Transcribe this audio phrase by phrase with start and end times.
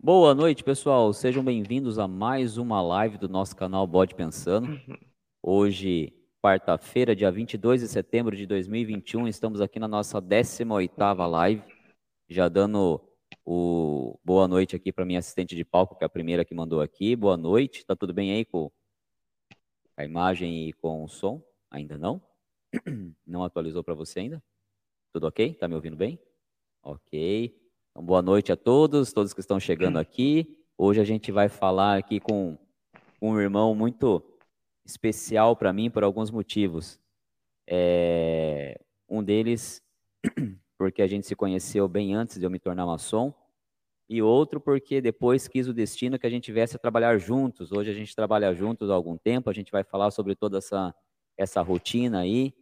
[0.00, 1.12] Boa noite, pessoal.
[1.12, 4.80] Sejam bem-vindos a mais uma live do nosso canal Bode Pensando.
[5.42, 11.64] Hoje, quarta-feira, dia 22 de setembro de 2021, estamos aqui na nossa 18ª live,
[12.28, 13.00] já dando
[13.44, 16.80] o boa noite aqui para minha assistente de palco, que é a primeira que mandou
[16.80, 17.16] aqui.
[17.16, 17.84] Boa noite.
[17.84, 18.70] Tá tudo bem aí com
[19.96, 21.42] a imagem e com o som?
[21.72, 22.22] Ainda não?
[23.26, 24.40] Não atualizou para você ainda?
[25.12, 25.54] Tudo ok?
[25.54, 26.20] Tá me ouvindo bem?
[26.84, 27.67] Ok.
[27.98, 30.56] Então, boa noite a todos, todos que estão chegando aqui.
[30.78, 32.56] Hoje a gente vai falar aqui com
[33.20, 34.22] um irmão muito
[34.86, 37.00] especial para mim por alguns motivos.
[37.68, 39.82] É, um deles,
[40.78, 43.34] porque a gente se conheceu bem antes de eu me tornar maçom,
[44.08, 47.72] e outro porque depois quis o destino que a gente viesse a trabalhar juntos.
[47.72, 50.94] Hoje a gente trabalha juntos há algum tempo, a gente vai falar sobre toda essa,
[51.36, 52.54] essa rotina aí.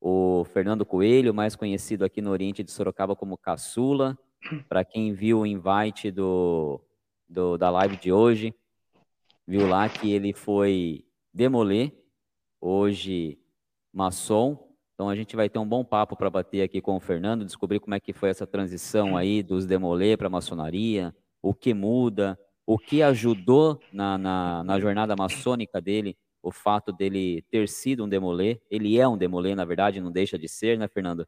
[0.00, 4.16] O Fernando Coelho, mais conhecido aqui no Oriente de Sorocaba como Caçula,
[4.68, 6.80] para quem viu o invite do,
[7.28, 8.54] do, da live de hoje,
[9.46, 11.92] viu lá que ele foi demoler,
[12.60, 13.38] hoje
[13.92, 14.66] maçom.
[14.94, 17.80] Então a gente vai ter um bom papo para bater aqui com o Fernando, descobrir
[17.80, 22.78] como é que foi essa transição aí dos demoler para maçonaria, o que muda, o
[22.78, 28.60] que ajudou na, na, na, jornada maçônica dele, o fato dele ter sido um demoler.
[28.70, 31.26] Ele é um demoler, na verdade, não deixa de ser, né, Fernando?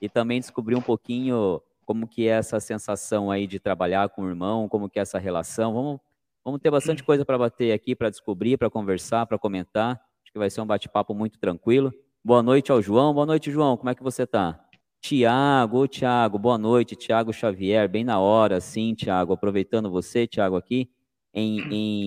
[0.00, 4.28] E também descobrir um pouquinho como que é essa sensação aí de trabalhar com o
[4.28, 5.72] irmão, como que é essa relação.
[5.72, 6.00] Vamos,
[6.44, 9.92] vamos ter bastante coisa para bater aqui, para descobrir, para conversar, para comentar.
[10.24, 11.94] Acho que vai ser um bate-papo muito tranquilo.
[12.24, 13.14] Boa noite ao João.
[13.14, 13.76] Boa noite, João.
[13.76, 14.60] Como é que você está?
[15.00, 20.90] Tiago, Tiago, boa noite, Tiago Xavier, bem na hora, sim, Tiago, aproveitando você, Tiago, aqui,
[21.32, 21.60] em,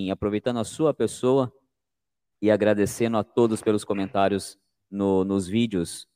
[0.07, 1.53] em, aproveitando a sua pessoa
[2.41, 4.59] e agradecendo a todos pelos comentários
[4.91, 6.08] no, nos vídeos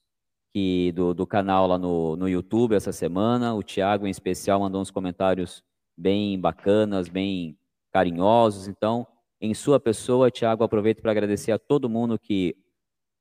[0.53, 3.55] que do, do canal lá no, no YouTube essa semana.
[3.55, 5.63] O Thiago, em especial, mandou uns comentários
[5.97, 7.57] bem bacanas, bem
[7.91, 8.67] carinhosos.
[8.67, 9.07] Então,
[9.41, 12.55] em sua pessoa, Thiago, aproveito para agradecer a todo mundo que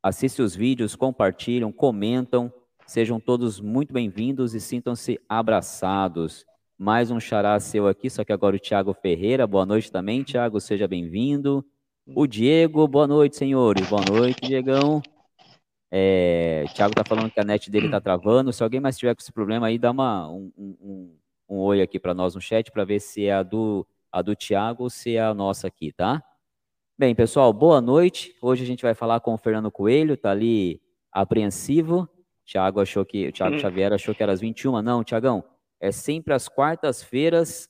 [0.03, 2.53] assiste os vídeos, compartilham, comentam.
[2.87, 6.45] Sejam todos muito bem-vindos e sintam-se abraçados.
[6.77, 9.47] Mais um xará seu aqui, só que agora o Thiago Ferreira.
[9.47, 11.65] Boa noite também, Thiago, seja bem-vindo.
[12.15, 13.89] O Diego, boa noite, senhores.
[13.89, 15.01] Boa noite, Diegão.
[15.95, 18.51] É, o Thiago tá falando que a net dele tá travando.
[18.51, 21.17] Se alguém mais tiver com esse problema aí, dá uma, um, um,
[21.51, 24.35] um oi aqui para nós no chat para ver se é a do, a do
[24.35, 26.25] Thiago ou se é a nossa aqui, tá?
[26.99, 28.35] Bem, pessoal, boa noite.
[28.41, 30.81] Hoje a gente vai falar com o Fernando Coelho, tá ali
[31.13, 32.03] apreensivo.
[32.03, 32.09] O
[32.47, 34.81] Thiago achou que, o Thiago Xavier achou que era às 21.
[34.81, 35.45] Não, Thiagão,
[35.79, 37.69] é sempre às quartas-feiras,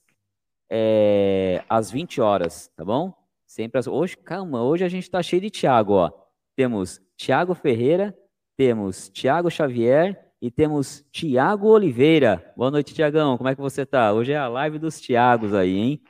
[0.70, 3.12] é, às 20 horas, tá bom?
[3.44, 3.88] Sempre às...
[3.88, 6.21] Hoje, calma, hoje a gente tá cheio de Thiago, ó.
[6.54, 8.14] Temos Tiago Ferreira,
[8.58, 12.52] temos Tiago Xavier e temos Tiago Oliveira.
[12.54, 13.38] Boa noite, Tiagão.
[13.38, 14.12] Como é que você está?
[14.12, 16.02] Hoje é a live dos Tiagos aí, hein?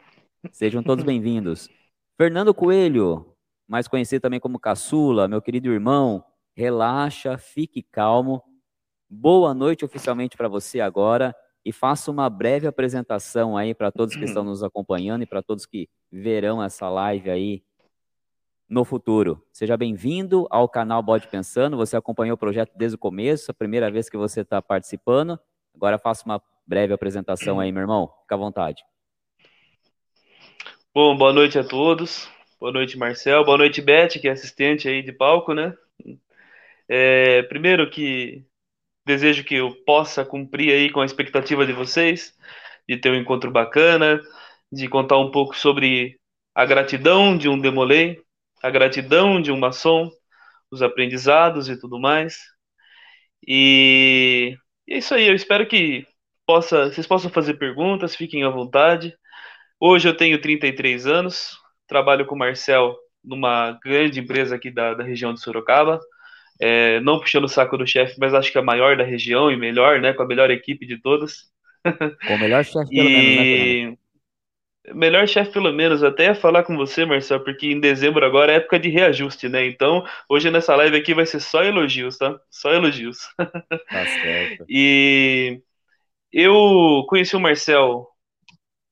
[0.51, 1.69] Sejam todos bem-vindos.
[2.19, 3.37] Fernando Coelho,
[3.69, 6.25] mais conhecido também como Caçula, meu querido irmão,
[6.57, 8.43] relaxa, fique calmo.
[9.09, 11.33] Boa noite oficialmente para você agora
[11.65, 15.67] e faça uma breve apresentação aí para todos que estão nos acompanhando e para todos
[15.67, 17.63] que verão essa live aí
[18.73, 19.45] no futuro.
[19.53, 21.77] Seja bem-vindo ao canal Bode Pensando.
[21.77, 25.39] Você acompanhou o projeto desde o começo, a primeira vez que você está participando.
[25.75, 28.11] Agora faça uma breve apresentação aí, meu irmão.
[28.23, 28.83] Fica à vontade.
[30.95, 32.31] Bom, boa noite a todos.
[32.59, 33.45] Boa noite, Marcel.
[33.45, 35.77] Boa noite, Beth, que é assistente aí de palco, né?
[36.89, 38.43] É, primeiro que
[39.05, 42.35] desejo que eu possa cumprir aí com a expectativa de vocês,
[42.89, 44.19] de ter um encontro bacana,
[44.73, 46.19] de contar um pouco sobre
[46.55, 48.23] a gratidão de um Demolei,
[48.63, 50.11] a gratidão de um maçom,
[50.71, 52.39] os aprendizados e tudo mais.
[53.47, 54.57] E,
[54.87, 56.07] e é isso aí, eu espero que
[56.47, 59.15] possa, vocês possam fazer perguntas, fiquem à vontade.
[59.81, 61.59] Hoje eu tenho 33 anos,
[61.89, 66.01] trabalho com o Marcel numa grande empresa aqui da, da região de Sorocaba.
[66.61, 69.51] É, não puxando o saco do chefe, mas acho que é a maior da região
[69.51, 70.13] e melhor, né?
[70.13, 71.51] Com a melhor equipe de todas.
[72.27, 73.13] Com o melhor chefe, pelo e...
[73.13, 73.99] menos, né,
[74.89, 78.81] Melhor chefe, pelo menos, até falar com você, Marcel, porque em dezembro agora é época
[78.81, 79.65] de reajuste, né?
[79.65, 82.37] Então, hoje nessa live aqui vai ser só elogios, tá?
[82.51, 83.19] Só elogios.
[83.37, 84.65] Tá certo.
[84.69, 85.61] e
[86.33, 88.09] eu conheci o Marcel,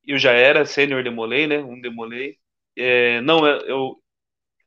[0.07, 1.59] eu já era sênior Demolei, né?
[1.59, 2.37] Um Demolei.
[2.77, 3.97] É, não, é, eu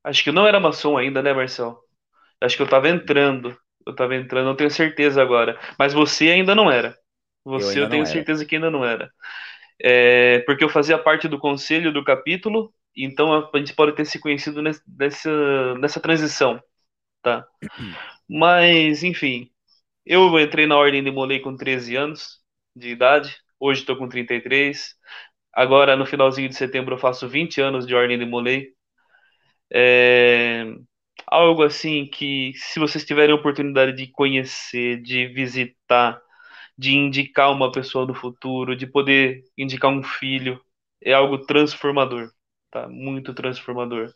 [0.03, 1.79] acho que não era maçom ainda, né, Marcel?
[2.41, 3.57] Acho que eu tava entrando.
[3.87, 5.57] Eu tava entrando, não tenho certeza agora.
[5.79, 6.97] Mas você ainda não era.
[7.45, 9.09] Você eu, eu tenho certeza que ainda não era
[9.81, 14.19] é, porque eu fazia parte do conselho do capítulo, então a, gente pode ter se
[14.19, 16.61] conhecido nessa, nessa transição,
[17.21, 17.45] tá?
[18.29, 19.49] Mas, enfim,
[20.05, 22.39] eu entrei na Ordem de Molei com 13 anos
[22.75, 24.95] de idade, hoje estou com 33,
[25.53, 28.67] agora no finalzinho de setembro eu faço 20 anos de Ordem de Molay.
[29.71, 30.65] É
[31.27, 36.21] algo assim que, se vocês tiverem a oportunidade de conhecer, de visitar,
[36.77, 40.59] de indicar uma pessoa do futuro, de poder indicar um filho,
[41.03, 42.31] é algo transformador,
[42.71, 42.87] tá?
[42.89, 44.13] Muito transformador.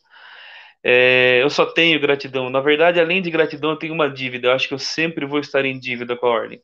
[0.83, 2.50] É, eu só tenho gratidão.
[2.50, 4.48] Na verdade, além de gratidão, eu tenho uma dívida.
[4.48, 6.62] Eu acho que eu sempre vou estar em dívida com a ordem.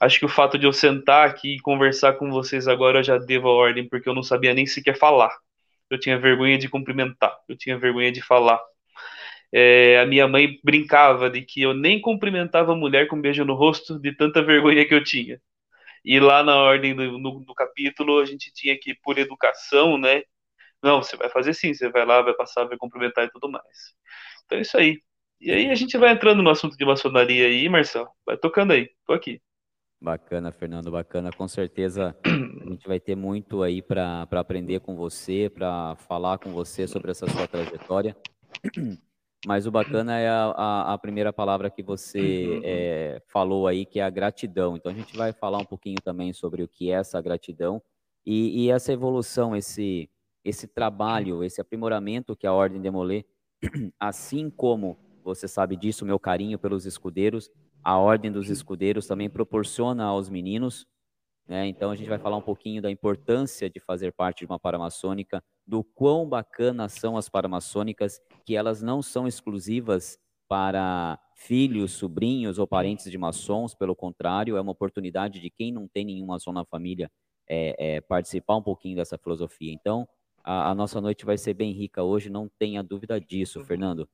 [0.00, 3.18] Acho que o fato de eu sentar aqui e conversar com vocês agora, eu já
[3.18, 5.30] devo a ordem, porque eu não sabia nem sequer falar.
[5.90, 8.60] Eu tinha vergonha de cumprimentar, eu tinha vergonha de falar.
[9.56, 13.44] É, a minha mãe brincava de que eu nem cumprimentava a mulher com um beijo
[13.44, 15.40] no rosto, de tanta vergonha que eu tinha.
[16.04, 20.22] E lá na ordem do no, capítulo, a gente tinha que, por educação, né?
[20.82, 23.94] Não, você vai fazer sim, você vai lá, vai passar, vai cumprimentar e tudo mais.
[24.44, 25.00] Então é isso aí.
[25.40, 28.08] E aí a gente vai entrando no assunto de maçonaria aí, Marcelo.
[28.26, 29.40] Vai tocando aí, tô aqui.
[30.00, 31.30] Bacana, Fernando, bacana.
[31.30, 36.52] Com certeza a gente vai ter muito aí para aprender com você, para falar com
[36.52, 38.16] você sobre essa sua trajetória.
[39.46, 44.00] Mas o bacana é a, a, a primeira palavra que você é, falou aí, que
[44.00, 44.76] é a gratidão.
[44.76, 47.82] Então a gente vai falar um pouquinho também sobre o que é essa gratidão
[48.24, 50.08] e, e essa evolução, esse,
[50.44, 53.24] esse trabalho, esse aprimoramento que a Ordem Demolê,
[54.00, 57.50] assim como você sabe disso, meu carinho pelos escudeiros,
[57.84, 60.86] a Ordem dos Escudeiros também proporciona aos meninos.
[61.46, 61.66] Né?
[61.66, 65.42] Então a gente vai falar um pouquinho da importância de fazer parte de uma paramaçônica,
[65.66, 70.18] do quão bacanas são as paramaçônicas, que elas não são exclusivas
[70.48, 75.88] para filhos, sobrinhos ou parentes de maçons, pelo contrário, é uma oportunidade de quem não
[75.88, 77.10] tem nenhuma maçom na família
[77.48, 79.72] é, é, participar um pouquinho dessa filosofia.
[79.72, 80.08] Então,
[80.42, 84.08] a, a, nossa noite vai ser bem rica hoje, não tenha dúvida disso, Fernando.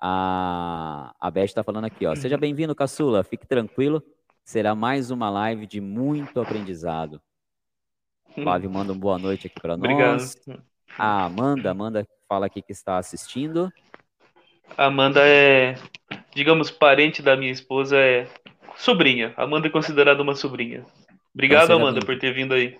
[0.00, 2.14] A, a Beth está falando aqui, ó.
[2.14, 4.02] Seja bem-vindo, caçula, fique tranquilo,
[4.46, 7.20] será mais uma live de muito aprendizado.
[8.32, 10.36] Flávio manda uma boa noite aqui para nós.
[10.40, 10.62] Obrigado.
[10.96, 13.72] A Amanda, Amanda fala aqui que está assistindo.
[14.76, 15.74] A Amanda é,
[16.32, 18.28] digamos, parente da minha esposa, é
[18.76, 19.34] sobrinha.
[19.36, 20.86] Amanda é considerada uma sobrinha.
[21.34, 22.78] Obrigado, então, Amanda, por ter vindo aí.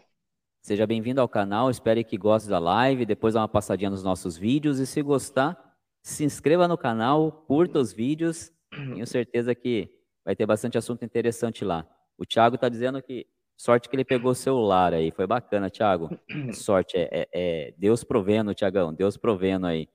[0.62, 4.36] Seja bem-vindo ao canal, espero que goste da live, depois dá uma passadinha nos nossos
[4.36, 5.56] vídeos e se gostar,
[6.02, 9.95] se inscreva no canal, curta os vídeos, tenho certeza que
[10.26, 11.88] vai ter bastante assunto interessante lá.
[12.18, 13.26] O Thiago está dizendo que
[13.56, 15.10] Sorte que ele pegou o celular aí.
[15.10, 16.10] Foi bacana, Thiago.
[16.52, 16.98] Sorte.
[16.98, 18.92] É, é, é Deus provendo, Tiagão.
[18.92, 19.88] Deus provendo aí.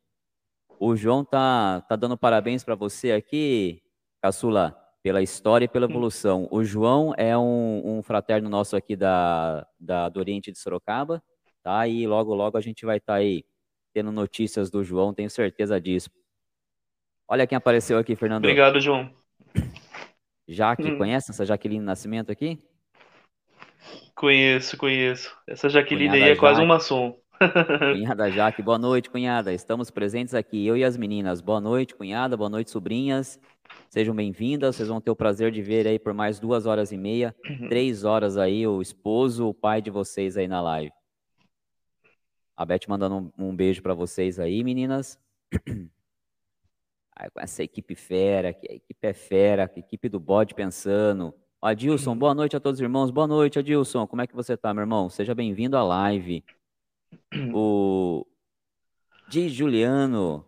[0.79, 3.83] O João tá, tá dando parabéns para você aqui,
[4.19, 6.47] Caçula, pela história e pela evolução.
[6.49, 11.21] O João é um, um fraterno nosso aqui da, da, do Oriente de Sorocaba,
[11.61, 11.87] tá?
[11.87, 13.45] E logo, logo a gente vai estar tá aí
[13.93, 16.09] tendo notícias do João, tenho certeza disso.
[17.27, 18.43] Olha quem apareceu aqui, Fernando.
[18.43, 19.20] Obrigado, João.
[20.51, 20.97] Jaque, hum.
[20.97, 22.59] conhece essa Jaqueline Nascimento aqui?
[24.13, 25.33] Conheço, conheço.
[25.47, 27.17] Essa Jaqueline cunhada aí é quase um maçom.
[27.95, 29.51] Cunhada Jaque, boa noite, cunhada.
[29.51, 31.41] Estamos presentes aqui, eu e as meninas.
[31.41, 33.39] Boa noite, cunhada, boa noite, sobrinhas.
[33.89, 36.97] Sejam bem-vindas, vocês vão ter o prazer de ver aí por mais duas horas e
[36.97, 37.69] meia, uhum.
[37.69, 40.91] três horas aí, o esposo, o pai de vocês aí na live.
[42.55, 45.17] A Beth mandando um, um beijo para vocês aí, meninas.
[47.37, 52.33] Essa equipe fera, que a equipe é fera, a equipe do bode pensando, Adilson, boa
[52.33, 53.11] noite a todos os irmãos.
[53.11, 54.07] Boa noite, Adilson.
[54.07, 55.09] Como é que você tá, meu irmão?
[55.11, 56.43] Seja bem-vindo à live.
[57.53, 58.25] O
[59.29, 60.43] Di Juliano,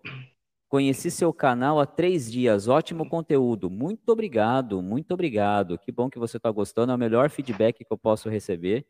[0.68, 2.68] conheci seu canal há três dias.
[2.68, 3.70] Ótimo conteúdo.
[3.70, 5.78] Muito obrigado, muito obrigado.
[5.78, 6.92] Que bom que você está gostando.
[6.92, 8.84] É o melhor feedback que eu posso receber.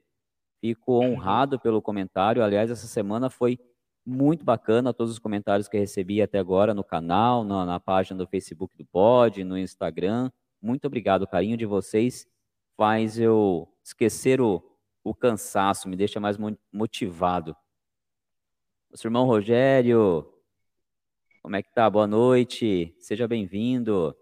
[0.61, 2.41] Fico honrado pelo comentário.
[2.41, 3.59] Aliás, essa semana foi
[4.05, 8.27] muito bacana todos os comentários que recebi até agora no canal, na, na página do
[8.27, 10.31] Facebook do Pod, no Instagram.
[10.61, 11.23] Muito obrigado.
[11.23, 12.27] O carinho de vocês
[12.75, 14.61] faz eu esquecer o,
[15.03, 16.37] o cansaço, me deixa mais
[16.71, 17.55] motivado.
[18.89, 20.29] Nosso irmão Rogério,
[21.41, 21.89] como é que tá?
[21.89, 24.15] Boa noite, seja bem-vindo.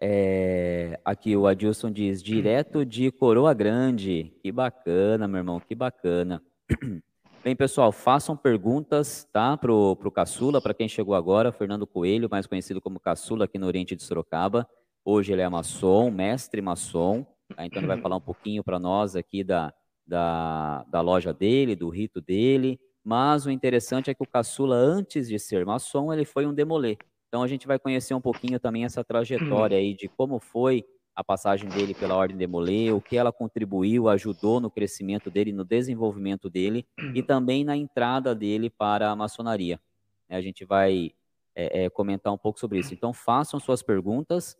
[0.00, 4.32] É, aqui o Adilson diz, direto de Coroa Grande.
[4.40, 6.42] Que bacana, meu irmão, que bacana.
[7.48, 12.46] Bem, pessoal, façam perguntas, tá, pro, pro Caçula, para quem chegou agora, Fernando Coelho, mais
[12.46, 14.68] conhecido como Caçula aqui no Oriente de Sorocaba.
[15.02, 17.26] Hoje ele é maçom, mestre maçom,
[17.56, 17.64] tá?
[17.64, 19.72] então ele vai falar um pouquinho para nós aqui da,
[20.06, 25.26] da, da loja dele, do rito dele, mas o interessante é que o Caçula, antes
[25.26, 26.98] de ser maçom, ele foi um demolê.
[27.28, 30.84] Então a gente vai conhecer um pouquinho também essa trajetória aí de como foi
[31.18, 35.52] a passagem dele pela Ordem de Molay, o que ela contribuiu, ajudou no crescimento dele,
[35.52, 39.80] no desenvolvimento dele e também na entrada dele para a maçonaria.
[40.28, 41.10] É, a gente vai
[41.56, 42.94] é, é, comentar um pouco sobre isso.
[42.94, 44.56] Então, façam suas perguntas.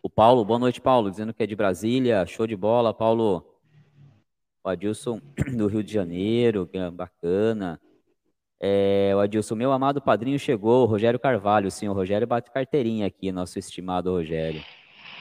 [0.00, 3.44] O Paulo, boa noite, Paulo, dizendo que é de Brasília, show de bola, Paulo.
[4.62, 5.20] O Adilson
[5.56, 7.80] do Rio de Janeiro, é bacana.
[8.60, 13.32] É, o Adilson, meu amado padrinho chegou, Rogério Carvalho, sim, o Rogério bate carteirinha aqui,
[13.32, 14.62] nosso estimado Rogério.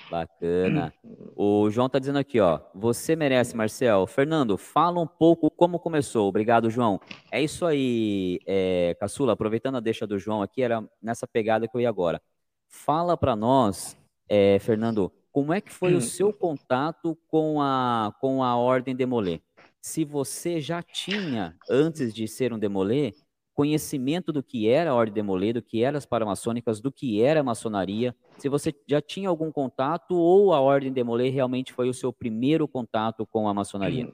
[0.10, 0.94] Bacana.
[1.36, 2.60] O João tá dizendo aqui, ó.
[2.74, 4.06] Você merece, Marcel.
[4.08, 6.28] Fernando, fala um pouco como começou.
[6.28, 7.00] Obrigado, João.
[7.32, 9.34] É isso aí, é, Caçula.
[9.34, 12.22] Aproveitando a deixa do João aqui, era nessa pegada que eu ia agora.
[12.68, 13.98] Fala para nós,
[14.30, 19.42] é, Fernando, como é que foi o seu contato com a, com a Ordem Demolê?
[19.82, 23.14] Se você já tinha, antes de ser um Demolê,
[23.56, 27.40] conhecimento do que era a Ordem Demolê, do que eram as paramaçônicas, do que era
[27.40, 31.94] a maçonaria, se você já tinha algum contato ou a Ordem Demolê realmente foi o
[31.94, 34.12] seu primeiro contato com a maçonaria?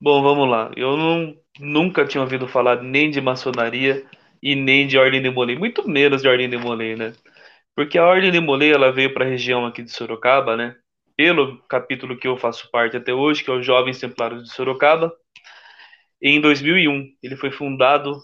[0.00, 0.70] Bom, vamos lá.
[0.76, 4.06] Eu não, nunca tinha ouvido falar nem de maçonaria
[4.42, 7.12] e nem de Ordem Demolê, muito menos de Ordem Demolê, né?
[7.74, 10.76] Porque a Ordem Demolê, ela veio para a região aqui de Sorocaba, né?
[11.16, 15.12] Pelo capítulo que eu faço parte até hoje, que é o Jovens Templários de Sorocaba,
[16.22, 17.06] em 2001.
[17.22, 18.20] Ele foi fundado,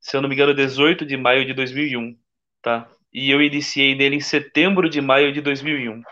[0.00, 2.16] se eu não me engano, 18 de maio de 2001,
[2.62, 2.88] tá?
[3.12, 6.02] E eu iniciei nele em setembro de maio de 2001.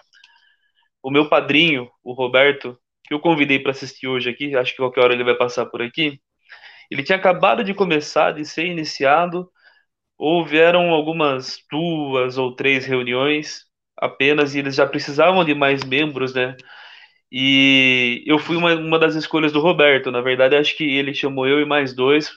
[1.02, 5.02] O meu padrinho, o Roberto, que eu convidei para assistir hoje aqui, acho que qualquer
[5.02, 6.20] hora ele vai passar por aqui,
[6.90, 9.50] ele tinha acabado de começar, de ser iniciado,
[10.18, 13.64] houveram algumas duas ou três reuniões
[13.96, 16.56] apenas e eles já precisavam de mais membros, né?
[17.30, 20.10] E eu fui uma, uma das escolhas do Roberto.
[20.10, 22.30] Na verdade, acho que ele chamou eu e mais dois,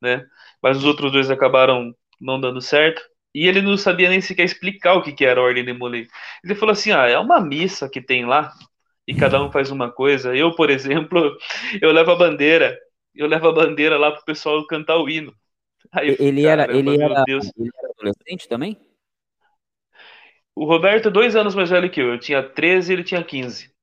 [0.00, 0.26] né?
[0.62, 3.02] Mas os outros dois acabaram não dando certo.
[3.34, 6.06] E ele não sabia nem sequer explicar o que, que era a Ordem de Molay.
[6.44, 8.52] Ele falou assim: ah, é uma missa que tem lá,
[9.06, 10.34] e cada um faz uma coisa.
[10.34, 11.36] Eu, por exemplo,
[11.80, 12.78] eu levo a bandeira,
[13.14, 15.34] eu levo a bandeira lá pro pessoal cantar o hino.
[15.92, 18.78] Aí, ele, cara, era, ele, era, ele era adolescente também?
[20.54, 22.08] O Roberto, dois anos mais velho que eu.
[22.08, 23.75] Eu tinha 13 e ele tinha 15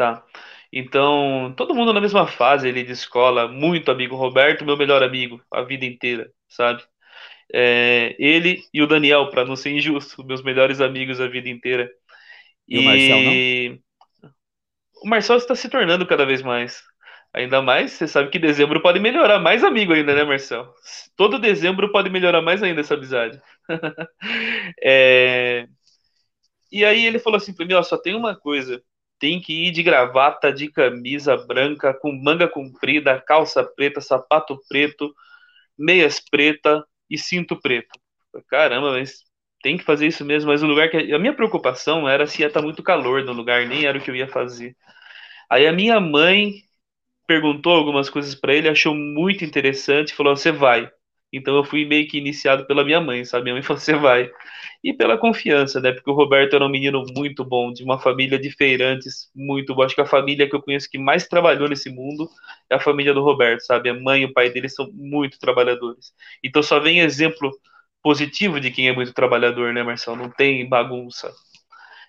[0.00, 0.24] tá?
[0.72, 4.16] Então, todo mundo na mesma fase ele de escola, muito amigo.
[4.16, 6.82] Roberto, meu melhor amigo, a vida inteira, sabe?
[7.52, 11.90] É, ele e o Daniel, para não ser injusto, meus melhores amigos a vida inteira.
[12.66, 12.78] E, e...
[12.78, 13.78] o Marcel, não?
[15.02, 16.82] O Marcel está se tornando cada vez mais.
[17.34, 20.72] Ainda mais, você sabe que dezembro pode melhorar mais amigo ainda, né, Marcel?
[21.14, 23.38] Todo dezembro pode melhorar mais ainda essa amizade.
[24.82, 25.66] é...
[26.72, 28.82] E aí ele falou assim para mim, ó, só tem uma coisa
[29.20, 35.14] tem que ir de gravata, de camisa branca, com manga comprida, calça preta, sapato preto,
[35.78, 38.00] meias preta e cinto preto.
[38.48, 39.24] Caramba, mas
[39.62, 40.50] tem que fazer isso mesmo.
[40.50, 41.12] Mas o lugar que.
[41.12, 44.00] A minha preocupação era se ia estar tá muito calor no lugar, nem era o
[44.02, 44.76] que eu ia fazer.
[45.50, 46.54] Aí a minha mãe
[47.26, 50.90] perguntou algumas coisas para ele, achou muito interessante, falou: Você vai.
[51.32, 53.44] Então eu fui meio que iniciado pela minha mãe, sabe?
[53.44, 54.30] Minha mãe falou: Você vai
[54.82, 55.92] e pela confiança, né?
[55.92, 59.86] Porque o Roberto era um menino muito bom, de uma família de feirantes muito boa.
[59.86, 62.28] Acho que a família que eu conheço que mais trabalhou nesse mundo
[62.70, 63.90] é a família do Roberto, sabe?
[63.90, 66.12] A mãe e o pai dele são muito trabalhadores.
[66.42, 67.50] Então só vem exemplo
[68.02, 70.16] positivo de quem é muito trabalhador, né, Marcelo?
[70.16, 71.32] Não tem bagunça.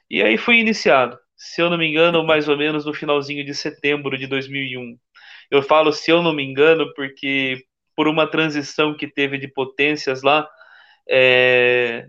[0.10, 3.54] E aí fui iniciado, se eu não me engano, mais ou menos no finalzinho de
[3.54, 4.98] setembro de 2001.
[5.50, 7.64] Eu falo se eu não me engano porque
[7.96, 10.48] por uma transição que teve de potências lá,
[11.10, 12.08] é,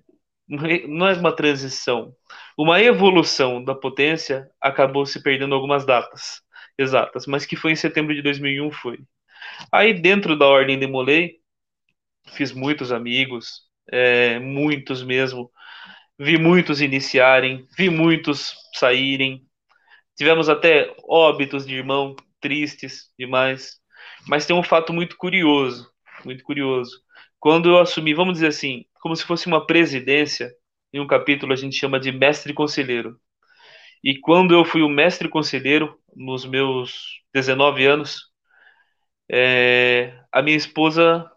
[0.49, 2.15] não é uma transição,
[2.57, 6.43] uma evolução da potência acabou se perdendo algumas datas
[6.79, 8.99] exatas, mas que foi em setembro de 2001 foi.
[9.71, 11.37] Aí dentro da ordem de Molay,
[12.35, 15.51] fiz muitos amigos, é, muitos mesmo,
[16.19, 19.45] vi muitos iniciarem, vi muitos saírem,
[20.17, 23.81] tivemos até óbitos de irmão tristes demais,
[24.27, 25.91] mas tem um fato muito curioso,
[26.25, 27.01] muito curioso.
[27.39, 30.51] Quando eu assumi, vamos dizer assim, como se fosse uma presidência,
[30.93, 33.19] em um capítulo a gente chama de mestre conselheiro.
[34.03, 38.33] E quando eu fui o mestre conselheiro, nos meus 19 anos,
[39.31, 41.31] é, a minha esposa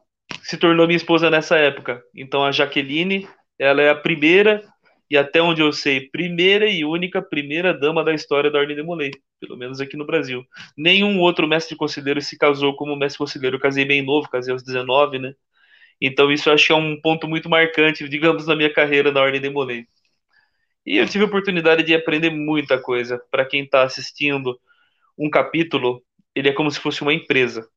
[0.43, 2.03] se tornou minha esposa nessa época.
[2.13, 3.27] Então a Jaqueline,
[3.57, 4.63] ela é a primeira
[5.09, 8.83] e até onde eu sei, primeira e única primeira dama da história da Ordem de
[8.83, 9.11] Molay,
[9.45, 10.45] pelo menos aqui no Brasil.
[10.77, 13.57] Nenhum outro mestre conselheiro se casou como mestre conselheiro.
[13.57, 15.33] Eu casei bem novo, casei aos 19, né?
[16.01, 19.21] Então isso eu acho que é um ponto muito marcante, digamos, na minha carreira na
[19.21, 19.87] Ordem de Molay.
[20.85, 23.19] E eu tive a oportunidade de aprender muita coisa.
[23.31, 24.59] Para quem está assistindo
[25.17, 26.03] um capítulo,
[26.35, 27.67] ele é como se fosse uma empresa.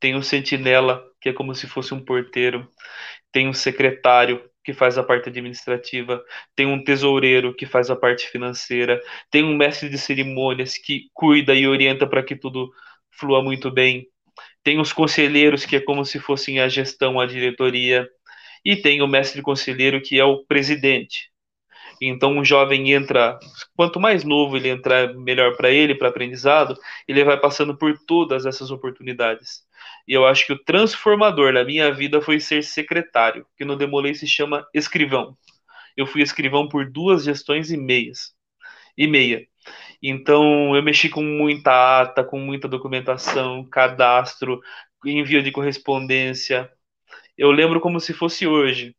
[0.00, 2.68] Tem um sentinela, que é como se fosse um porteiro.
[3.32, 6.22] Tem um secretário, que faz a parte administrativa.
[6.54, 9.00] Tem um tesoureiro, que faz a parte financeira.
[9.30, 12.70] Tem um mestre de cerimônias, que cuida e orienta para que tudo
[13.10, 14.06] flua muito bem
[14.66, 18.08] tem os conselheiros, que é como se fossem a gestão, a diretoria,
[18.64, 21.30] e tem o mestre conselheiro, que é o presidente.
[22.00, 23.38] Então, um jovem entra,
[23.74, 26.76] quanto mais novo ele entrar, melhor para ele, para aprendizado,
[27.08, 29.64] ele vai passando por todas essas oportunidades.
[30.06, 34.14] E eu acho que o transformador da minha vida foi ser secretário, que no Demolei
[34.14, 35.36] se chama escrivão.
[35.96, 38.34] Eu fui escrivão por duas gestões e meias.
[38.96, 39.46] E meia.
[40.02, 44.60] Então, eu mexi com muita ata, com muita documentação, cadastro,
[45.04, 46.70] envio de correspondência.
[47.36, 48.94] Eu lembro como se fosse hoje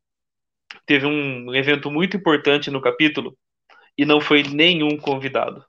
[0.88, 3.38] teve um evento muito importante no capítulo
[3.98, 5.64] e não foi nenhum convidado.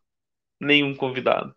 [0.61, 1.55] Nenhum convidado.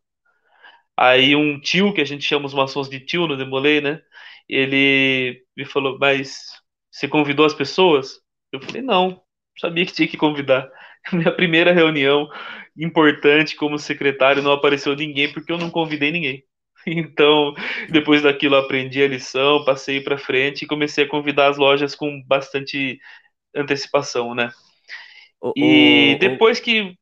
[0.98, 4.02] Aí um tio, que a gente chama os maçons de tio no Demolei, né?
[4.50, 6.52] Ele me falou, mas
[6.92, 8.20] você convidou as pessoas?
[8.52, 9.22] Eu falei, não,
[9.60, 10.70] sabia que tinha que convidar.
[11.14, 12.30] Minha primeira reunião
[12.78, 16.44] importante como secretário não apareceu ninguém porque eu não convidei ninguém.
[16.88, 17.54] Então,
[17.92, 22.24] depois daquilo, aprendi a lição, passei para frente e comecei a convidar as lojas com
[22.24, 23.00] bastante
[23.56, 24.52] antecipação, né?
[25.42, 26.98] O, e o, depois o, que.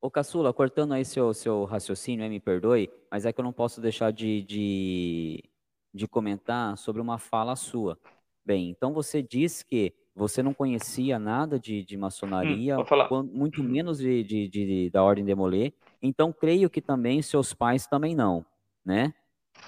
[0.00, 3.80] Ô, Caçula, cortando aí seu, seu raciocínio, me perdoe, mas é que eu não posso
[3.80, 5.44] deixar de, de,
[5.92, 7.98] de comentar sobre uma fala sua.
[8.44, 13.98] Bem, então você diz que você não conhecia nada de, de maçonaria, hum, muito menos
[13.98, 18.44] de, de, de, da Ordem de Molay, então creio que também seus pais também não,
[18.84, 19.12] né?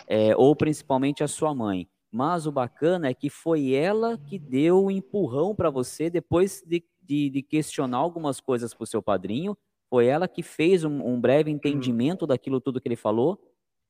[0.06, 1.88] É, ou principalmente a sua mãe.
[2.16, 6.64] Mas o bacana é que foi ela que deu o um empurrão para você depois
[6.66, 9.54] de, de, de, questionar algumas coisas para o seu padrinho.
[9.90, 13.38] Foi ela que fez um, um breve entendimento daquilo tudo que ele falou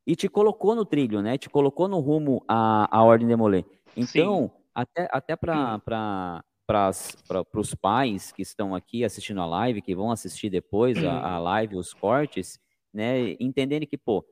[0.05, 1.39] e te colocou no trilho, né?
[1.39, 3.65] Te colocou no rumo à, à Ordem de Molay.
[3.97, 4.63] Então, Sim.
[4.75, 6.43] até, até para
[7.55, 11.77] os pais que estão aqui assistindo a live, que vão assistir depois a, a live,
[11.77, 12.59] os cortes,
[12.93, 13.37] né?
[13.39, 14.25] Entenderem que, pô,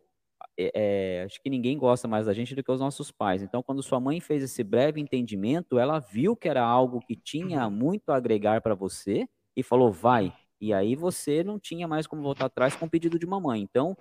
[0.59, 3.43] é, é, acho que ninguém gosta mais da gente do que os nossos pais.
[3.43, 7.67] Então, quando sua mãe fez esse breve entendimento, ela viu que era algo que tinha
[7.67, 7.71] uhum.
[7.71, 10.33] muito a agregar para você e falou, vai.
[10.61, 13.61] E aí você não tinha mais como voltar atrás com o pedido de mamãe.
[13.61, 13.97] Então,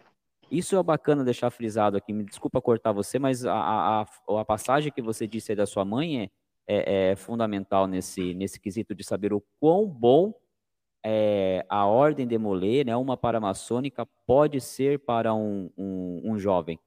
[0.51, 2.13] isso é bacana deixar frisado aqui.
[2.13, 4.05] Me desculpa cortar você, mas a, a,
[4.39, 6.29] a passagem que você disse aí da sua mãe é,
[6.68, 10.33] é, é fundamental nesse, nesse quesito de saber o quão bom
[11.05, 16.79] é, a ordem de Molay, né, uma paramaçônica, pode ser para um, um, um jovem?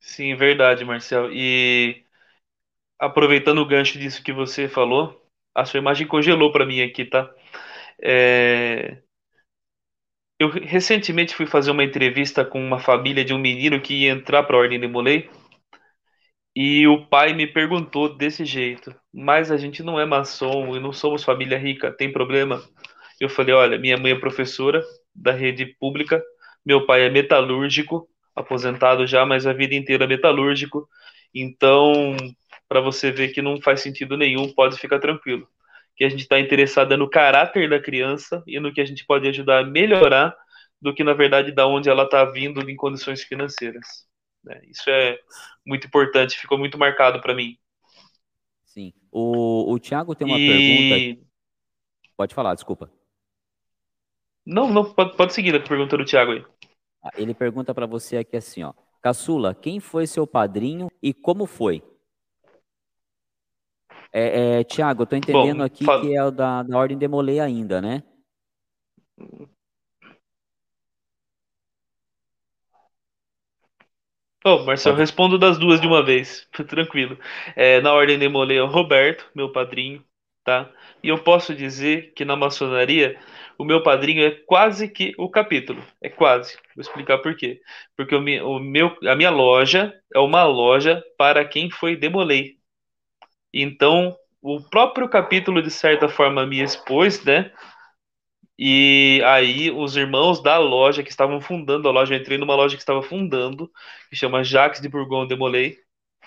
[0.00, 1.32] Sim, verdade, Marcel.
[1.32, 2.04] E
[2.98, 5.22] aproveitando o gancho disso que você falou,
[5.54, 7.32] a sua imagem congelou para mim aqui, tá?
[8.02, 9.02] É...
[10.38, 14.44] Eu recentemente fui fazer uma entrevista com uma família de um menino que ia entrar
[14.44, 15.28] para a Ordem de Molay
[16.54, 20.92] e o pai me perguntou desse jeito: Mas a gente não é maçom e não
[20.92, 22.62] somos família rica, tem problema?
[23.20, 24.82] Eu falei: Olha, minha mãe é professora
[25.14, 26.22] da rede pública,
[26.64, 30.88] meu pai é metalúrgico, aposentado já, mas a vida inteira metalúrgico.
[31.34, 32.16] Então,
[32.68, 35.48] para você ver que não faz sentido nenhum, pode ficar tranquilo.
[35.96, 39.04] Que a gente está interessado é no caráter da criança e no que a gente
[39.06, 40.34] pode ajudar a melhorar
[40.80, 43.86] do que, na verdade, da onde ela está vindo em condições financeiras.
[44.44, 44.60] Né?
[44.68, 45.18] Isso é
[45.66, 47.56] muito importante, ficou muito marcado para mim.
[48.64, 48.92] Sim.
[49.10, 50.48] O, o Thiago tem uma e...
[50.48, 51.28] pergunta.
[52.16, 52.90] Pode falar, desculpa.
[54.44, 56.44] Não, não, pode, pode seguir a pergunta do Thiago aí.
[57.02, 58.72] Ah, ele pergunta para você aqui assim, ó.
[59.00, 61.82] Caçula, quem foi seu padrinho e como foi?
[64.12, 66.02] É, é, Tiago, eu tô entendendo Bom, aqui fala...
[66.02, 68.02] que é da, da Ordem Demolei ainda, né?
[74.46, 77.18] Oh, Marcelo, eu respondo das duas de uma vez, tranquilo.
[77.56, 80.04] É, na ordem de Molay, é o Roberto, meu padrinho,
[80.44, 80.70] tá?
[81.02, 83.18] E eu posso dizer que na maçonaria,
[83.58, 85.82] o meu padrinho é quase que o capítulo.
[86.02, 86.56] É quase.
[86.76, 87.60] Vou explicar por quê.
[87.96, 92.56] Porque o, o meu, a minha loja é uma loja para quem foi demolei.
[93.52, 97.50] Então, o próprio capítulo, de certa forma, me expôs, né?
[98.58, 102.76] E aí os irmãos da loja que estavam fundando a loja, eu entrei numa loja
[102.76, 103.70] que estava fundando,
[104.08, 105.76] que chama Jacques de Bourgogne de Molay,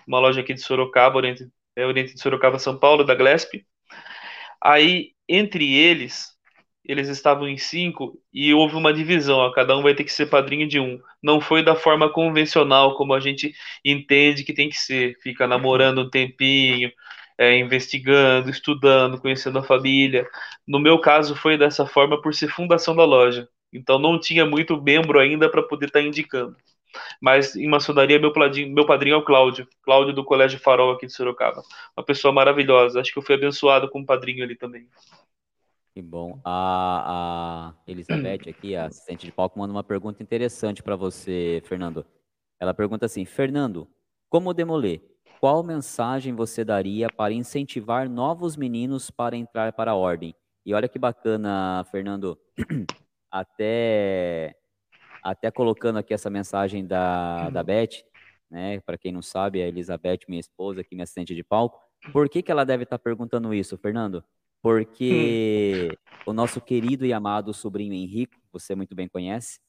[0.07, 3.65] uma loja aqui de Sorocaba, Oriente, é, Oriente de Sorocaba, São Paulo, da Glesp.
[4.61, 6.37] Aí, entre eles,
[6.83, 10.27] eles estavam em cinco e houve uma divisão, ó, cada um vai ter que ser
[10.27, 10.99] padrinho de um.
[11.21, 16.01] Não foi da forma convencional como a gente entende que tem que ser, fica namorando
[16.01, 16.91] um tempinho,
[17.37, 20.27] é, investigando, estudando, conhecendo a família.
[20.67, 23.47] No meu caso, foi dessa forma por ser fundação da loja.
[23.71, 26.55] Então, não tinha muito membro ainda para poder estar tá indicando.
[27.21, 31.05] Mas em maçonaria, meu padrinho, meu padrinho é o Cláudio, Cláudio do Colégio Farol aqui
[31.05, 31.61] de Sorocaba.
[31.95, 32.99] Uma pessoa maravilhosa.
[32.99, 34.87] Acho que eu fui abençoado com um padrinho ali também.
[35.93, 36.39] Que bom.
[36.43, 42.05] A, a Elizabeth aqui, a assistente de palco, manda uma pergunta interessante para você, Fernando.
[42.59, 43.87] Ela pergunta assim: Fernando,
[44.29, 45.01] como demoler?
[45.39, 50.35] Qual mensagem você daria para incentivar novos meninos para entrar para a ordem?
[50.65, 52.37] E olha que bacana, Fernando,
[53.31, 54.55] até
[55.23, 58.03] até colocando aqui essa mensagem da, da Beth,
[58.49, 58.79] né?
[58.81, 61.79] Para quem não sabe, a Elizabeth, minha esposa, aqui minha assistente de palco.
[62.13, 64.23] Por que, que ela deve estar tá perguntando isso, Fernando?
[64.61, 65.89] Porque
[66.25, 69.59] o nosso querido e amado sobrinho Henrique, você muito bem conhece,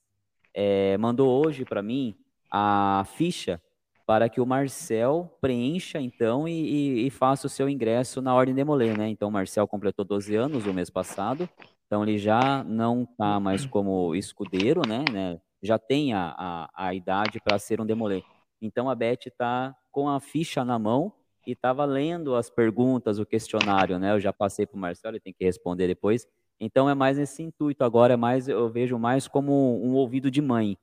[0.55, 2.17] é, mandou hoje para mim
[2.51, 3.61] a ficha
[4.09, 8.55] para que o Marcel preencha, então, e, e, e, faça o seu ingresso na Ordem
[8.55, 9.07] de Molê, né?
[9.07, 11.47] Então, o Marcel completou 12 anos o mês passado,
[11.87, 15.05] então ele já não está mais como escudeiro, né?
[15.13, 15.39] né?
[15.63, 18.23] Já tem a, a, a idade para ser um demolê.
[18.63, 21.13] Então, a Beth está com a ficha na mão
[21.47, 24.13] e estava lendo as perguntas, o questionário, né?
[24.13, 26.27] Eu já passei para o Marcel, ele tem que responder depois.
[26.59, 27.85] Então, é mais nesse intuito.
[27.85, 29.53] Agora, é mais, eu vejo mais como
[29.85, 30.79] um ouvido de mãe.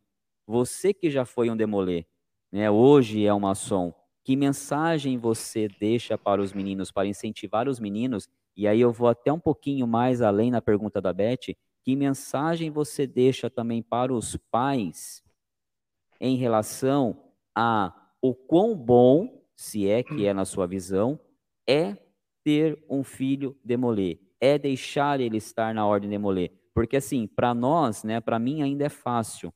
[0.45, 2.05] Você que já foi um demolê,
[2.51, 3.93] né, hoje é uma ação.
[4.23, 8.27] Que mensagem você deixa para os meninos, para incentivar os meninos?
[8.57, 11.55] E aí eu vou até um pouquinho mais além na pergunta da Beth.
[11.83, 15.23] Que mensagem você deixa também para os pais
[16.19, 17.21] em relação
[17.53, 21.19] a o quão bom, se é que é na sua visão,
[21.67, 21.95] é
[22.43, 26.51] ter um filho demolê, é deixar ele estar na ordem demolê.
[26.73, 29.53] Porque assim, para nós, né, para mim ainda é fácil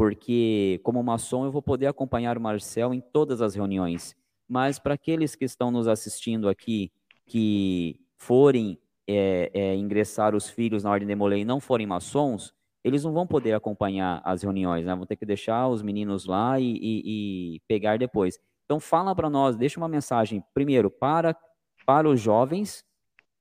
[0.00, 4.16] porque como maçom eu vou poder acompanhar o Marcel em todas as reuniões.
[4.48, 6.90] Mas para aqueles que estão nos assistindo aqui,
[7.26, 12.54] que forem é, é, ingressar os filhos na Ordem de Molay e não forem maçons,
[12.82, 14.94] eles não vão poder acompanhar as reuniões, né?
[14.94, 18.38] Vão ter que deixar os meninos lá e, e, e pegar depois.
[18.64, 21.36] Então fala para nós, deixa uma mensagem primeiro para
[21.84, 22.82] para os jovens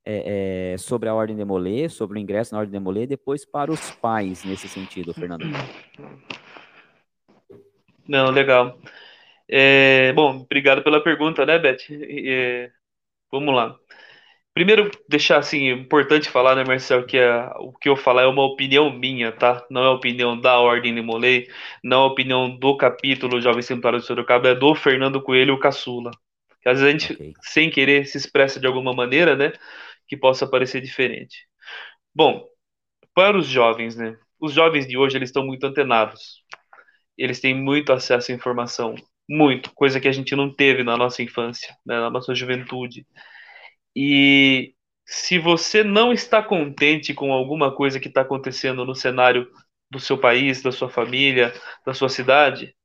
[0.06, 3.45] é, é, sobre a Ordem de Molay, sobre o ingresso na Ordem de Molay, depois
[3.45, 5.45] para os pais nesse sentido, Fernando.
[8.10, 8.80] Não, legal.
[9.48, 11.78] É, bom, obrigado pela pergunta, né, Beth?
[11.91, 12.72] É,
[13.32, 13.78] vamos lá.
[14.54, 18.43] Primeiro, deixar assim, importante falar, né, Marcel, que é, o que eu falar é uma
[18.43, 19.65] opinião minha, tá?
[19.69, 21.48] Não é a opinião da Ordem de Molay,
[21.84, 25.60] não é a opinião do capítulo Jovem Templário de Sorocaba, é do Fernando Coelho, o
[25.60, 26.12] caçula.
[26.62, 27.34] Que às vezes a gente, okay.
[27.41, 29.54] sem querer, se expressa de alguma maneira, né,
[30.08, 31.48] que possa parecer diferente.
[32.15, 32.45] Bom,
[33.13, 36.43] para os jovens, né, os jovens de hoje, eles estão muito antenados
[37.19, 38.95] eles têm muito acesso à informação,
[39.29, 43.05] muito, coisa que a gente não teve na nossa infância, né, na nossa juventude.
[43.95, 44.73] E
[45.05, 49.47] se você não está contente com alguma coisa que está acontecendo no cenário
[49.91, 51.53] do seu país, da sua família,
[51.86, 52.75] da sua cidade,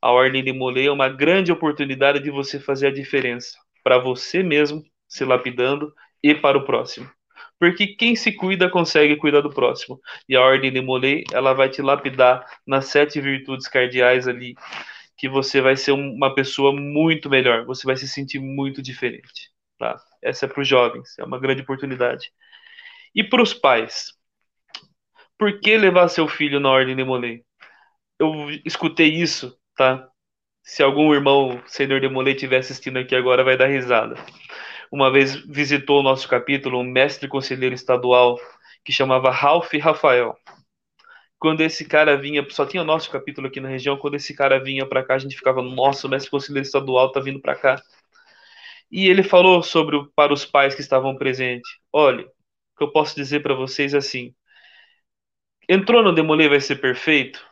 [0.00, 4.42] a Ordem de Molay é uma grande oportunidade de você fazer a diferença para você
[4.42, 7.10] mesmo, se lapidando, e para o próximo.
[7.62, 10.00] Porque quem se cuida consegue cuidar do próximo.
[10.28, 14.56] E a ordem de Molay, ela vai te lapidar nas sete virtudes cardeais ali,
[15.16, 19.52] que você vai ser uma pessoa muito melhor, você vai se sentir muito diferente.
[19.78, 19.96] Tá?
[20.20, 22.32] Essa é para os jovens, é uma grande oportunidade.
[23.14, 24.12] E para os pais?
[25.38, 27.44] Por que levar seu filho na ordem de Molay?
[28.18, 30.08] Eu escutei isso, tá?
[30.64, 34.16] Se algum irmão senhor de Molay estiver assistindo aqui agora, vai dar risada
[34.92, 38.38] uma vez visitou o nosso capítulo um mestre conselheiro estadual
[38.84, 40.36] que chamava Ralph Rafael.
[41.38, 44.62] Quando esse cara vinha, só tinha o nosso capítulo aqui na região, quando esse cara
[44.62, 47.82] vinha para cá, a gente ficava, nossa, o mestre conselheiro estadual tá vindo para cá.
[48.90, 51.70] E ele falou sobre para os pais que estavam presentes.
[51.92, 52.28] Olha, o
[52.78, 54.34] que eu posso dizer para vocês é assim:
[55.68, 57.44] entrou no Demolê vai ser perfeito?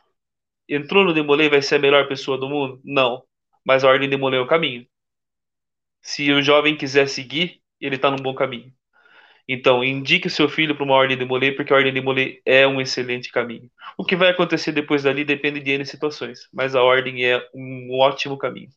[0.69, 2.79] Entrou no Demolê vai ser a melhor pessoa do mundo?
[2.83, 3.23] Não.
[3.65, 4.87] Mas a ordem Demolê é o caminho
[6.01, 8.73] se o jovem quiser seguir, ele está num bom caminho.
[9.47, 12.65] Então, indique seu filho para uma ordem de molê, porque a ordem de molê é
[12.67, 13.69] um excelente caminho.
[13.97, 17.89] O que vai acontecer depois dali depende de N situações, mas a ordem é um
[17.99, 18.69] ótimo caminho.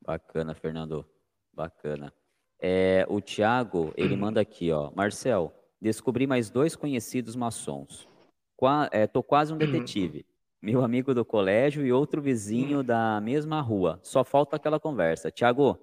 [0.00, 1.04] Bacana, Fernando.
[1.52, 2.12] Bacana.
[2.58, 4.90] É, o Tiago, ele manda aqui, ó.
[4.94, 8.08] Marcel, descobri mais dois conhecidos maçons.
[8.56, 10.24] Qua, é, tô quase um detetive.
[10.66, 14.00] Meu amigo do colégio e outro vizinho da mesma rua.
[14.02, 15.30] Só falta aquela conversa.
[15.30, 15.78] Tiago,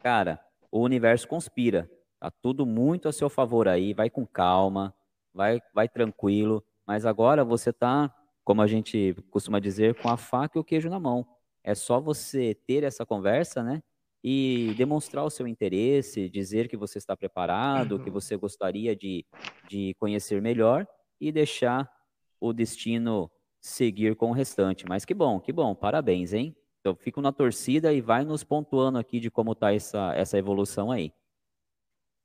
[0.00, 1.88] cara, o universo conspira.
[2.18, 3.94] Tá tudo muito a seu favor aí.
[3.94, 4.92] Vai com calma,
[5.32, 6.60] vai, vai tranquilo.
[6.84, 8.12] Mas agora você tá,
[8.42, 11.24] como a gente costuma dizer, com a faca e o queijo na mão.
[11.62, 13.80] É só você ter essa conversa, né?
[14.24, 19.24] E demonstrar o seu interesse, dizer que você está preparado, que você gostaria de,
[19.68, 20.84] de conhecer melhor
[21.20, 21.88] e deixar
[22.40, 23.30] o destino
[23.66, 24.86] seguir com o restante.
[24.86, 26.54] Mas que bom, que bom, parabéns, hein?
[26.80, 30.90] Então fico na torcida e vai nos pontuando aqui de como está essa, essa evolução
[30.90, 31.12] aí.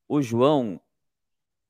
[0.08, 0.80] O João,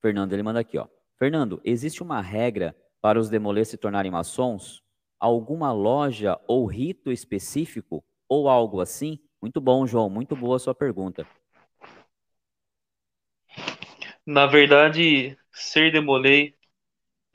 [0.01, 0.87] Fernando, ele manda aqui, ó.
[1.17, 4.83] Fernando, existe uma regra para os demolês se tornarem maçons?
[5.19, 9.19] Alguma loja ou rito específico ou algo assim?
[9.41, 10.09] Muito bom, João.
[10.09, 11.25] Muito boa a sua pergunta.
[14.25, 16.55] Na verdade, ser demolei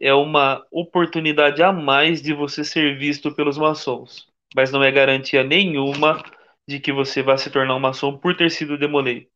[0.00, 5.42] é uma oportunidade a mais de você ser visto pelos maçons, mas não é garantia
[5.44, 6.22] nenhuma
[6.68, 9.28] de que você vai se tornar um maçom por ter sido demolei.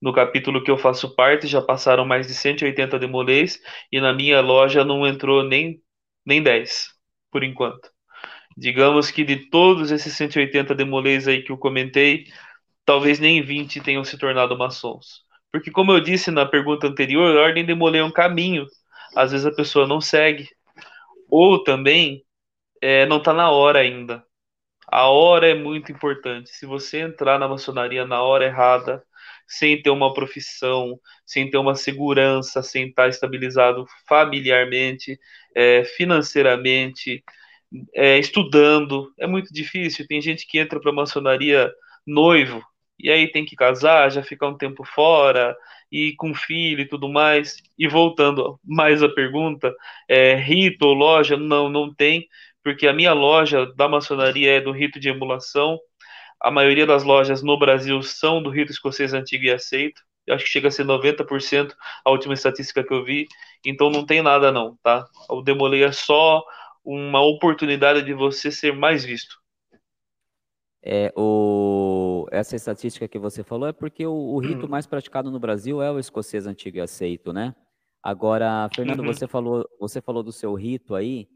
[0.00, 4.40] No capítulo que eu faço parte, já passaram mais de 180 demolês e na minha
[4.40, 5.82] loja não entrou nem,
[6.24, 6.90] nem 10,
[7.30, 7.90] por enquanto.
[8.56, 12.26] Digamos que de todos esses 180 demolês aí que eu comentei,
[12.84, 15.22] talvez nem 20 tenham se tornado maçons.
[15.52, 18.66] Porque, como eu disse na pergunta anterior, a ordem demolei é um caminho.
[19.14, 20.48] Às vezes a pessoa não segue.
[21.28, 22.24] Ou também
[22.80, 24.24] é, não está na hora ainda.
[24.86, 26.50] A hora é muito importante.
[26.50, 29.02] Se você entrar na maçonaria na hora errada,
[29.46, 35.18] sem ter uma profissão, sem ter uma segurança, sem estar estabilizado familiarmente,
[35.54, 37.22] é, financeiramente,
[37.94, 40.06] é, estudando, é muito difícil.
[40.06, 41.72] Tem gente que entra para maçonaria
[42.06, 42.62] noivo,
[42.98, 45.56] e aí tem que casar, já ficar um tempo fora,
[45.90, 47.56] e com filho e tudo mais.
[47.78, 49.74] E voltando mais à pergunta,
[50.08, 51.36] é, rito ou loja?
[51.36, 52.26] Não, não tem,
[52.62, 55.78] porque a minha loja da maçonaria é do rito de emulação.
[56.40, 60.02] A maioria das lojas no Brasil são do rito escocês antigo e aceito.
[60.26, 61.74] Eu acho que chega a ser 90%
[62.04, 63.26] a última estatística que eu vi.
[63.64, 65.06] Então não tem nada não, tá?
[65.30, 66.44] O Demolei é só
[66.84, 69.36] uma oportunidade de você ser mais visto.
[70.90, 74.70] É, o, essa estatística que você falou é porque o, o rito uhum.
[74.70, 77.54] mais praticado no Brasil é o escocês antigo e aceito, né?
[78.02, 79.06] Agora, Fernando, uhum.
[79.06, 81.28] você falou você falou do seu rito aí,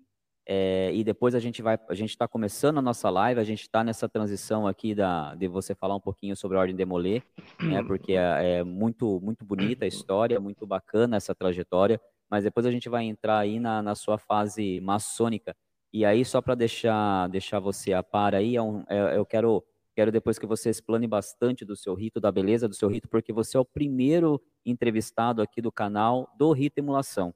[0.49, 3.61] é, e depois a gente vai a gente está começando a nossa live, a gente
[3.61, 7.21] está nessa transição aqui da de você falar um pouquinho sobre a ordem Demolê,
[7.61, 7.83] né?
[7.85, 12.71] Porque é, é muito muito bonita a história, muito bacana essa trajetória, mas depois a
[12.71, 15.55] gente vai entrar aí na, na sua fase maçônica.
[15.93, 19.63] E aí, só para deixar, deixar você a par aí, é um, é, eu quero,
[19.95, 23.33] quero depois que você explane bastante do seu rito, da beleza do seu rito, porque
[23.33, 27.35] você é o primeiro entrevistado aqui do canal do Rito Emulação.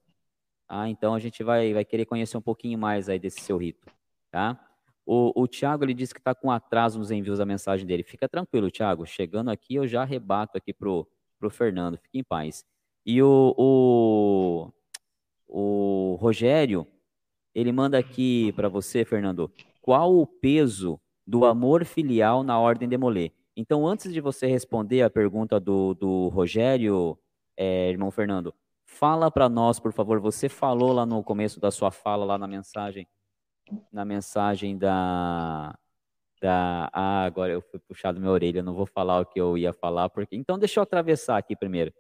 [0.67, 0.89] Tá?
[0.89, 3.87] Então, a gente vai, vai querer conhecer um pouquinho mais aí desse seu rito.
[4.31, 4.59] Tá?
[5.05, 8.03] O, o Thiago, ele disse que está com atraso nos envios da mensagem dele.
[8.03, 9.07] Fica tranquilo, Thiago.
[9.07, 11.07] Chegando aqui, eu já rebato aqui pro,
[11.39, 11.99] pro Fernando.
[11.99, 12.65] Fique em paz.
[13.05, 14.73] E o, o,
[15.47, 16.87] o Rogério,
[17.57, 22.99] ele manda aqui para você, Fernando, qual o peso do amor filial na ordem de
[22.99, 23.33] Molê?
[23.57, 27.19] Então, antes de você responder a pergunta do, do Rogério,
[27.57, 30.21] é, irmão Fernando, fala para nós, por favor.
[30.21, 33.09] Você falou lá no começo da sua fala, lá na mensagem,
[33.91, 35.75] na mensagem da,
[36.43, 36.91] da.
[36.93, 40.11] Ah, agora eu fui puxado minha orelha, não vou falar o que eu ia falar,
[40.11, 40.37] porque.
[40.37, 41.91] Então, deixa eu atravessar aqui primeiro.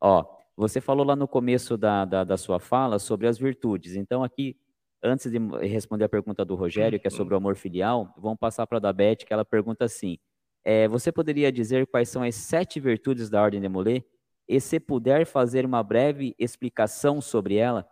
[0.00, 0.24] Ó,
[0.56, 3.96] você falou lá no começo da, da, da sua fala sobre as virtudes.
[3.96, 4.56] Então, aqui
[5.04, 8.66] antes de responder a pergunta do Rogério, que é sobre o amor filial, vamos passar
[8.66, 10.18] para a da Beth, que ela pergunta assim:
[10.64, 14.04] é, você poderia dizer quais são as sete virtudes da Ordem de Molay?
[14.48, 17.86] E se puder fazer uma breve explicação sobre ela,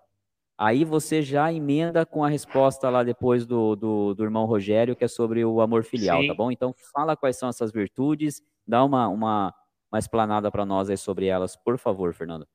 [0.58, 5.04] aí você já emenda com a resposta lá depois do, do, do irmão Rogério, que
[5.04, 6.28] é sobre o amor filial, Sim.
[6.28, 6.50] tá bom?
[6.50, 9.54] Então fala quais são essas virtudes, dá uma, uma,
[9.90, 12.46] uma explanada para nós aí sobre elas, por favor, Fernando.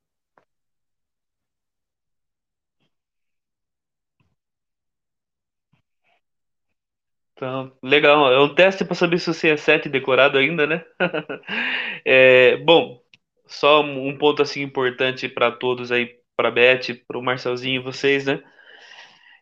[7.38, 8.32] Então, legal.
[8.34, 10.84] É um teste para saber se você é 7 decorado ainda, né?
[12.04, 13.00] é, bom,
[13.45, 18.26] só um ponto assim importante para todos aí, para Beth, para o Marcelzinho e vocês,
[18.26, 18.43] né?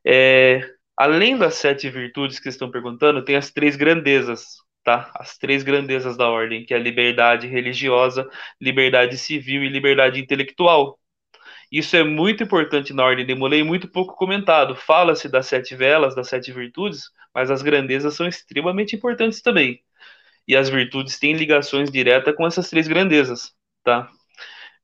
[0.05, 0.61] É,
[0.97, 4.43] além das sete virtudes que estão perguntando, tem as três grandezas,
[4.83, 5.11] tá?
[5.15, 8.29] As três grandezas da ordem, que é a liberdade religiosa,
[8.61, 10.99] liberdade civil e liberdade intelectual.
[11.77, 14.77] Isso é muito importante na ordem de Molay, muito pouco comentado.
[14.77, 19.83] Fala-se das sete velas, das sete virtudes, mas as grandezas são extremamente importantes também.
[20.47, 23.51] E as virtudes têm ligações diretas com essas três grandezas,
[23.83, 24.09] tá?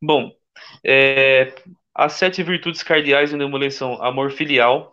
[0.01, 0.33] Bom,
[0.85, 1.53] é,
[1.95, 4.91] as sete virtudes cardeais de Molay são amor filial,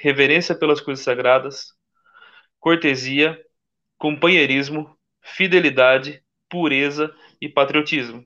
[0.00, 1.72] reverência pelas coisas sagradas,
[2.60, 3.36] cortesia,
[3.98, 8.24] companheirismo, fidelidade, pureza e patriotismo.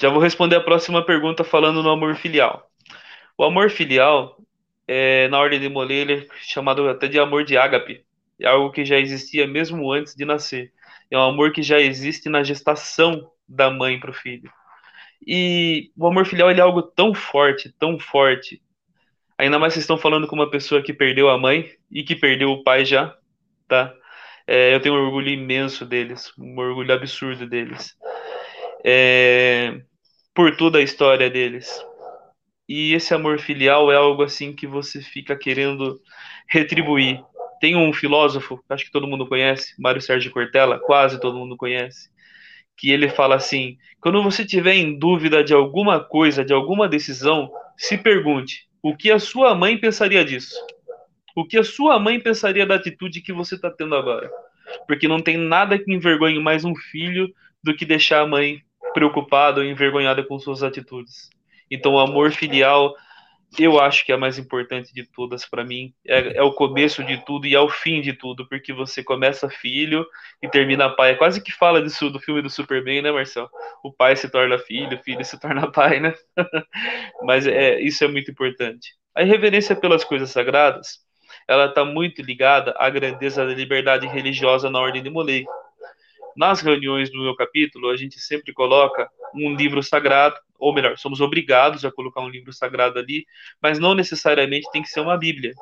[0.00, 2.70] Já vou responder a próxima pergunta falando no amor filial.
[3.36, 4.38] O amor filial,
[4.88, 8.02] é, na ordem de Molay, ele é chamado até de amor de ágape.
[8.40, 10.72] É algo que já existia mesmo antes de nascer.
[11.10, 14.50] É um amor que já existe na gestação da mãe para o filho.
[15.26, 18.62] E o amor filial é algo tão forte, tão forte.
[19.36, 22.48] Ainda mais vocês estão falando com uma pessoa que perdeu a mãe e que perdeu
[22.50, 23.14] o pai já,
[23.68, 23.92] tá?
[24.46, 27.94] É, eu tenho um orgulho imenso deles, um orgulho absurdo deles.
[28.82, 29.82] É,
[30.34, 31.84] por toda a história deles.
[32.68, 36.00] E esse amor filial é algo assim que você fica querendo
[36.48, 37.22] retribuir.
[37.60, 42.08] tem um filósofo, acho que todo mundo conhece, Mário Sérgio Cortella, quase todo mundo conhece,
[42.76, 47.50] que ele fala assim: quando você tiver em dúvida de alguma coisa, de alguma decisão,
[47.76, 50.54] se pergunte: o que a sua mãe pensaria disso?
[51.36, 54.30] O que a sua mãe pensaria da atitude que você está tendo agora?
[54.86, 59.60] Porque não tem nada que envergonhe mais um filho do que deixar a mãe preocupada
[59.60, 61.30] ou envergonhada com suas atitudes.
[61.70, 62.94] Então, o amor filial
[63.58, 65.92] eu acho que é a mais importante de todas para mim.
[66.06, 69.48] É, é, o começo de tudo e é o fim de tudo, porque você começa
[69.48, 70.06] filho
[70.40, 71.12] e termina pai.
[71.12, 73.48] É quase que fala disso do filme do Superman, né, Marcel?
[73.82, 76.14] O pai se torna filho, o filho se torna pai, né?
[77.24, 78.94] Mas é, isso é muito importante.
[79.14, 81.00] A reverência pelas coisas sagradas,
[81.48, 85.44] ela está muito ligada à grandeza da liberdade religiosa na ordem de Molay.
[86.36, 91.20] Nas reuniões do meu capítulo, a gente sempre coloca um livro sagrado, ou melhor, somos
[91.20, 93.24] obrigados a colocar um livro sagrado ali,
[93.62, 95.52] mas não necessariamente tem que ser uma Bíblia.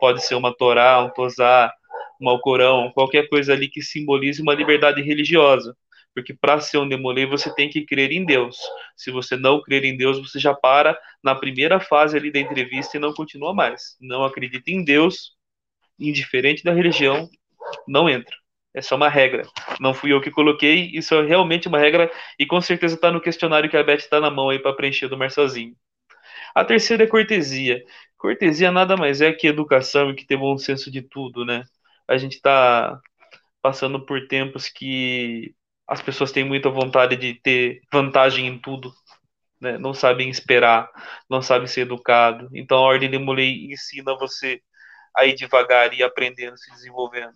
[0.00, 1.72] Pode ser uma Torá, um Tosá,
[2.20, 5.76] um Alcorão, qualquer coisa ali que simbolize uma liberdade religiosa.
[6.14, 8.58] Porque para ser um demolei, você tem que crer em Deus.
[8.96, 12.96] Se você não crer em Deus, você já para na primeira fase ali da entrevista
[12.96, 13.96] e não continua mais.
[14.00, 15.36] Não acredita em Deus,
[15.98, 17.28] indiferente da religião,
[17.86, 18.34] não entra.
[18.74, 19.44] É só uma regra.
[19.80, 23.20] Não fui eu que coloquei, isso é realmente uma regra e com certeza está no
[23.20, 25.74] questionário que a Beth está na mão aí para preencher do Marcelzinho.
[26.54, 27.82] A terceira é cortesia.
[28.16, 31.64] Cortesia nada mais é que educação e que ter bom senso de tudo, né?
[32.08, 33.00] A gente está
[33.62, 35.54] passando por tempos que
[35.86, 38.92] as pessoas têm muita vontade de ter vantagem em tudo,
[39.60, 39.78] né?
[39.78, 40.90] não sabem esperar,
[41.30, 42.48] não sabem ser educado.
[42.54, 44.60] Então a Ordem de Mulei ensina você
[45.16, 47.34] a ir devagar e aprendendo, se desenvolvendo.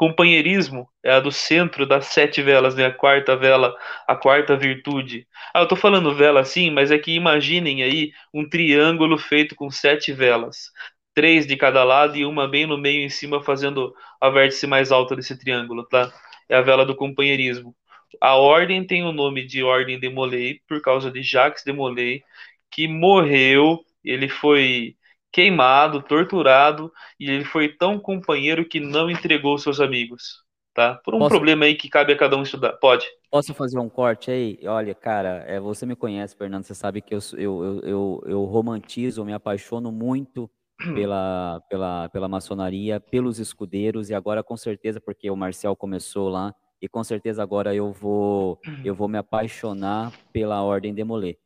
[0.00, 2.86] Companheirismo é a do centro das sete velas, né?
[2.86, 3.76] A quarta vela,
[4.08, 5.26] a quarta virtude.
[5.52, 9.70] Ah, eu tô falando vela assim, mas é que imaginem aí um triângulo feito com
[9.70, 10.70] sete velas.
[11.14, 14.90] Três de cada lado e uma bem no meio em cima, fazendo a vértice mais
[14.90, 16.10] alta desse triângulo, tá?
[16.48, 17.76] É a vela do companheirismo.
[18.22, 22.22] A ordem tem o nome de Ordem de Molay, por causa de Jacques de Molay,
[22.70, 23.84] que morreu.
[24.02, 24.96] Ele foi
[25.32, 30.96] queimado, torturado, e ele foi tão companheiro que não entregou seus amigos, tá?
[31.04, 31.30] Por um Posso...
[31.30, 32.72] problema aí que cabe a cada um estudar.
[32.74, 33.06] Pode.
[33.30, 34.58] Posso fazer um corte aí?
[34.64, 39.20] Olha, cara, é, você me conhece, Fernando, você sabe que eu, eu, eu, eu romantizo,
[39.20, 40.50] eu me apaixono muito
[40.94, 46.52] pela, pela, pela maçonaria, pelos escudeiros, e agora com certeza, porque o Marcel começou lá,
[46.82, 51.36] e com certeza agora eu vou, eu vou me apaixonar pela Ordem Demolê.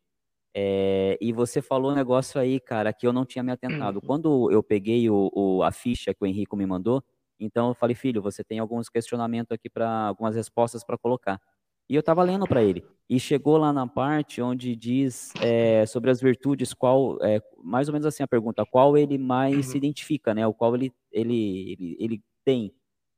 [0.56, 3.96] É, e você falou um negócio aí, cara, que eu não tinha me atentado.
[3.96, 4.06] Uhum.
[4.06, 7.02] Quando eu peguei o, o, a ficha que o Henrico me mandou,
[7.40, 11.40] então eu falei, filho, você tem alguns questionamentos aqui para algumas respostas para colocar.
[11.88, 12.84] E eu estava lendo para ele.
[13.10, 17.92] E chegou lá na parte onde diz é, sobre as virtudes, qual, é, mais ou
[17.92, 19.62] menos assim a pergunta, qual ele mais uhum.
[19.62, 20.46] se identifica, né?
[20.46, 22.72] O qual ele, ele, ele, ele tem,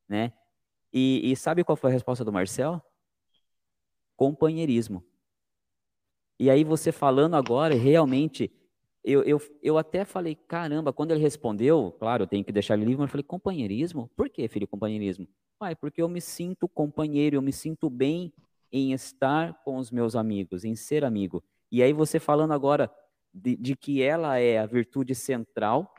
[0.08, 0.32] né?
[0.92, 2.82] E, e sabe qual foi a resposta do Marcel?
[4.16, 5.04] Companheirismo.
[6.38, 8.50] E aí você falando agora, realmente,
[9.02, 12.84] eu, eu, eu até falei, caramba, quando ele respondeu, claro, eu tenho que deixar ele
[12.84, 14.10] livre, mas eu falei, companheirismo?
[14.16, 15.26] Por que, filho, companheirismo?
[15.58, 18.32] Pai, porque eu me sinto companheiro, eu me sinto bem
[18.70, 21.42] em estar com os meus amigos, em ser amigo.
[21.70, 22.92] E aí você falando agora
[23.32, 25.94] de, de que ela é a virtude central,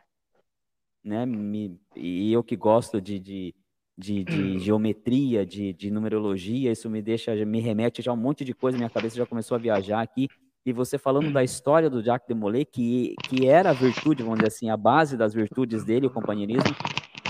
[1.04, 1.26] né?
[1.26, 3.56] Me, e eu que gosto de, de,
[3.97, 8.45] de, de geometria, de, de, numerologia, isso me deixa, me remete já a um monte
[8.45, 10.27] de coisa, minha cabeça já começou a viajar aqui.
[10.63, 14.39] E você falando da história do Jacques de Molay, que, que era a virtude, vamos
[14.39, 16.75] dizer assim, a base das virtudes dele, o companheirismo.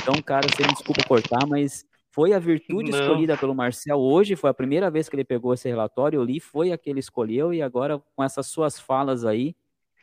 [0.01, 2.99] Então, cara, você me desculpa cortar, mas foi a virtude Não.
[2.99, 6.39] escolhida pelo Marcel hoje, foi a primeira vez que ele pegou esse relatório, eu li,
[6.39, 9.55] foi a que ele escolheu, e agora, com essas suas falas aí,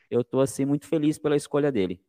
[0.09, 2.01] eu estou assim, muito feliz pela escolha dele.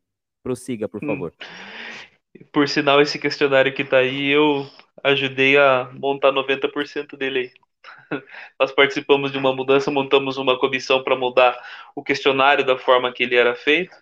[0.43, 1.07] Prossiga, por hum.
[1.07, 1.33] favor.
[1.41, 2.14] Hum.
[2.51, 4.67] Por sinal, esse questionário que tá aí, eu
[5.03, 7.51] ajudei a montar 90% dele aí.
[8.59, 11.57] Nós participamos de uma mudança, montamos uma comissão para mudar
[11.95, 13.95] o questionário da forma que ele era feito.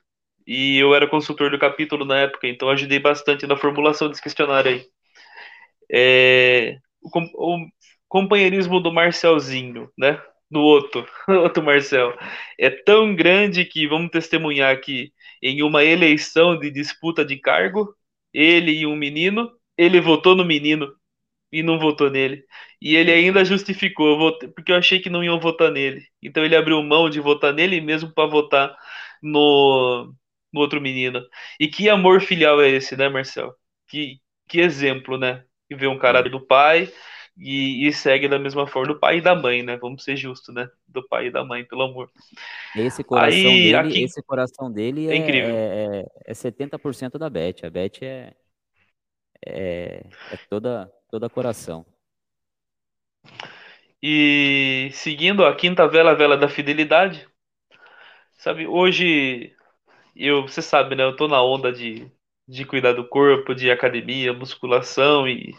[0.45, 4.71] E eu era consultor do capítulo na época, então ajudei bastante na formulação desse questionário
[4.71, 4.85] aí.
[5.91, 7.67] É, o, o,
[8.07, 10.21] companheirismo do Marcelzinho, né?
[10.51, 12.15] Do outro, outro Marcel,
[12.59, 17.95] é tão grande que vamos testemunhar aqui em uma eleição de disputa de cargo,
[18.33, 20.93] ele e um menino, ele votou no menino
[21.51, 22.45] e não votou nele.
[22.81, 24.07] E ele ainda justificou,
[24.41, 26.03] eu porque eu achei que não iam votar nele.
[26.21, 28.75] Então ele abriu mão de votar nele mesmo para votar
[29.21, 30.13] no,
[30.51, 31.21] no outro menino.
[31.59, 33.53] E que amor filial é esse, né, Marcel?
[33.87, 34.19] Que,
[34.49, 35.43] que exemplo, né?
[35.69, 36.91] Que vê um cara do pai
[37.37, 39.77] e, e, segue da mesma forma do pai e da mãe, né?
[39.77, 40.69] Vamos ser justos, né?
[40.87, 42.09] Do pai e da mãe, pelo amor.
[42.75, 44.03] Esse coração Aí, dele, aqui...
[44.03, 45.55] esse coração dele é, é incrível.
[45.55, 47.65] É, é 70% da Beth.
[47.65, 48.33] A Beth é
[49.45, 51.85] é, é toda, toda coração.
[54.01, 57.27] E seguindo a quinta vela, a vela da fidelidade.
[58.37, 59.55] Sabe, hoje
[60.15, 61.03] eu, você sabe, né?
[61.03, 62.11] Eu tô na onda de,
[62.47, 65.53] de cuidar do corpo, de academia, musculação e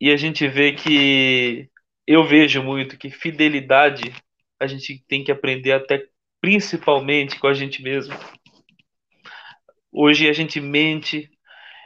[0.00, 1.68] e a gente vê que
[2.06, 4.12] eu vejo muito que fidelidade
[4.58, 6.06] a gente tem que aprender até
[6.40, 8.14] principalmente com a gente mesmo.
[9.92, 11.28] Hoje a gente mente,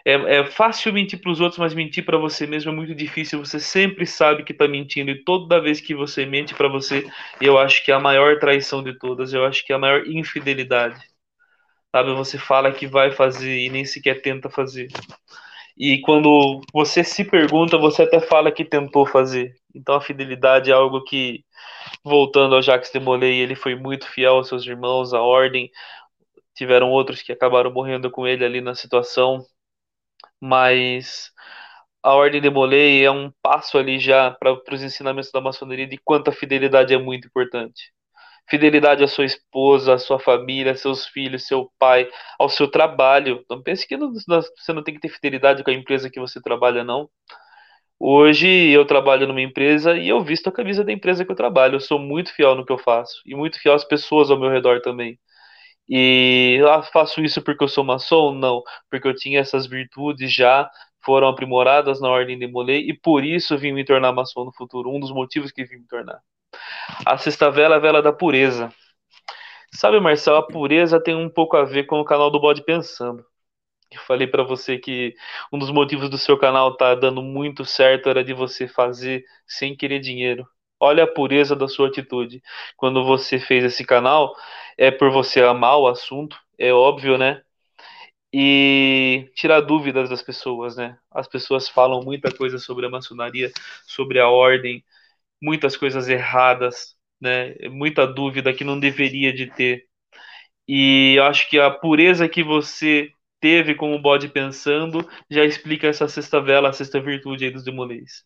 [0.04, 3.38] é, é fácil mentir para os outros, mas mentir para você mesmo é muito difícil.
[3.44, 7.08] Você sempre sabe que está mentindo e toda vez que você mente para você,
[7.40, 9.32] eu acho que é a maior traição de todas.
[9.32, 11.00] Eu acho que é a maior infidelidade.
[11.90, 14.88] Sabe, você fala que vai fazer e nem sequer tenta fazer.
[15.76, 19.54] E quando você se pergunta, você até fala que tentou fazer.
[19.74, 21.44] Então a fidelidade é algo que,
[22.04, 25.70] voltando ao Jacques de Molay, ele foi muito fiel aos seus irmãos, à ordem.
[26.54, 29.44] Tiveram outros que acabaram morrendo com ele ali na situação
[30.40, 31.32] mas
[32.02, 35.98] a ordem de Molay é um passo ali já para os ensinamentos da maçonaria de
[35.98, 37.92] quanto a fidelidade é muito importante.
[38.48, 43.44] Fidelidade à sua esposa, à sua família, seus filhos, seu pai, ao seu trabalho.
[43.50, 46.40] Não pense que não, você não tem que ter fidelidade com a empresa que você
[46.42, 47.08] trabalha, não.
[47.98, 51.76] Hoje eu trabalho numa empresa e eu visto a camisa da empresa que eu trabalho.
[51.76, 54.50] Eu sou muito fiel no que eu faço e muito fiel às pessoas ao meu
[54.50, 55.18] redor também.
[55.88, 58.34] E ah, faço isso porque eu sou maçom?
[58.34, 60.70] Não, porque eu tinha essas virtudes já,
[61.04, 64.90] foram aprimoradas na ordem de Molay e por isso vim me tornar maçom no futuro.
[64.90, 66.20] Um dos motivos que vim me tornar.
[67.06, 68.72] A sexta vela é a vela da pureza.
[69.72, 73.24] Sabe, Marcelo, a pureza tem um pouco a ver com o canal do Bode Pensando.
[73.90, 75.14] Eu falei para você que
[75.52, 79.76] um dos motivos do seu canal tá dando muito certo era de você fazer sem
[79.76, 80.46] querer dinheiro.
[80.80, 82.42] Olha a pureza da sua atitude.
[82.76, 84.34] Quando você fez esse canal,
[84.76, 87.42] é por você amar o assunto, é óbvio, né?
[88.32, 90.98] E tirar dúvidas das pessoas, né?
[91.10, 93.52] As pessoas falam muita coisa sobre a maçonaria,
[93.86, 94.84] sobre a ordem,
[95.44, 97.54] muitas coisas erradas, né?
[97.70, 99.86] Muita dúvida que não deveria de ter.
[100.68, 106.08] E acho que a pureza que você teve com o bode pensando já explica essa
[106.08, 108.24] sexta vela, a sexta virtude aí dos demolês.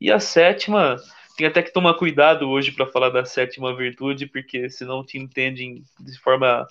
[0.00, 0.96] E a sétima,
[1.36, 5.82] tem até que tomar cuidado hoje para falar da sétima virtude, porque senão te entendem
[6.00, 6.66] de forma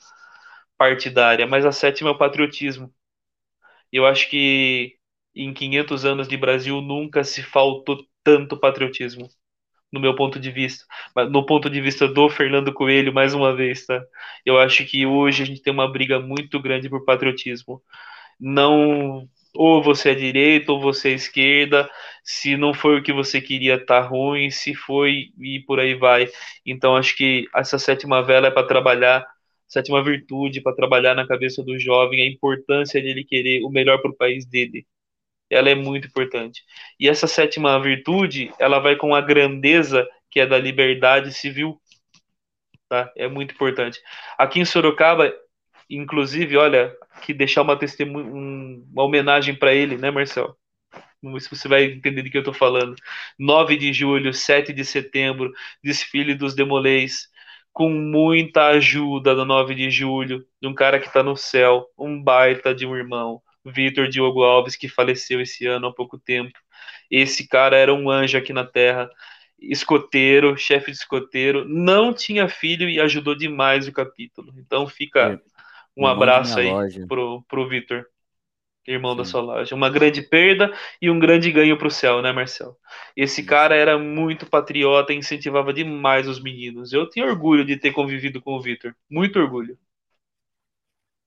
[0.77, 1.47] partidária.
[1.47, 2.93] Mas a sétima é o patriotismo.
[3.91, 4.97] Eu acho que
[5.35, 9.29] em 500 anos de Brasil nunca se faltou tanto patriotismo,
[9.91, 10.85] no meu ponto de vista.
[11.15, 14.03] Mas no ponto de vista do Fernando Coelho, mais uma vez, tá?
[14.45, 17.81] Eu acho que hoje a gente tem uma briga muito grande por patriotismo.
[18.39, 21.89] Não ou você é direita ou você é esquerda.
[22.23, 24.49] Se não foi o que você queria, tá ruim.
[24.51, 26.29] Se foi e por aí vai.
[26.65, 29.25] Então acho que essa sétima vela é para trabalhar,
[29.67, 34.01] sétima virtude para trabalhar na cabeça do jovem a importância de ele querer o melhor
[34.01, 34.85] para o país dele.
[35.49, 36.63] Ela é muito importante.
[36.99, 41.79] E essa sétima virtude, ela vai com a grandeza que é da liberdade civil.
[42.89, 43.11] Tá?
[43.15, 43.99] É muito importante.
[44.37, 45.33] Aqui em Sorocaba,
[45.89, 50.55] inclusive, olha, que deixar uma testemunha, uma homenagem para ele, né, Marcel?
[51.21, 52.95] Vamos ver se você vai entender do que eu estou falando.
[53.39, 55.51] 9 de julho, 7 de setembro,
[55.83, 57.27] desfile dos Demolês,
[57.73, 62.21] com muita ajuda do 9 de julho, de um cara que está no céu, um
[62.21, 63.41] baita de um irmão,
[63.71, 66.57] Vitor Diogo Alves, que faleceu esse ano há pouco tempo.
[67.09, 69.09] Esse cara era um anjo aqui na Terra,
[69.59, 74.53] escoteiro, chefe de escoteiro, não tinha filho e ajudou demais o capítulo.
[74.57, 75.33] Então fica.
[75.33, 75.57] É
[75.99, 76.69] um abraço aí
[77.07, 78.05] pro, pro Vitor,
[78.85, 79.17] irmão Sim.
[79.17, 79.73] da sua loja.
[79.73, 82.77] Uma grande perda e um grande ganho pro céu, né, Marcel?
[83.15, 86.93] Esse cara era muito patriota e incentivava demais os meninos.
[86.93, 88.95] Eu tenho orgulho de ter convivido com o Vitor.
[89.09, 89.75] Muito orgulho.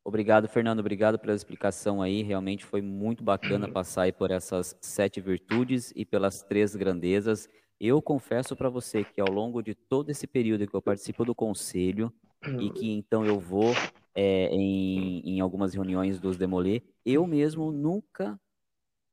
[0.05, 0.80] Obrigado, Fernando.
[0.80, 2.22] Obrigado pela explicação aí.
[2.22, 7.48] Realmente foi muito bacana passar aí por essas sete virtudes e pelas três grandezas.
[7.78, 11.34] Eu confesso para você que ao longo de todo esse período que eu participo do
[11.34, 12.12] conselho
[12.59, 13.74] e que então eu vou
[14.14, 18.38] é, em, em algumas reuniões dos Demolê, eu mesmo nunca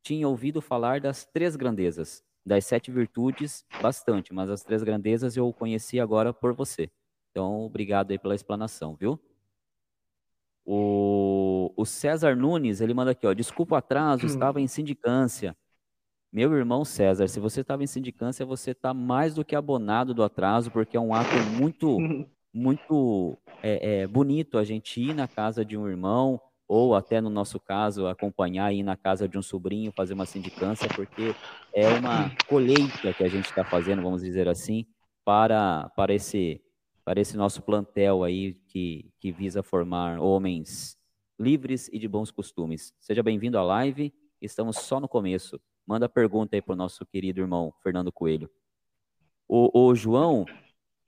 [0.04, 2.24] tinha ouvido falar das três grandezas.
[2.46, 6.90] Das sete virtudes, bastante, mas as três grandezas eu conheci agora por você.
[7.32, 9.20] Então, obrigado aí pela explanação, viu?
[10.70, 14.28] O, o César Nunes, ele manda aqui, ó, desculpa o atraso, hum.
[14.28, 15.56] estava em sindicância.
[16.32, 20.22] Meu irmão César, se você estava em sindicância, você está mais do que abonado do
[20.22, 21.98] atraso, porque é um ato muito
[22.54, 27.30] muito é, é, bonito a gente ir na casa de um irmão, ou até no
[27.30, 31.34] nosso caso, acompanhar ir na casa de um sobrinho, fazer uma sindicância, porque
[31.74, 34.86] é uma colheita que a gente está fazendo, vamos dizer assim,
[35.24, 36.62] para, para, esse,
[37.08, 40.98] para esse nosso plantel aí que, que visa formar homens
[41.40, 42.94] livres e de bons costumes.
[43.00, 45.58] Seja bem-vindo à live Estamos só no começo.
[45.88, 48.50] Manda pergunta aí para o nosso querido irmão Fernando Coelho.
[49.48, 50.46] O, o João,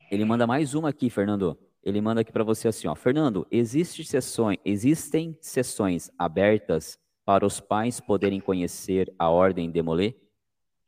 [0.09, 1.59] ele manda mais uma aqui, Fernando.
[1.83, 2.95] Ele manda aqui para você assim, ó.
[2.95, 10.15] Fernando, existe sessões, existem sessões abertas para os pais poderem conhecer a ordem Demolê?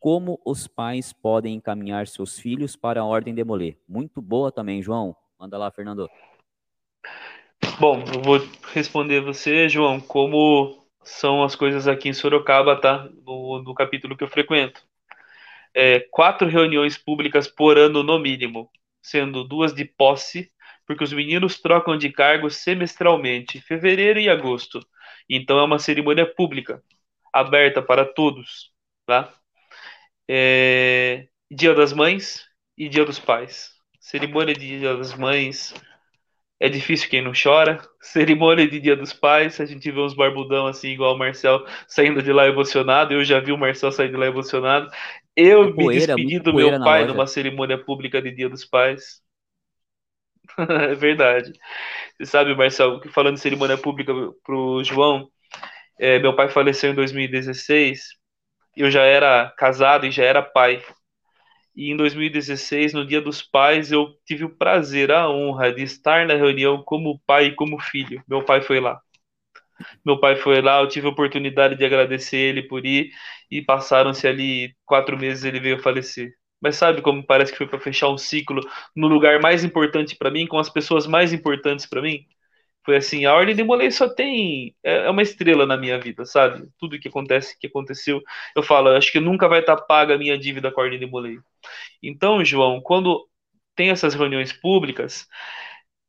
[0.02, 3.78] Como os pais podem encaminhar seus filhos para a ordem Demolê?
[3.88, 5.16] Muito boa também, João.
[5.40, 6.10] Manda lá, Fernando.
[7.80, 8.40] Bom, eu vou
[8.74, 13.08] responder você, João, como são as coisas aqui em Sorocaba, tá?
[13.24, 14.82] No, no capítulo que eu frequento.
[15.72, 18.72] É, quatro reuniões públicas por ano no mínimo,
[19.04, 20.52] sendo duas de posse,
[20.88, 24.80] porque os meninos trocam de cargo semestralmente, fevereiro e agosto.
[25.30, 26.84] Então é uma cerimônia pública,
[27.32, 28.72] aberta para todos,
[29.06, 29.32] tá?
[30.34, 33.72] É, Dia das Mães e Dia dos Pais.
[34.00, 35.74] Cerimônia de Dia das Mães,
[36.58, 37.82] é difícil quem não chora.
[38.00, 42.24] Cerimônia de Dia dos Pais, a gente vê uns barbudão assim, igual o Marcel, saindo
[42.24, 43.14] de lá emocionado.
[43.14, 44.90] Eu já vi o Marcel sair de lá emocionado.
[45.36, 49.22] Eu é poeira, me despedi do meu pai numa cerimônia pública de Dia dos Pais.
[50.58, 51.52] é verdade.
[52.18, 54.14] Você sabe, Marcel, falando de cerimônia pública
[54.46, 55.30] pro João,
[56.00, 58.21] é, meu pai faleceu em 2016.
[58.76, 60.84] Eu já era casado e já era pai.
[61.76, 66.28] E em 2016, no Dia dos Pais, eu tive o prazer, a honra de estar
[66.28, 68.24] na reunião como pai e como filho.
[68.28, 69.02] Meu pai foi lá.
[70.06, 73.12] Meu pai foi lá, eu tive a oportunidade de agradecer ele por ir
[73.50, 76.34] e passaram-se ali quatro meses ele veio falecer.
[76.62, 78.62] Mas sabe como parece que foi para fechar um ciclo
[78.96, 82.26] no lugar mais importante para mim, com as pessoas mais importantes para mim?
[82.84, 84.76] Foi assim, a Ordem de só tem.
[84.84, 86.68] É, é uma estrela na minha vida, sabe?
[86.80, 88.22] Tudo que acontece, que aconteceu,
[88.56, 91.00] eu falo, acho que nunca vai estar tá paga a minha dívida com a Ordem
[91.00, 91.44] de.
[92.02, 93.28] Então, João, quando
[93.76, 95.28] tem essas reuniões públicas,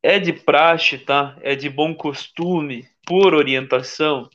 [0.03, 1.37] é de praxe, tá?
[1.43, 4.29] É de bom costume, por orientação,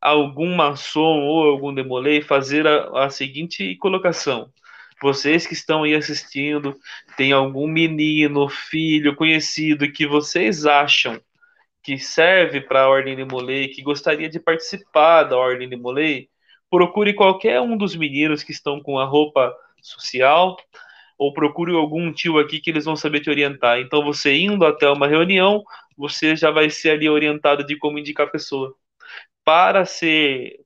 [0.00, 4.52] algum maçom ou algum demolei fazer a, a seguinte colocação.
[5.02, 6.76] Vocês que estão aí assistindo,
[7.16, 11.20] tem algum menino, filho, conhecido que vocês acham
[11.82, 16.28] que serve para a Ordem de Molay, que gostaria de participar da Ordem de Molay,
[16.70, 20.56] procure qualquer um dos meninos que estão com a roupa social,
[21.18, 23.78] ou procure algum tio aqui que eles vão saber te orientar.
[23.78, 25.62] Então, você indo até uma reunião,
[25.96, 28.74] você já vai ser ali orientado de como indicar a pessoa.
[29.44, 30.60] Para ser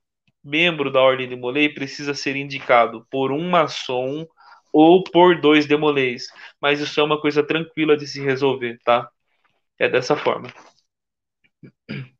[0.44, 4.26] membro da Ordem de Molay, precisa ser indicado por um maçom
[4.72, 6.26] ou por dois demolês.
[6.60, 9.08] Mas isso é uma coisa tranquila de se resolver, tá?
[9.78, 10.52] É dessa forma.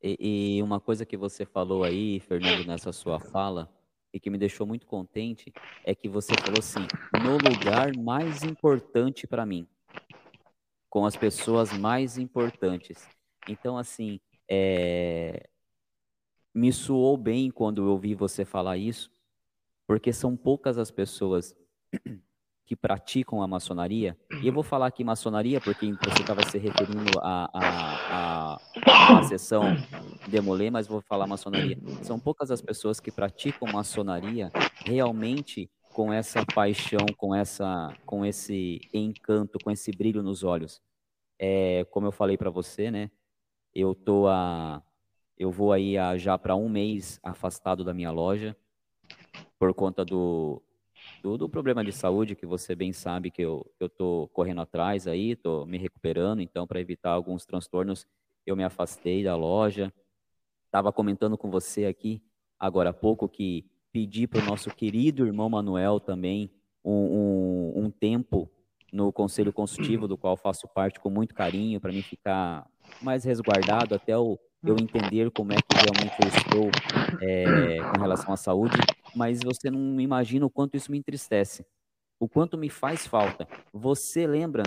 [0.03, 3.73] E, e, uma coisa que você falou aí, Fernando, nessa sua fala,
[4.13, 5.53] e que me deixou muito contente,
[5.85, 6.87] é que você falou assim:
[7.23, 9.67] no lugar mais importante para mim,
[10.89, 13.09] com as pessoas mais importantes.
[13.49, 15.49] Então, assim, é...
[16.55, 19.11] me soou bem quando eu ouvi você falar isso,
[19.87, 21.57] porque são poucas as pessoas
[22.67, 27.19] que praticam a maçonaria, e eu vou falar aqui maçonaria porque você estava se referindo
[27.21, 29.65] a, a, a, a sessão
[30.29, 31.79] Demolê, mas vou falar maçonaria.
[32.03, 34.51] São poucas as pessoas que praticam maçonaria
[34.87, 40.81] realmente com essa paixão, com essa, com esse encanto, com esse brilho nos olhos.
[41.39, 43.11] É, como eu falei para você, né?
[43.75, 44.83] Eu tô a,
[45.39, 48.57] eu vou aí a, já para um mês afastado da minha loja
[49.59, 50.63] por conta do
[51.25, 55.31] do, do, problema de saúde que você bem sabe que eu estou correndo atrás aí,
[55.31, 58.07] estou me recuperando, então para evitar alguns transtornos
[58.45, 59.91] eu me afastei da loja.
[60.67, 62.23] Estava comentando com você aqui
[62.59, 66.51] agora há pouco que pedi para o nosso querido irmão Manuel também
[66.85, 68.51] um, um, um tempo
[68.93, 72.69] no conselho consultivo, do qual faço parte com muito carinho, para mim ficar
[73.01, 76.71] mais resguardado até eu, eu entender como é que realmente eu estou
[77.23, 78.77] é, com relação à saúde
[79.15, 81.65] mas você não imagina o quanto isso me entristece,
[82.19, 83.47] o quanto me faz falta.
[83.73, 84.65] Você lembra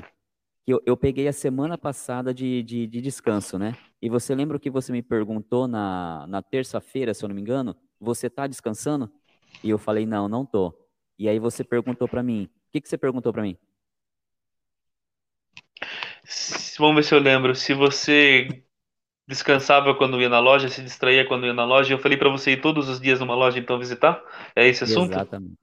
[0.66, 3.76] que eu, eu peguei a semana passada de, de, de, descanso, né?
[4.02, 7.41] E você lembra o que você me perguntou na, na terça-feira, se eu não me
[7.41, 7.76] engano?
[8.00, 9.12] Você tá descansando?
[9.64, 10.74] E eu falei, não, não tô.
[11.18, 13.58] E aí você perguntou para mim, o que, que você perguntou para mim?
[16.78, 17.56] Vamos ver se eu lembro.
[17.56, 18.64] Se você
[19.28, 21.94] descansava quando ia na loja, se distraía quando ia na loja.
[21.94, 24.24] Eu falei para você ir todos os dias numa loja então visitar?
[24.56, 25.12] É esse assunto?
[25.12, 25.58] Exatamente.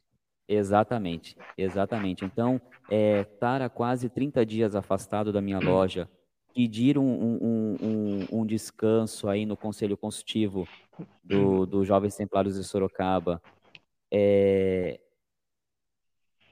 [0.47, 2.25] Exatamente, exatamente.
[2.25, 2.61] Então,
[2.91, 6.07] é, estar há quase 30 dias afastado da minha loja,
[6.55, 10.69] pedir um, um, um, um descanso aí no Conselho Consultivo
[11.23, 13.41] do, do Jovens Templários de Sorocaba,
[14.11, 15.01] é,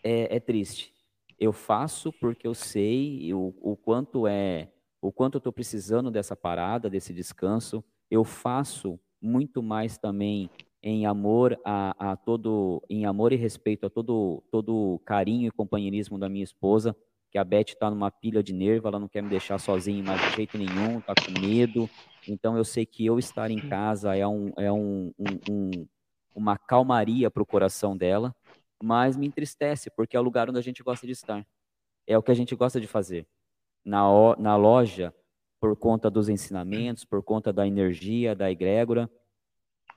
[0.03, 0.93] é, é triste.
[1.39, 4.69] Eu faço porque eu sei o, o quanto é
[5.03, 7.85] o quanto eu estou precisando dessa parada, desse descanso.
[8.09, 10.49] Eu faço muito mais também
[10.83, 16.19] em amor a, a todo, em amor e respeito a todo, todo carinho e companheirismo
[16.19, 16.97] da minha esposa,
[17.31, 20.21] que a Beth está numa pilha de nervo, ela não quer me deixar sozinha mais
[20.21, 21.91] de jeito nenhum, está com medo.
[22.29, 25.87] Então eu sei que eu estar em casa é, um, é um, um, um
[26.35, 28.35] uma calmaria para o coração dela,
[28.83, 31.47] mas me entristece, porque é o lugar onde a gente gosta de estar.
[32.07, 33.27] É o que a gente gosta de fazer.
[33.85, 34.05] Na,
[34.39, 35.15] na loja,
[35.61, 39.11] por conta dos ensinamentos, por conta da energia da egrégora,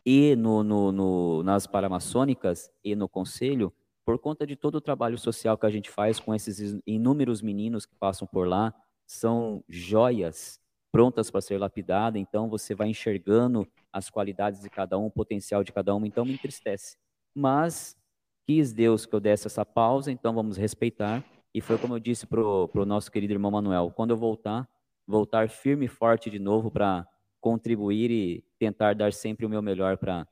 [0.06, 3.74] e no, no, no, nas paramaçônicas e no conselho,
[4.06, 7.88] por conta de todo o trabalho social que a gente faz com esses inúmeros meninos
[7.88, 8.72] que passam por lá,
[9.08, 10.60] são joias
[10.92, 15.64] prontas para ser lapidadas, então você vai enxergando as qualidades de cada um, o potencial
[15.64, 16.98] de cada um, então me entristece.
[17.34, 17.98] Mas
[18.46, 21.24] quis Deus que eu desse essa pausa, então vamos respeitar,
[21.56, 24.68] e foi como eu disse para o nosso querido irmão Manuel, quando eu voltar,
[25.08, 27.08] voltar firme e forte de novo para
[27.40, 30.28] contribuir e tentar dar sempre o meu melhor para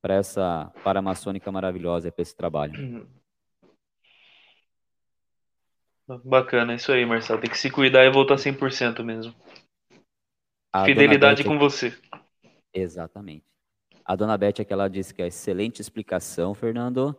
[0.00, 2.78] para essa paramaçônica maravilhosa, para esse trabalho.
[6.06, 6.20] Uhum.
[6.22, 7.40] Bacana, isso aí, Marcelo.
[7.40, 9.34] Tem que se cuidar e voltar 100% mesmo.
[10.70, 11.98] A Fidelidade Beth, com você.
[12.72, 13.46] Exatamente.
[14.04, 17.18] A dona Beth é que ela disse que é excelente explicação, Fernando.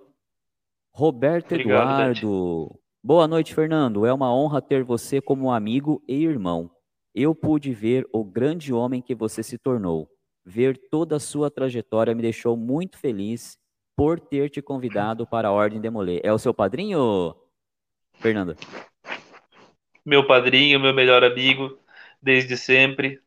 [0.94, 2.68] Roberto Obrigado, Eduardo.
[2.68, 2.85] Beth.
[3.08, 4.04] Boa noite, Fernando.
[4.04, 6.72] É uma honra ter você como amigo e irmão.
[7.14, 10.10] Eu pude ver o grande homem que você se tornou.
[10.44, 13.60] Ver toda a sua trajetória me deixou muito feliz
[13.96, 16.20] por ter te convidado para a Ordem Demoler.
[16.24, 17.36] É o seu padrinho,
[18.16, 18.56] Fernando?
[20.04, 21.78] Meu padrinho, meu melhor amigo,
[22.20, 23.20] desde sempre.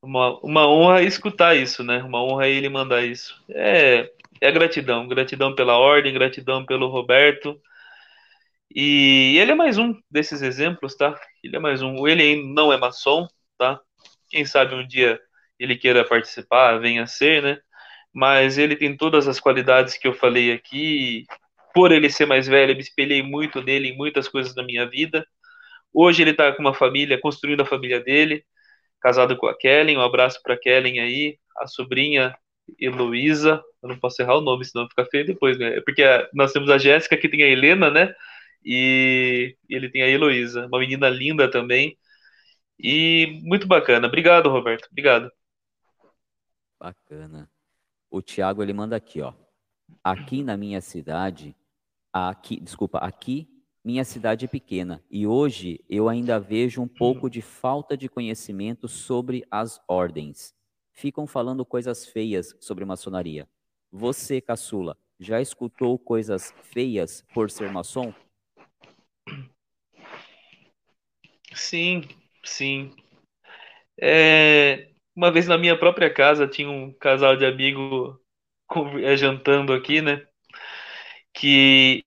[0.00, 2.02] Uma, uma honra escutar isso, né?
[2.02, 3.38] Uma honra ele mandar isso.
[3.50, 4.10] É,
[4.40, 5.06] é gratidão.
[5.06, 7.60] Gratidão pela Ordem, gratidão pelo Roberto
[8.74, 11.18] e ele é mais um desses exemplos, tá?
[11.42, 12.06] Ele é mais um.
[12.06, 13.26] Ele não é maçom,
[13.58, 13.80] tá?
[14.30, 15.20] Quem sabe um dia
[15.58, 17.58] ele queira participar, venha a ser, né?
[18.14, 21.24] Mas ele tem todas as qualidades que eu falei aqui.
[21.74, 24.86] Por ele ser mais velho, eu me espelhei muito nele em muitas coisas da minha
[24.88, 25.26] vida.
[25.92, 28.44] Hoje ele tá com uma família, construindo a família dele,
[29.00, 29.98] casado com a Kellen.
[29.98, 32.34] Um abraço para Kellen aí, a sobrinha
[32.80, 33.62] Heloísa.
[33.82, 35.80] Eu não posso errar o nome, senão fica feio depois, né?
[35.82, 36.02] Porque
[36.34, 38.14] nós temos a Jéssica, que tem a Helena, né?
[38.64, 41.98] E ele tem a Heloísa, uma menina linda também.
[42.78, 44.06] E muito bacana.
[44.06, 44.88] Obrigado, Roberto.
[44.90, 45.30] Obrigado.
[46.78, 47.50] Bacana.
[48.10, 49.32] O Tiago ele manda aqui, ó.
[50.02, 51.54] Aqui na minha cidade,
[52.12, 53.48] aqui, desculpa, aqui
[53.84, 58.86] minha cidade é pequena e hoje eu ainda vejo um pouco de falta de conhecimento
[58.86, 60.54] sobre as ordens.
[60.92, 63.48] Ficam falando coisas feias sobre maçonaria.
[63.90, 68.14] Você, caçula, já escutou coisas feias por ser maçom?
[71.54, 72.02] Sim,
[72.44, 72.94] sim.
[74.00, 78.18] É, uma vez na minha própria casa tinha um casal de amigo
[79.02, 80.26] é, jantando aqui, né?
[81.32, 82.04] Que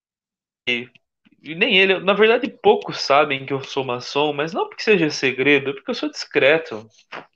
[1.55, 5.69] nem ele, na verdade, poucos sabem que eu sou maçom, mas não porque seja segredo,
[5.69, 6.87] é porque eu sou discreto.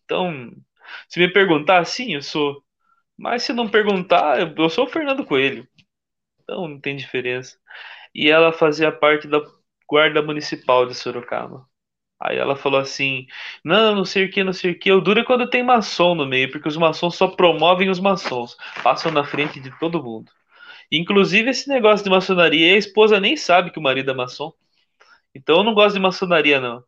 [0.05, 0.51] Então,
[1.09, 2.63] se me perguntar, sim, eu sou.
[3.17, 5.67] Mas se não perguntar, eu sou o Fernando Coelho.
[6.43, 7.57] Então não tem diferença.
[8.15, 9.41] E ela fazia parte da
[9.89, 11.67] guarda municipal de Sorocaba.
[12.21, 13.25] Aí ela falou assim:
[13.63, 14.91] não, não sei o que, não sei o que.
[14.91, 18.55] O duro é quando tem maçom no meio, porque os maçons só promovem os maçons,
[18.83, 20.31] passam na frente de todo mundo.
[20.91, 24.53] Inclusive, esse negócio de maçonaria, a esposa nem sabe que o marido é maçom.
[25.35, 26.83] Então eu não gosto de maçonaria, não.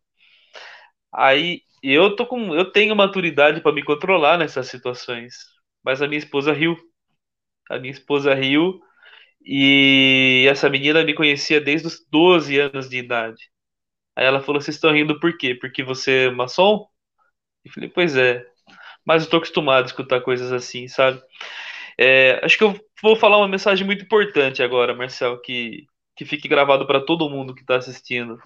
[1.13, 2.53] Aí eu tô com.
[2.55, 5.33] Eu tenho maturidade para me controlar nessas situações.
[5.83, 6.77] Mas a minha esposa riu.
[7.69, 8.81] A minha esposa riu
[9.45, 13.50] e essa menina me conhecia desde os 12 anos de idade.
[14.21, 15.55] Aí ela falou: Vocês estão rindo por quê?
[15.55, 16.87] Porque você é maçom?
[17.65, 18.45] Eu falei: Pois é.
[19.05, 21.21] Mas eu tô acostumado a escutar coisas assim, sabe?
[21.99, 26.47] É, acho que eu vou falar uma mensagem muito importante agora, Marcel, que, que fique
[26.47, 28.39] gravado para todo mundo que está assistindo.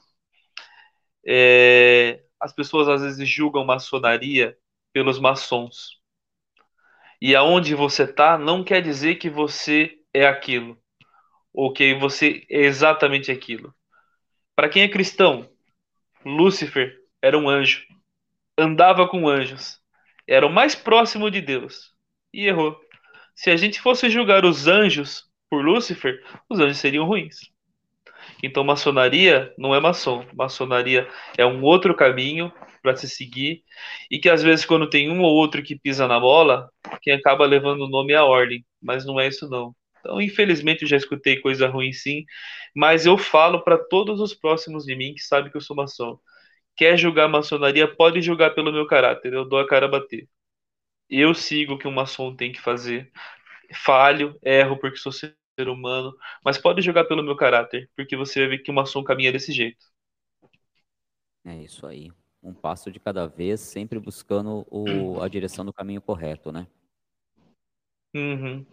[1.28, 4.58] É, as pessoas às vezes julgam maçonaria
[4.94, 6.00] pelos maçons.
[7.22, 10.80] E aonde você tá não quer dizer que você é aquilo
[11.54, 13.76] ou que você é exatamente aquilo.
[14.56, 15.50] Para quem é cristão,
[16.26, 17.86] Lúcifer era um anjo,
[18.58, 19.80] andava com anjos,
[20.28, 21.94] era o mais próximo de Deus
[22.34, 22.80] e errou.
[23.36, 27.52] Se a gente fosse julgar os anjos por Lúcifer, os anjos seriam ruins.
[28.42, 30.26] Então, maçonaria não é maçom.
[30.34, 31.08] Maçonaria
[31.38, 32.52] é um outro caminho
[32.82, 33.64] para se seguir
[34.10, 36.70] e que às vezes quando tem um ou outro que pisa na bola,
[37.02, 39.76] quem acaba levando o nome é a ordem, mas não é isso não.
[40.06, 42.26] Então, infelizmente, eu já escutei coisa ruim sim,
[42.76, 46.20] mas eu falo para todos os próximos de mim que sabem que eu sou maçom.
[46.78, 50.30] Quer julgar maçonaria, pode julgar pelo meu caráter, eu dou a cara a bater.
[51.10, 53.12] Eu sigo o que um maçom tem que fazer.
[53.76, 55.36] falho, erro porque sou ser
[55.68, 59.32] humano, mas pode jogar pelo meu caráter, porque você vai ver que o maçom caminha
[59.32, 59.86] desse jeito.
[61.46, 62.12] É isso aí.
[62.44, 66.68] Um passo de cada vez, sempre buscando o, a direção do caminho correto, né?
[68.14, 68.66] Uhum.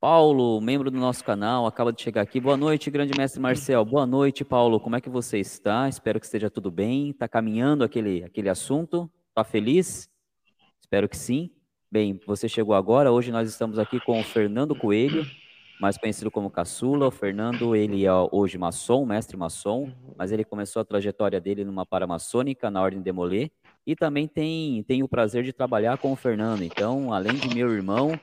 [0.00, 2.38] Paulo, membro do nosso canal, acaba de chegar aqui.
[2.38, 3.84] Boa noite, grande mestre Marcel.
[3.84, 4.78] Boa noite, Paulo.
[4.78, 5.88] Como é que você está?
[5.88, 7.10] Espero que esteja tudo bem.
[7.10, 9.10] Está caminhando aquele, aquele assunto?
[9.30, 10.08] Está feliz?
[10.80, 11.50] Espero que sim.
[11.90, 13.10] Bem, você chegou agora.
[13.10, 15.26] Hoje nós estamos aqui com o Fernando Coelho,
[15.80, 17.08] mais conhecido como Caçula.
[17.08, 21.84] O Fernando, ele é hoje maçom, mestre maçom, mas ele começou a trajetória dele numa
[21.84, 23.50] paramaçônica, na Ordem de Molê,
[23.84, 26.62] e também tem, tem o prazer de trabalhar com o Fernando.
[26.62, 28.16] Então, além de meu irmão,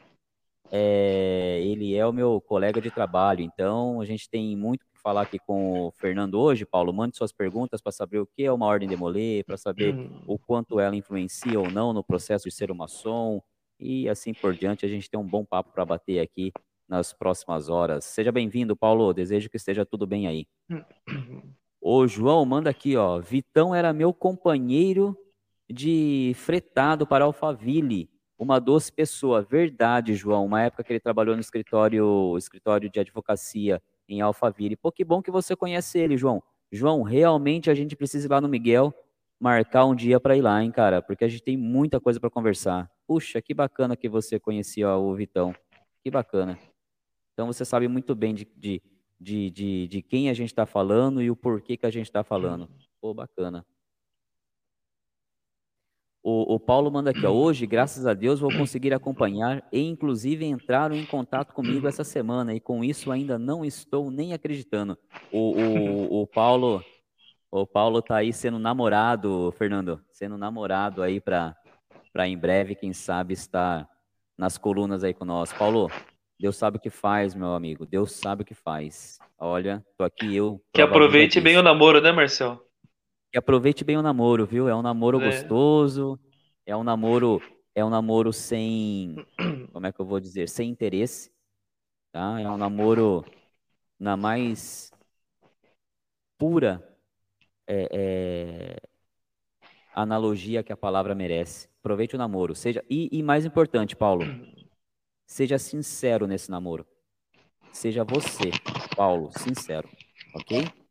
[0.71, 5.21] é, ele é o meu colega de trabalho, então a gente tem muito que falar
[5.21, 6.65] aqui com o Fernando hoje.
[6.65, 9.93] Paulo, mande suas perguntas para saber o que é uma ordem de molê, para saber
[9.93, 10.23] uhum.
[10.27, 13.41] o quanto ela influencia ou não no processo de ser uma maçom
[13.79, 14.85] e assim por diante.
[14.85, 16.51] A gente tem um bom papo para bater aqui
[16.87, 18.05] nas próximas horas.
[18.05, 19.13] Seja bem-vindo, Paulo.
[19.13, 20.47] Desejo que esteja tudo bem aí.
[21.81, 23.19] O João manda aqui, ó.
[23.19, 25.15] Vitão era meu companheiro
[25.69, 29.41] de fretado para Alphaville uma doce pessoa.
[29.41, 30.45] Verdade, João.
[30.45, 34.75] Uma época que ele trabalhou no escritório, escritório de advocacia em Alphaville.
[34.75, 36.43] Pô, que bom que você conhece ele, João.
[36.71, 38.93] João, realmente a gente precisa ir lá no Miguel
[39.39, 41.01] marcar um dia para ir lá, hein, cara?
[41.01, 42.89] Porque a gente tem muita coisa para conversar.
[43.07, 45.53] Puxa, que bacana que você conhecia o Vitão.
[46.03, 46.57] Que bacana.
[47.33, 48.81] Então você sabe muito bem de, de,
[49.19, 52.23] de, de, de quem a gente está falando e o porquê que a gente está
[52.23, 52.69] falando.
[53.01, 53.65] Pô, bacana.
[56.27, 60.43] O, o, Paulo manda aqui, ó, hoje, graças a Deus, vou conseguir acompanhar e, inclusive,
[60.43, 64.97] entraram em contato comigo essa semana e com isso ainda não estou nem acreditando.
[65.31, 66.83] O, o, o Paulo,
[67.51, 71.55] o Paulo tá aí sendo namorado, Fernando, sendo namorado aí para
[72.11, 73.87] para em breve, quem sabe, estar
[74.35, 75.53] nas colunas aí com nós.
[75.53, 75.91] Paulo,
[76.39, 77.85] Deus sabe o que faz, meu amigo.
[77.85, 79.19] Deus sabe o que faz.
[79.37, 80.59] Olha, tô aqui eu.
[80.73, 82.65] Que aproveite bem o namoro, né, Marcel?
[83.35, 84.69] E aproveite bem o namoro, viu?
[84.69, 85.25] É um namoro é.
[85.25, 86.17] gostoso,
[86.65, 87.41] é um namoro,
[87.75, 89.13] é um namoro sem,
[89.73, 91.29] como é que eu vou dizer, sem interesse,
[92.13, 92.39] tá?
[92.39, 93.25] É um namoro
[93.99, 94.89] na mais
[96.37, 96.81] pura
[97.67, 98.77] é, é,
[99.93, 101.67] analogia que a palavra merece.
[101.79, 104.23] Aproveite o namoro, seja e, e mais importante, Paulo,
[105.27, 106.87] seja sincero nesse namoro.
[107.73, 108.49] Seja você,
[108.95, 109.89] Paulo, sincero,
[110.33, 110.84] ok?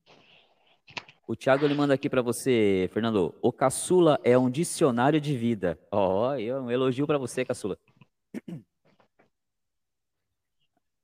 [1.26, 3.34] O Thiago ele manda aqui para você, Fernando.
[3.40, 5.78] O caçula é um dicionário de vida.
[5.90, 7.78] Ó, oh, um elogio para você, caçula.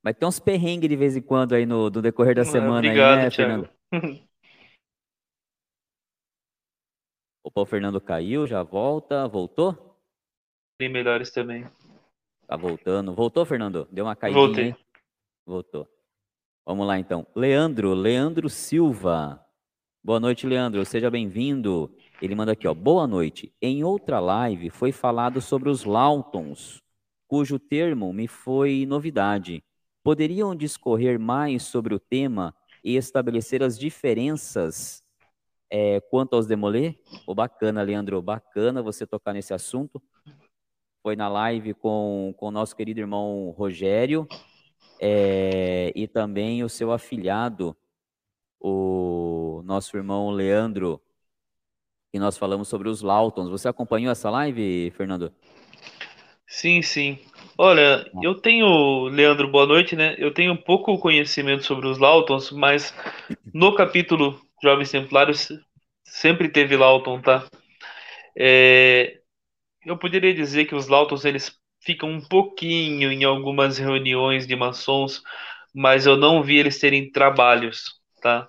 [0.02, 3.18] Vai ter uns perrengues de vez em quando aí no, no decorrer da semana Obrigado,
[3.18, 3.68] aí, né, Thiago.
[3.90, 4.20] Fernando?
[7.42, 9.26] Opa, o Fernando caiu, já volta.
[9.26, 9.98] Voltou?
[10.78, 11.66] Tem melhores também.
[12.46, 13.14] Tá voltando.
[13.14, 13.88] Voltou, Fernando?
[13.90, 14.64] Deu uma caidinha Voltei.
[14.66, 14.76] Aí?
[15.46, 15.88] Voltou.
[16.66, 17.26] Vamos lá, então.
[17.34, 19.44] Leandro, Leandro Silva.
[20.02, 20.82] Boa noite, Leandro.
[20.86, 21.94] Seja bem-vindo.
[22.22, 22.72] Ele manda aqui, ó.
[22.72, 23.52] Boa noite.
[23.60, 26.82] Em outra live foi falado sobre os Lautons,
[27.28, 29.62] cujo termo me foi novidade.
[30.02, 35.04] Poderiam discorrer mais sobre o tema e estabelecer as diferenças
[35.68, 36.94] é, quanto aos demolê?
[37.26, 38.22] Oh, bacana, Leandro.
[38.22, 40.02] Bacana você tocar nesse assunto.
[41.02, 44.26] Foi na live com o nosso querido irmão Rogério
[44.98, 47.76] é, e também o seu afilhado,
[48.60, 51.02] o nosso irmão Leandro,
[52.12, 53.48] e nós falamos sobre os Lautons.
[53.48, 55.32] Você acompanhou essa live, Fernando?
[56.46, 57.18] Sim, sim.
[57.56, 60.16] Olha, eu tenho, Leandro, boa noite, né?
[60.18, 62.92] Eu tenho pouco conhecimento sobre os Lautons, mas
[63.54, 65.48] no capítulo Jovens Templários
[66.04, 67.46] sempre teve Lauton, tá?
[68.36, 69.20] É,
[69.86, 75.22] eu poderia dizer que os Lautons eles ficam um pouquinho em algumas reuniões de maçons,
[75.74, 78.46] mas eu não vi eles terem trabalhos tá?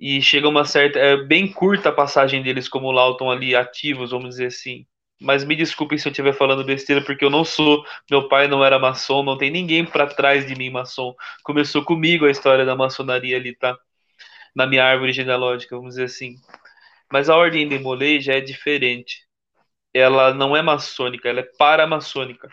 [0.00, 0.98] E chega uma certa.
[0.98, 4.86] É bem curta a passagem deles como Lauton ali ativos, vamos dizer assim.
[5.20, 7.84] Mas me desculpem se eu estiver falando besteira, porque eu não sou.
[8.10, 11.14] Meu pai não era maçom, não tem ninguém para trás de mim maçom.
[11.44, 13.78] Começou comigo a história da maçonaria ali, tá?
[14.54, 16.36] Na minha árvore genealógica, vamos dizer assim.
[17.12, 19.26] Mas a ordem de Molay já é diferente.
[19.94, 22.48] Ela não é maçônica, ela é paramaçônica.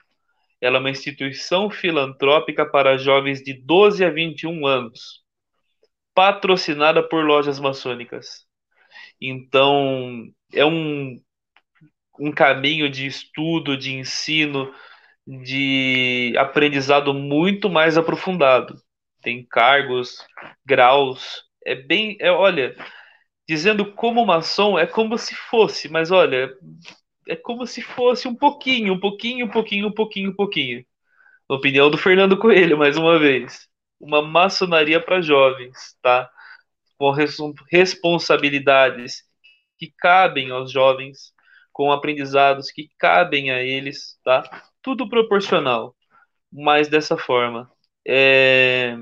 [0.61, 5.26] Ela é uma instituição filantrópica para jovens de 12 a 21 anos
[6.18, 8.43] patrocinada por lojas maçônicas.
[9.22, 11.15] Então, é um,
[12.20, 14.74] um caminho de estudo, de ensino,
[15.28, 18.82] de aprendizado muito mais aprofundado.
[19.22, 20.26] Tem cargos,
[20.65, 22.76] graus, é bem, é, olha,
[23.47, 26.51] dizendo como maçom é como se fosse, mas olha,
[27.28, 30.84] é como se fosse um pouquinho, um pouquinho, um pouquinho, um pouquinho, um pouquinho.
[31.47, 33.68] Opinião do Fernando Coelho, mais uma vez.
[33.99, 36.29] Uma maçonaria para jovens, tá?
[36.97, 37.11] Com
[37.71, 39.23] responsabilidades
[39.77, 41.33] que cabem aos jovens,
[41.71, 44.43] com aprendizados que cabem a eles, tá?
[44.81, 45.95] Tudo proporcional,
[46.51, 47.71] mas dessa forma.
[48.07, 48.97] É...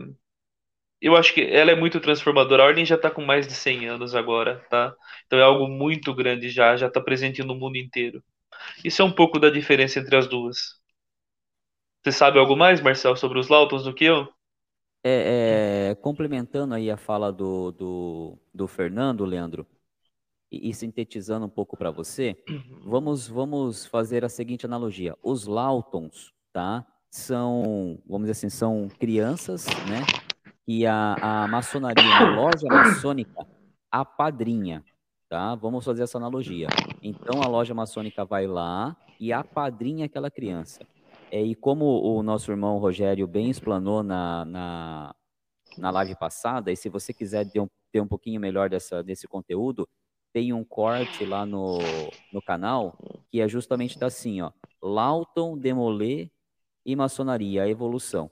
[1.01, 2.63] Eu acho que ela é muito transformadora.
[2.63, 4.95] A Ordem já está com mais de 100 anos agora, tá?
[5.25, 8.23] Então é algo muito grande já, já está presente no mundo inteiro.
[8.83, 10.79] Isso é um pouco da diferença entre as duas.
[12.03, 14.27] Você sabe algo mais, Marcel, sobre os Lautons do que eu?
[15.07, 19.67] É, é, complementando aí a fala do, do, do Fernando, Leandro,
[20.51, 22.81] e, e sintetizando um pouco para você, uhum.
[22.83, 25.15] vamos, vamos fazer a seguinte analogia.
[25.21, 26.83] Os Lautons, tá?
[27.11, 30.01] São, vamos dizer assim, são crianças, né?
[30.65, 33.45] Que a, a maçonaria, a loja maçônica,
[33.91, 34.83] a padrinha,
[35.29, 35.53] tá?
[35.53, 36.67] Vamos fazer essa analogia.
[36.99, 40.79] Então a loja maçônica vai lá e apadrinha aquela criança.
[41.35, 45.15] É, e como o nosso irmão Rogério bem explanou na, na,
[45.77, 49.27] na live passada, e se você quiser ter um, ter um pouquinho melhor dessa, desse
[49.27, 49.85] conteúdo,
[50.31, 51.79] tem um corte lá no,
[52.31, 52.97] no canal
[53.29, 56.31] que é justamente assim, ó, Lawton, Demolê
[56.85, 58.31] e Maçonaria, a evolução.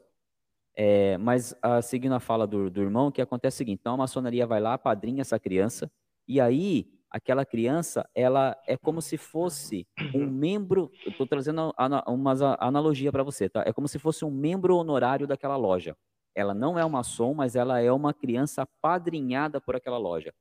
[0.74, 3.80] É, mas a, seguindo a fala do, do irmão, o que acontece é o seguinte,
[3.82, 5.92] então a maçonaria vai lá, padrinha essa criança,
[6.26, 11.72] e aí aquela criança, ela é como se fosse um membro, eu estou trazendo
[12.08, 13.64] uma analogia para você, tá?
[13.68, 15.96] É como se fosse um membro honorário daquela loja.
[16.34, 20.34] Ela não é uma som, mas ela é uma criança padrinhada por aquela loja.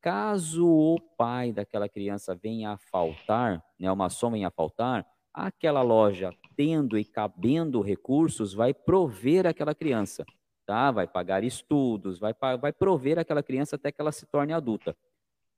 [0.00, 5.82] Caso o pai daquela criança venha a faltar, né, uma som venha a faltar, aquela
[5.82, 10.24] loja, tendo e cabendo recursos, vai prover aquela criança,
[10.64, 10.92] tá?
[10.92, 14.96] Vai pagar estudos, vai, vai prover aquela criança até que ela se torne adulta.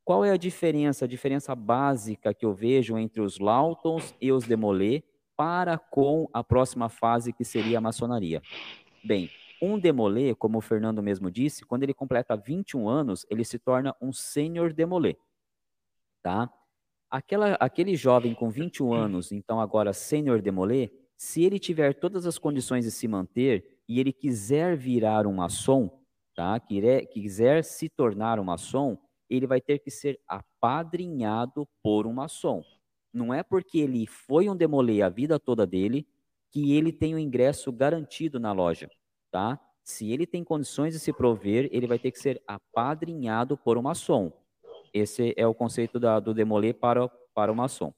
[0.04, 4.44] Qual é a diferença, a diferença básica que eu vejo entre os Lautons e os
[4.44, 5.02] Demolé
[5.36, 8.42] para com a próxima fase que seria a maçonaria?
[9.04, 9.30] Bem,
[9.62, 13.94] um Demolé, como o Fernando mesmo disse, quando ele completa 21 anos, ele se torna
[14.00, 15.16] um sênior Demolé,
[16.22, 16.50] tá?
[17.10, 22.38] Aquela, aquele jovem com 21 anos, então agora sênior Demolé, se ele tiver todas as
[22.38, 25.90] condições de se manter e ele quiser virar um maçom,
[26.34, 26.58] tá?
[26.58, 28.96] Quiser, quiser se tornar um maçom,
[29.30, 32.64] ele vai ter que ser apadrinhado por um maçom.
[33.14, 36.06] Não é porque ele foi um demolê a vida toda dele
[36.50, 38.90] que ele tem o ingresso garantido na loja,
[39.30, 39.58] tá?
[39.84, 43.82] Se ele tem condições de se prover, ele vai ter que ser apadrinhado por um
[43.82, 44.32] maçom.
[44.92, 47.94] Esse é o conceito da, do demolê para, para o maçom.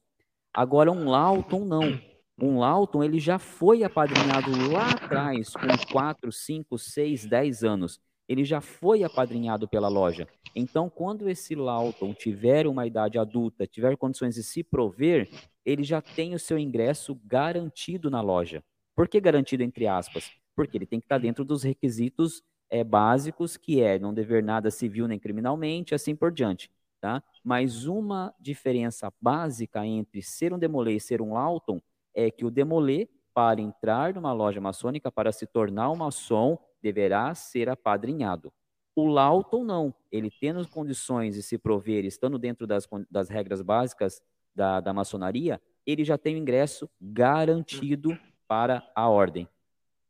[0.53, 1.99] Agora, um Lawton, não.
[2.39, 8.43] Um Lawton, ele já foi apadrinhado lá atrás, com 4, 5, 6, 10 anos ele
[8.43, 10.27] já foi apadrinhado pela loja.
[10.55, 15.29] Então, quando esse Lawton tiver uma idade adulta, tiver condições de se prover,
[15.65, 18.63] ele já tem o seu ingresso garantido na loja.
[18.95, 20.31] Por que garantido entre aspas?
[20.55, 24.69] Porque ele tem que estar dentro dos requisitos é, básicos, que é não dever nada
[24.71, 26.69] civil nem criminalmente, assim por diante.
[27.01, 27.21] Tá?
[27.43, 31.81] Mas uma diferença básica entre ser um demolê e ser um Lawton
[32.15, 37.33] é que o demolê, para entrar numa loja maçônica, para se tornar um maçom, deverá
[37.33, 38.51] ser apadrinhado.
[38.93, 44.21] O Lawton não, ele tendo condições de se prover, estando dentro das, das regras básicas
[44.53, 48.15] da, da maçonaria, ele já tem o ingresso garantido
[48.47, 49.47] para a ordem.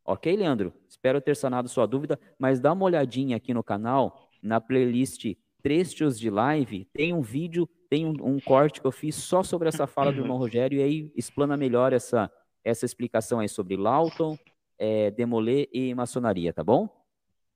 [0.03, 0.73] Ok, Leandro?
[0.89, 6.19] Espero ter sanado sua dúvida, mas dá uma olhadinha aqui no canal, na playlist Trechos
[6.19, 9.87] de Live, tem um vídeo, tem um, um corte que eu fiz só sobre essa
[9.87, 12.29] fala do irmão Rogério, e aí explana melhor essa,
[12.65, 14.37] essa explicação aí sobre Lawton,
[14.77, 16.89] é, Demolê e Maçonaria, tá bom?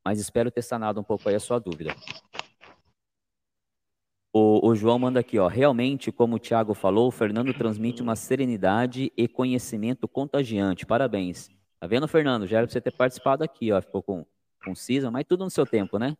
[0.03, 1.93] Mas espero ter sanado um pouco aí a sua dúvida.
[4.34, 5.47] O, o, João manda aqui, ó.
[5.47, 10.86] Realmente, como o Thiago falou, o Fernando transmite uma serenidade e conhecimento contagiante.
[10.86, 11.49] Parabéns.
[11.80, 12.45] Tá vendo, Fernando?
[12.45, 13.82] Já era pra você ter participado aqui, ó.
[13.82, 14.26] Ficou com,
[14.63, 16.15] com Cisa, mas tudo no seu tempo, né?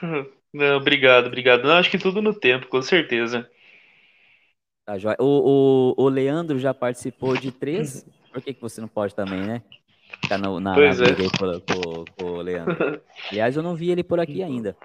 [0.52, 1.64] Não, obrigado, obrigado.
[1.64, 3.48] Não, acho que tudo no tempo, com certeza.
[4.84, 8.04] Tá, o, o, o Leandro já participou de três.
[8.32, 9.62] Por que, que você não pode também, né?
[10.28, 11.08] Tá no, na, pois na é.
[11.10, 13.00] aí com, com, com o Leandro.
[13.30, 14.76] Aliás, eu não vi ele por aqui ainda.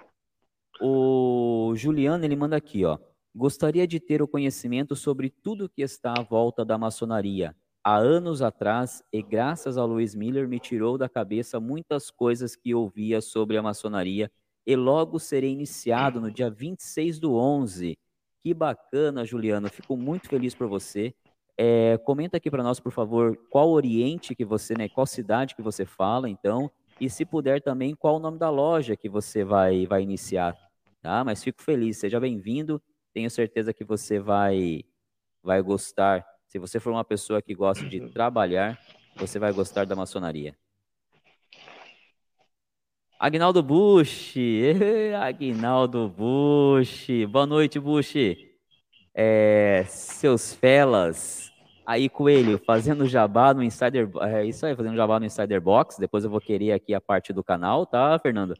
[0.80, 2.98] O Juliano, ele manda aqui, ó.
[3.34, 7.54] Gostaria de ter o conhecimento sobre tudo que está à volta da maçonaria.
[7.84, 12.74] Há anos atrás, e graças a Luiz Miller, me tirou da cabeça muitas coisas que
[12.74, 14.30] ouvia sobre a maçonaria
[14.66, 17.96] e logo serei iniciado no dia 26 do 11.
[18.42, 19.68] Que bacana, Juliano.
[19.68, 21.14] Fico muito feliz por você.
[21.58, 25.62] É, comenta aqui para nós, por favor, qual Oriente que você, né, qual cidade que
[25.62, 29.86] você fala, então, e se puder também, qual o nome da loja que você vai,
[29.86, 30.56] vai iniciar,
[31.00, 31.24] tá?
[31.24, 32.82] Mas fico feliz, seja bem-vindo,
[33.12, 34.84] tenho certeza que você vai,
[35.42, 36.26] vai gostar.
[36.46, 38.78] Se você for uma pessoa que gosta de trabalhar,
[39.16, 40.54] você vai gostar da maçonaria.
[43.18, 44.34] Agnaldo Bush,
[45.18, 48.45] Agnaldo Bush, boa noite, Bush.
[49.18, 51.50] É, seus felas,
[51.86, 56.22] aí Coelho, fazendo jabá no Insider, é isso aí, fazendo jabá no Insider Box, depois
[56.22, 58.54] eu vou querer aqui a parte do canal, tá, Fernando?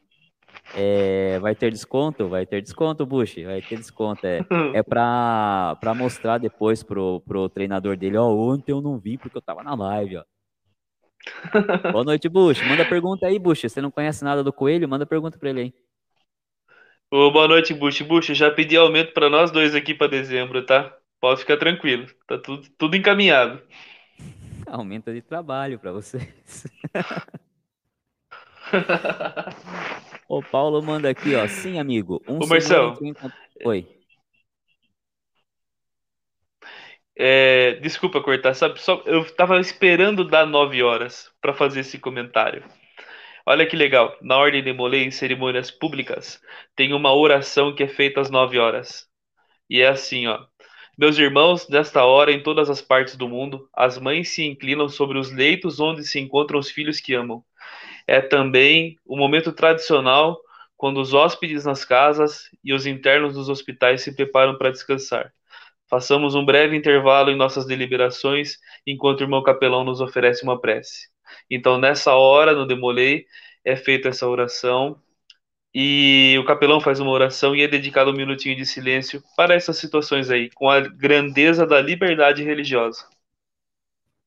[0.74, 2.26] É, vai ter desconto?
[2.26, 4.40] Vai ter desconto, Bush, vai ter desconto, é,
[4.72, 9.36] é pra, pra mostrar depois pro, pro treinador dele, ó, ontem eu não vi porque
[9.36, 10.24] eu tava na live, ó.
[11.92, 12.62] Boa noite, Bush.
[12.66, 13.62] Manda pergunta aí, Bush.
[13.62, 14.88] Você não conhece nada do coelho?
[14.88, 15.74] Manda pergunta pra ele aí.
[17.08, 18.02] Ô, boa noite, Bush.
[18.02, 20.92] Bush, já pedi aumento para nós dois aqui para dezembro, tá?
[21.20, 22.08] Pode ficar tranquilo.
[22.26, 23.62] Tá tudo, tudo encaminhado.
[24.66, 26.66] Aumento de trabalho para vocês.
[30.28, 31.46] o Paulo manda aqui, ó.
[31.46, 32.20] Sim, amigo.
[32.26, 32.98] Um Ô, Marcelo.
[33.64, 33.86] Oi.
[37.14, 38.80] É, desculpa cortar, sabe?
[38.80, 42.64] Só, eu tava esperando dar 9 horas para fazer esse comentário.
[43.46, 44.16] Olha que legal.
[44.20, 46.40] Na ordem de Molay, em cerimônias públicas,
[46.74, 49.06] tem uma oração que é feita às 9 horas.
[49.70, 50.44] E é assim, ó.
[50.98, 55.18] Meus irmãos, nesta hora, em todas as partes do mundo, as mães se inclinam sobre
[55.18, 57.44] os leitos onde se encontram os filhos que amam.
[58.06, 60.40] É também o momento tradicional
[60.76, 65.32] quando os hóspedes nas casas e os internos dos hospitais se preparam para descansar.
[65.88, 71.15] Façamos um breve intervalo em nossas deliberações, enquanto o irmão capelão nos oferece uma prece.
[71.50, 73.26] Então, nessa hora, no Demolei,
[73.64, 75.00] é feita essa oração
[75.74, 79.76] e o capelão faz uma oração e é dedicado um minutinho de silêncio para essas
[79.76, 83.06] situações aí, com a grandeza da liberdade religiosa.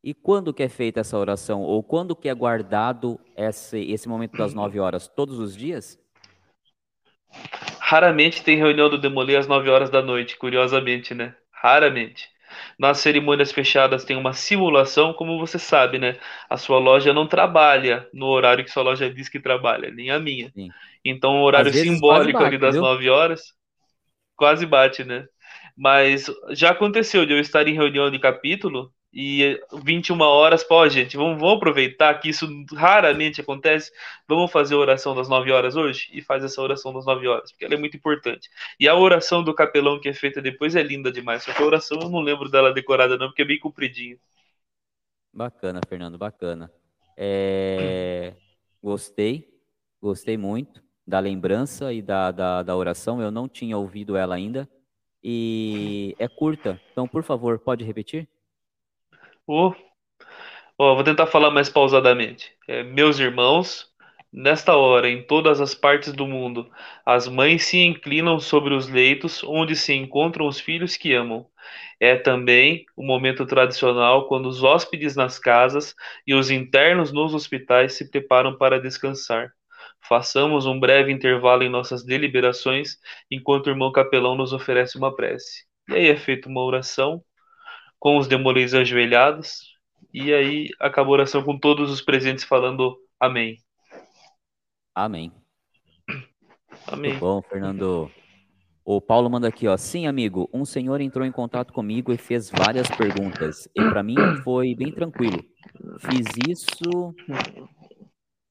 [0.04, 1.62] E quando que é feita essa oração?
[1.62, 5.08] Ou quando que é guardado esse, esse momento das nove horas?
[5.08, 6.00] Todos os dias?
[7.80, 11.36] Raramente tem reunião do Demolê às nove horas da noite, curiosamente, né?
[11.52, 12.30] Raramente.
[12.78, 16.18] Nas cerimônias fechadas tem uma simulação, como você sabe, né?
[16.50, 20.20] A sua loja não trabalha no horário que sua loja diz que trabalha, nem a
[20.20, 20.52] minha.
[20.56, 20.70] Sim.
[21.04, 22.82] Então, o horário simbólico bate, ali das viu?
[22.82, 23.42] 9 horas
[24.36, 25.26] quase bate, né?
[25.78, 31.18] Mas já aconteceu de eu estar em reunião de capítulo e 21 horas, pô, gente,
[31.18, 33.92] vamos, vamos aproveitar que isso raramente acontece.
[34.28, 36.10] Vamos fazer a oração das 9 horas hoje?
[36.14, 38.50] E faz essa oração das 9 horas, porque ela é muito importante.
[38.80, 41.44] E a oração do capelão que é feita depois é linda demais.
[41.44, 44.18] Só que a oração eu não lembro dela decorada, não, porque é bem compridinha.
[45.34, 46.72] Bacana, Fernando, bacana.
[47.18, 48.36] É...
[48.82, 49.48] Gostei,
[50.00, 53.20] gostei muito da lembrança e da, da, da oração.
[53.20, 54.70] Eu não tinha ouvido ela ainda.
[55.24, 58.30] E é curta, então, por favor, pode repetir?
[59.52, 59.74] Oh,
[60.78, 62.52] vou tentar falar mais pausadamente.
[62.68, 63.88] É, meus irmãos,
[64.32, 66.70] nesta hora, em todas as partes do mundo,
[67.04, 71.48] as mães se inclinam sobre os leitos onde se encontram os filhos que amam.
[72.00, 75.96] É também o momento tradicional quando os hóspedes nas casas
[76.28, 79.52] e os internos nos hospitais se preparam para descansar.
[80.08, 82.98] Façamos um breve intervalo em nossas deliberações
[83.32, 85.66] enquanto o irmão capelão nos oferece uma prece.
[85.90, 87.24] E aí é feita uma oração
[88.00, 89.78] com os demolês ajoelhados,
[90.14, 93.58] e aí acabou a oração com todos os presentes falando amém.
[94.96, 95.32] Amém.
[96.88, 97.12] Amém.
[97.12, 98.12] Muito bom, Fernando.
[98.84, 99.78] O Paulo manda aqui, ó.
[99.78, 103.70] Sim, amigo, um senhor entrou em contato comigo e fez várias perguntas.
[103.76, 105.44] E para mim foi bem tranquilo.
[106.00, 107.14] Fiz isso,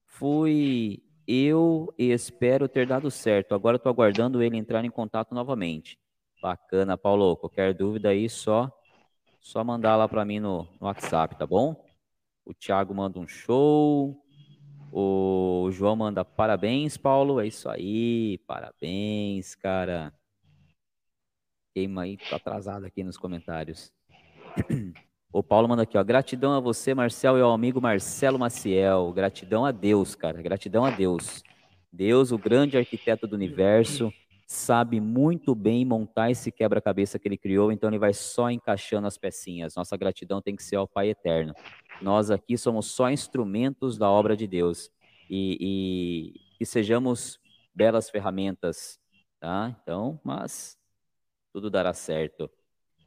[0.07, 3.53] fui eu e espero ter dado certo.
[3.53, 5.99] Agora estou aguardando ele entrar em contato novamente.
[6.41, 7.35] Bacana, Paulo.
[7.35, 8.71] Qualquer dúvida aí, só
[9.39, 11.85] só mandar lá para mim no, no WhatsApp, tá bom?
[12.45, 14.15] O Thiago manda um show.
[14.91, 17.39] O João manda parabéns, Paulo.
[17.39, 20.13] É isso aí, parabéns, cara.
[21.73, 23.91] Queima aí, tô atrasado aqui nos comentários.
[25.31, 26.03] O Paulo manda aqui, ó.
[26.03, 29.13] Gratidão a você, Marcel, e ao amigo Marcelo Maciel.
[29.13, 30.41] Gratidão a Deus, cara.
[30.41, 31.43] Gratidão a Deus.
[31.93, 34.11] Deus, o grande arquiteto do universo
[34.51, 39.15] sabe muito bem montar esse quebra-cabeça que ele criou, então ele vai só encaixando as
[39.15, 39.75] pecinhas.
[39.75, 41.53] Nossa gratidão tem que ser ao Pai Eterno.
[42.01, 44.89] Nós aqui somos só instrumentos da obra de Deus
[45.29, 47.39] e, que sejamos
[47.75, 48.99] belas ferramentas,
[49.39, 49.77] tá?
[49.83, 50.75] Então, mas
[51.53, 52.49] tudo dará certo.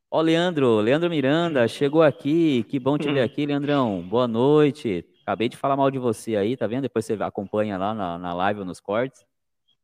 [0.09, 4.01] Ó, Leandro, Leandro Miranda, chegou aqui, que bom te ver aqui, Leandrão.
[4.01, 5.05] Boa noite.
[5.23, 6.83] Acabei de falar mal de você aí, tá vendo?
[6.83, 9.27] Depois você acompanha lá na, na live ou nos cortes.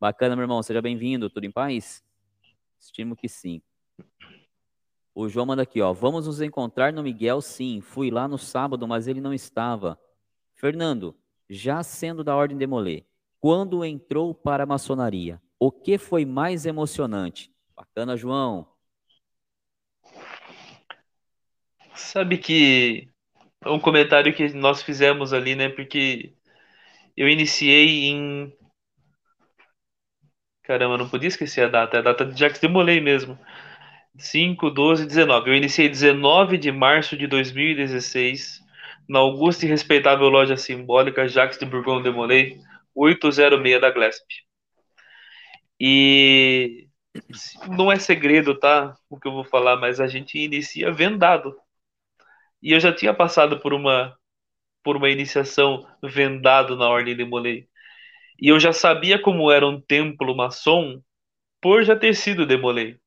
[0.00, 0.62] Bacana, meu irmão.
[0.62, 1.28] Seja bem-vindo.
[1.28, 2.04] Tudo em paz?
[2.78, 3.60] Estimo que sim.
[5.14, 5.92] O João manda aqui, ó.
[5.92, 7.80] Vamos nos encontrar no Miguel, sim.
[7.80, 9.98] Fui lá no sábado, mas ele não estava.
[10.54, 11.16] Fernando,
[11.50, 13.04] já sendo da Ordem de Molê,
[13.40, 17.52] quando entrou para a maçonaria, o que foi mais emocionante?
[17.74, 18.68] Bacana, João.
[21.94, 23.08] Sabe que
[23.64, 25.68] é um comentário que nós fizemos ali, né?
[25.68, 26.34] Porque
[27.16, 28.56] eu iniciei em.
[30.68, 33.38] Caramba, não podia esquecer a data, é a data de Jacques Demolay mesmo.
[34.18, 35.50] 5, 12, 19.
[35.50, 38.60] Eu iniciei 19 de março de 2016
[39.08, 42.58] na augusta e respeitável loja simbólica Jacques de Bourgogne de Molay,
[42.94, 44.26] 806 da Glesp.
[45.80, 46.88] E
[47.76, 48.94] não é segredo, tá?
[49.08, 51.56] O que eu vou falar, mas a gente inicia vendado.
[52.62, 54.16] E eu já tinha passado por uma
[54.82, 57.68] por uma iniciação vendado na Ordem de Molay.
[58.40, 61.02] E eu já sabia como era um templo maçom
[61.60, 62.98] por já ter sido de Molay.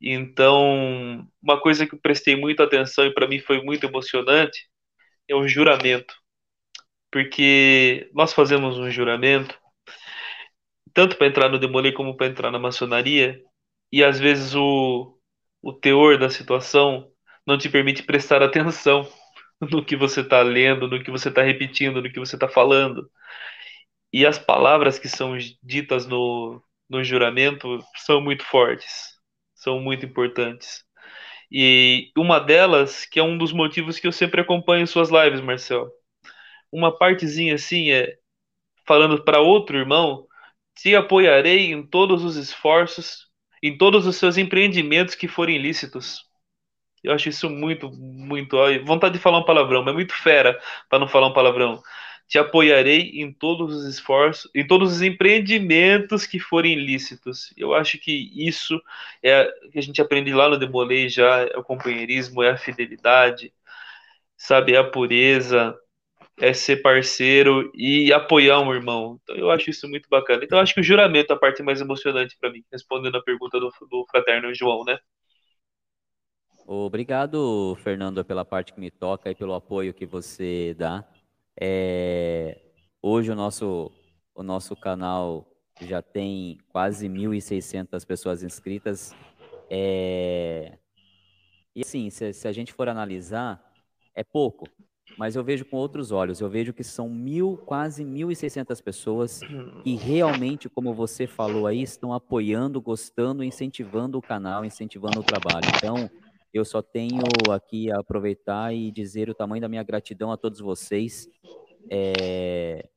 [0.00, 4.68] Então, uma coisa que eu prestei muita atenção e para mim foi muito emocionante
[5.28, 6.14] é o juramento.
[7.10, 9.56] Porque nós fazemos um juramento,
[10.94, 13.40] tanto para entrar no Demolê como para entrar na maçonaria,
[13.90, 15.18] e às vezes o,
[15.62, 17.10] o teor da situação
[17.46, 19.08] não te permite prestar atenção
[19.60, 23.08] no que você está lendo, no que você está repetindo, no que você está falando.
[24.12, 29.18] E as palavras que são ditas no, no juramento são muito fortes,
[29.54, 30.84] são muito importantes.
[31.50, 35.90] E uma delas, que é um dos motivos que eu sempre acompanho suas lives, Marcel.
[36.72, 38.16] Uma partezinha assim é
[38.86, 40.26] falando para outro irmão:
[40.76, 43.28] te apoiarei em todos os esforços,
[43.62, 46.22] em todos os seus empreendimentos que forem lícitos.
[47.02, 48.56] Eu acho isso muito, muito.
[48.84, 50.58] Vontade de falar um palavrão, mas muito fera
[50.88, 51.82] para não falar um palavrão.
[52.32, 57.52] Te apoiarei em todos os esforços, em todos os empreendimentos que forem lícitos.
[57.58, 58.80] Eu acho que isso
[59.22, 63.52] é que a gente aprende lá no Demolei já, é o companheirismo, é a fidelidade,
[64.34, 65.78] sabe, é a pureza,
[66.40, 69.20] é ser parceiro e apoiar um irmão.
[69.22, 70.42] Então eu acho isso muito bacana.
[70.42, 73.22] Então eu acho que o juramento é a parte mais emocionante para mim, respondendo a
[73.22, 74.98] pergunta do, do fraterno João, né?
[76.66, 81.06] Obrigado, Fernando, pela parte que me toca e pelo apoio que você dá.
[81.60, 82.60] É,
[83.02, 83.90] hoje o nosso,
[84.34, 85.46] o nosso canal
[85.80, 89.14] já tem quase 1.600 pessoas inscritas.
[89.70, 90.78] É,
[91.74, 93.62] e assim, se, se, a gente for analisar,
[94.14, 94.66] é pouco,
[95.16, 96.40] mas eu vejo com outros olhos.
[96.40, 99.40] Eu vejo que são mil, quase 1.600 pessoas
[99.82, 105.66] que realmente, como você falou aí, estão apoiando, gostando, incentivando o canal, incentivando o trabalho.
[105.76, 106.10] Então,
[106.52, 110.60] eu só tenho aqui a aproveitar e dizer o tamanho da minha gratidão a todos
[110.60, 111.28] vocês,
[111.90, 112.88] é,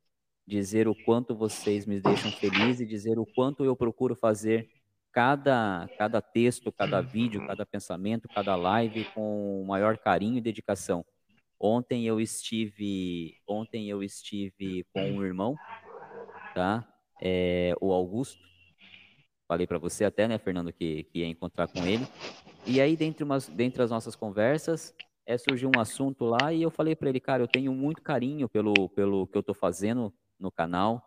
[0.45, 4.69] dizer o quanto vocês me deixam feliz e dizer o quanto eu procuro fazer
[5.11, 11.05] cada, cada texto, cada vídeo, cada pensamento, cada live com o maior carinho e dedicação.
[11.57, 15.55] Ontem eu estive, ontem eu estive com um irmão,
[16.53, 16.85] tá?
[17.21, 18.43] É, o Augusto.
[19.47, 22.05] Falei para você até, né, Fernando, que, que ia encontrar com ele.
[22.67, 24.93] E aí, dentre, umas, dentre as nossas conversas,
[25.25, 28.49] é, surgiu um assunto lá e eu falei para ele, cara, eu tenho muito carinho
[28.49, 31.03] pelo, pelo que eu estou fazendo no canal,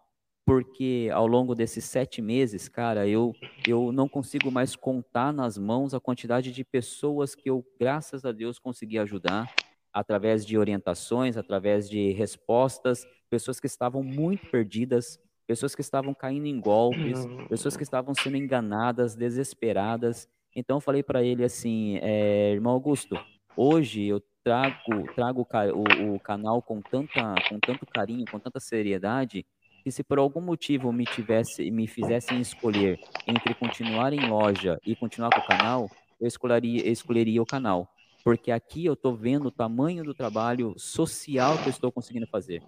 [0.47, 3.35] porque ao longo desses sete meses, cara, eu,
[3.67, 8.33] eu não consigo mais contar nas mãos a quantidade de pessoas que eu, graças a
[8.33, 9.53] Deus, consegui ajudar
[9.93, 16.47] através de orientações, através de respostas, pessoas que estavam muito perdidas, pessoas que estavam caindo
[16.47, 20.29] em golpes, pessoas que estavam sendo enganadas, desesperadas.
[20.59, 23.17] Então eu falei para ele assim, é, irmão Augusto,
[23.57, 29.47] hoje eu trago, trago o, o, canal com, tanta, com tanto carinho, com tanta seriedade,
[29.85, 34.97] que se por algum motivo me tivesse, me fizessem escolher entre continuar em loja e
[34.97, 35.89] continuar com o canal,
[36.21, 37.89] eu escolheria, eu escolheria o canal
[38.25, 42.63] porque aqui eu estou vendo o tamanho do trabalho social que eu estou conseguindo fazer.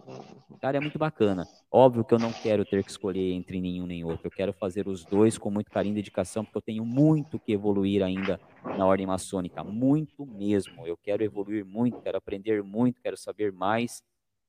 [0.60, 1.46] Cara, é muito bacana.
[1.70, 4.26] Óbvio que eu não quero ter que escolher entre nenhum nem outro.
[4.26, 7.52] Eu quero fazer os dois com muito carinho e dedicação, porque eu tenho muito que
[7.52, 10.86] evoluir ainda na ordem maçônica, muito mesmo.
[10.86, 14.02] Eu quero evoluir muito, quero aprender muito, quero saber mais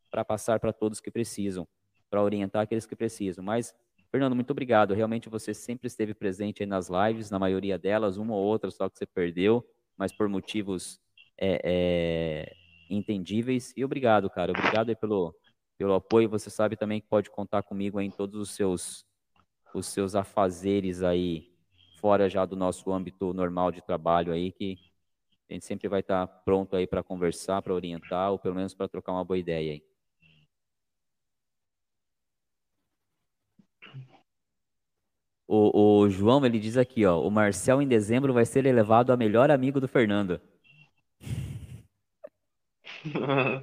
[0.09, 1.67] para passar para todos que precisam,
[2.09, 3.43] para orientar aqueles que precisam.
[3.43, 3.73] Mas
[4.11, 4.93] Fernando, muito obrigado.
[4.93, 8.97] Realmente você sempre esteve presente nas lives, na maioria delas, uma ou outra só que
[8.97, 9.65] você perdeu
[9.97, 10.99] mas por motivos
[11.37, 12.55] é, é,
[12.89, 13.73] entendíveis.
[13.75, 14.51] E obrigado, cara.
[14.51, 15.35] Obrigado pelo,
[15.77, 16.29] pelo apoio.
[16.29, 19.05] Você sabe também que pode contar comigo em todos os seus,
[19.73, 21.51] os seus afazeres aí,
[21.99, 24.77] fora já do nosso âmbito normal de trabalho aí, que
[25.49, 28.87] a gente sempre vai estar pronto aí para conversar, para orientar, ou pelo menos para
[28.87, 29.90] trocar uma boa ideia aí.
[35.53, 39.17] O, o, João, ele diz aqui, ó, o Marcel em dezembro vai ser elevado a
[39.17, 40.39] melhor amigo do Fernando.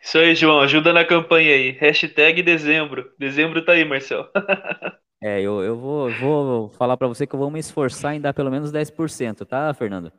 [0.00, 1.72] Isso aí, João, ajuda na campanha aí.
[1.72, 3.10] Hashtag dezembro.
[3.18, 4.30] Dezembro tá aí, Marcel.
[5.20, 8.32] é, eu, eu vou, vou falar para você que eu vou me esforçar em dar
[8.32, 10.12] pelo menos 10%, tá, Fernando?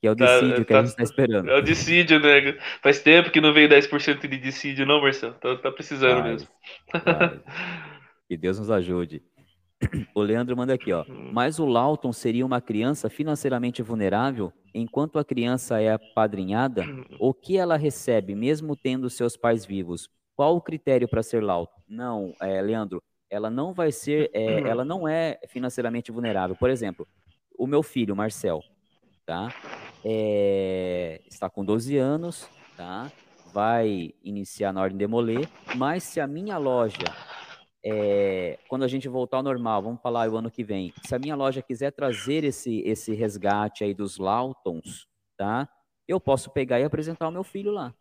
[0.00, 1.48] Que é o tá, dissídio tá, que a gente está esperando.
[1.48, 2.58] É o dissídio, né?
[2.82, 5.34] Faz tempo que não veio 10% de dissídio, não, Marcelo.
[5.34, 6.48] Tá, tá precisando mesmo.
[8.26, 9.22] Que Deus nos ajude.
[10.14, 11.04] O Leandro manda aqui, ó.
[11.32, 16.84] Mas o Lawton seria uma criança financeiramente vulnerável enquanto a criança é apadrinhada?
[17.18, 20.08] O que ela recebe, mesmo tendo seus pais vivos?
[20.36, 21.80] Qual o critério para ser Lawton?
[21.88, 26.56] Não, é, Leandro, ela não vai ser, é, ela não é financeiramente vulnerável.
[26.56, 27.06] Por exemplo,
[27.56, 28.62] o meu filho, Marcel,
[29.24, 29.52] tá?
[30.04, 33.10] É, está com 12 anos, tá?
[33.52, 37.04] Vai iniciar na ordem de demoler, mas se a minha loja
[37.84, 41.18] é, quando a gente voltar ao normal, vamos falar o ano que vem, se a
[41.18, 45.06] minha loja quiser trazer esse, esse resgate aí dos Lautons,
[45.36, 45.68] tá?
[46.08, 47.94] Eu posso pegar e apresentar o meu filho lá.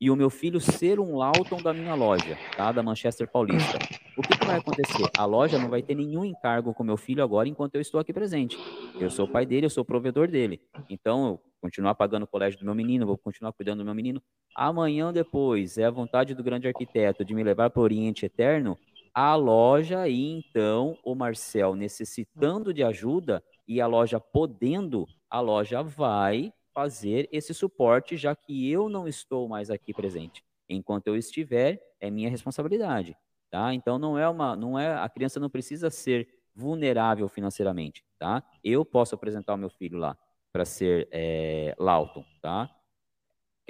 [0.00, 2.72] E o meu filho ser um Lauton da minha loja, tá?
[2.72, 3.78] Da Manchester Paulista.
[4.16, 5.10] O que, que vai acontecer?
[5.16, 8.10] A loja não vai ter nenhum encargo com meu filho agora enquanto eu estou aqui
[8.10, 8.56] presente.
[8.98, 10.58] Eu sou o pai dele, eu sou o provedor dele.
[10.88, 14.22] Então, eu continuar pagando o colégio do meu menino, vou continuar cuidando do meu menino.
[14.56, 18.78] Amanhã depois, é a vontade do grande arquiteto de me levar para o Oriente Eterno,
[19.14, 25.82] a loja e então o Marcel necessitando de ajuda e a loja podendo, a loja
[25.82, 30.44] vai fazer esse suporte, já que eu não estou mais aqui presente.
[30.68, 33.16] Enquanto eu estiver, é minha responsabilidade,
[33.50, 33.74] tá?
[33.74, 38.42] Então não é uma, não é, a criança não precisa ser vulnerável financeiramente, tá?
[38.62, 40.16] Eu posso apresentar o meu filho lá
[40.52, 42.70] para ser é, Lawton, tá?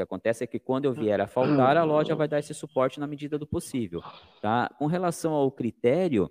[0.01, 2.99] Que acontece é que quando eu vier a faltar, a loja vai dar esse suporte
[2.99, 4.03] na medida do possível.
[4.41, 4.69] Tá?
[4.79, 6.31] Com relação ao critério,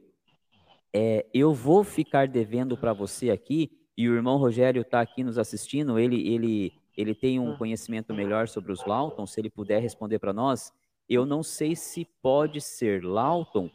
[0.92, 5.38] é, eu vou ficar devendo para você aqui, e o irmão Rogério está aqui nos
[5.38, 10.18] assistindo, ele, ele, ele tem um conhecimento melhor sobre os Lawton, se ele puder responder
[10.18, 10.74] para nós,
[11.08, 13.70] eu não sei se pode ser Lawton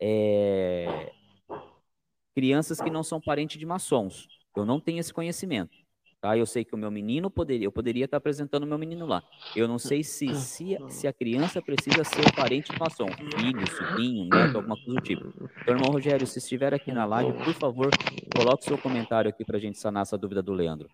[0.00, 1.12] é,
[2.34, 4.28] crianças que não são parentes de maçons.
[4.54, 5.76] Eu não tenho esse conhecimento.
[6.20, 6.36] Tá?
[6.36, 9.22] Eu sei que o meu menino poderia, eu poderia estar apresentando o meu menino lá.
[9.54, 14.28] Eu não sei se, se, se a criança precisa ser parente de maçom, filho, sobrinho,
[14.28, 15.28] neto, alguma coisa do tipo.
[15.62, 17.90] Então, irmão Rogério, se estiver aqui na live, por favor,
[18.34, 20.90] coloque seu comentário aqui para a gente sanar essa dúvida do Leandro.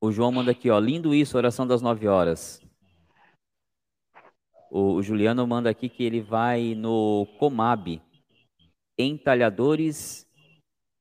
[0.00, 2.60] O João manda aqui, ó, lindo isso, oração das nove horas.
[4.68, 8.02] O, o Juliano manda aqui que ele vai no Comab,
[8.98, 10.26] entalhadores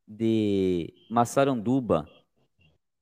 [0.07, 2.07] de Massaranduba.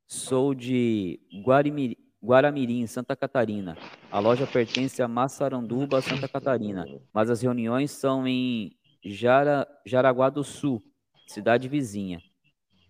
[0.07, 3.77] Sou de Guarimirim, Guaramirim, Santa Catarina.
[4.11, 10.43] A loja pertence a Massaranduba, Santa Catarina, mas as reuniões são em Jara, Jaraguá do
[10.43, 10.83] Sul,
[11.27, 12.21] cidade vizinha.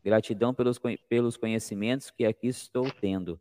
[0.04, 3.40] Gratidão pelos, pelos conhecimentos que aqui estou tendo.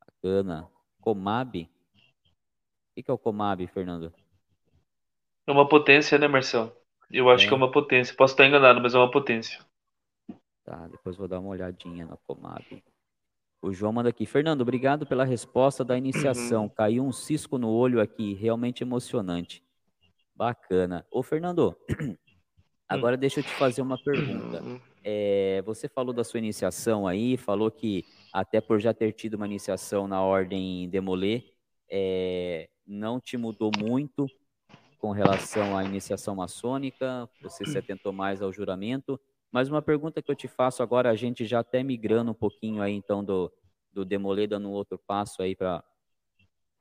[0.00, 0.68] Bacana.
[1.00, 1.70] Comab?
[2.96, 4.12] O que é o Comab, Fernando?
[5.46, 6.74] É uma potência, né, Marcelo?
[7.10, 7.48] Eu acho é.
[7.48, 8.14] que é uma potência.
[8.16, 9.64] Posso estar enganado, mas é uma potência.
[10.64, 12.82] Tá, depois vou dar uma olhadinha na Comab.
[13.62, 14.26] O João manda aqui.
[14.26, 16.64] Fernando, obrigado pela resposta da iniciação.
[16.64, 16.68] Uhum.
[16.68, 19.62] Caiu um cisco no olho aqui, realmente emocionante.
[20.34, 21.06] Bacana.
[21.10, 21.76] Ô, Fernando,
[22.88, 24.62] agora deixa eu te fazer uma pergunta.
[24.62, 24.80] Uhum.
[25.02, 29.46] É, você falou da sua iniciação aí, falou que até por já ter tido uma
[29.46, 31.44] iniciação na ordem Demolê,
[31.88, 34.26] é, não te mudou muito
[35.06, 39.20] com relação à iniciação maçônica, você se atentou mais ao juramento,
[39.52, 42.82] mas uma pergunta que eu te faço agora, a gente já até migrando um pouquinho
[42.82, 43.52] aí então do,
[43.92, 45.84] do Demolê, dando um outro passo aí para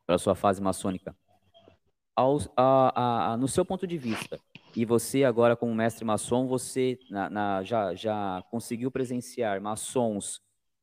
[0.08, 1.16] a sua fase maçônica.
[2.16, 4.40] Ao, a, a, no seu ponto de vista,
[4.76, 10.42] e você agora como mestre maçom, você na, na, já, já conseguiu presenciar maçons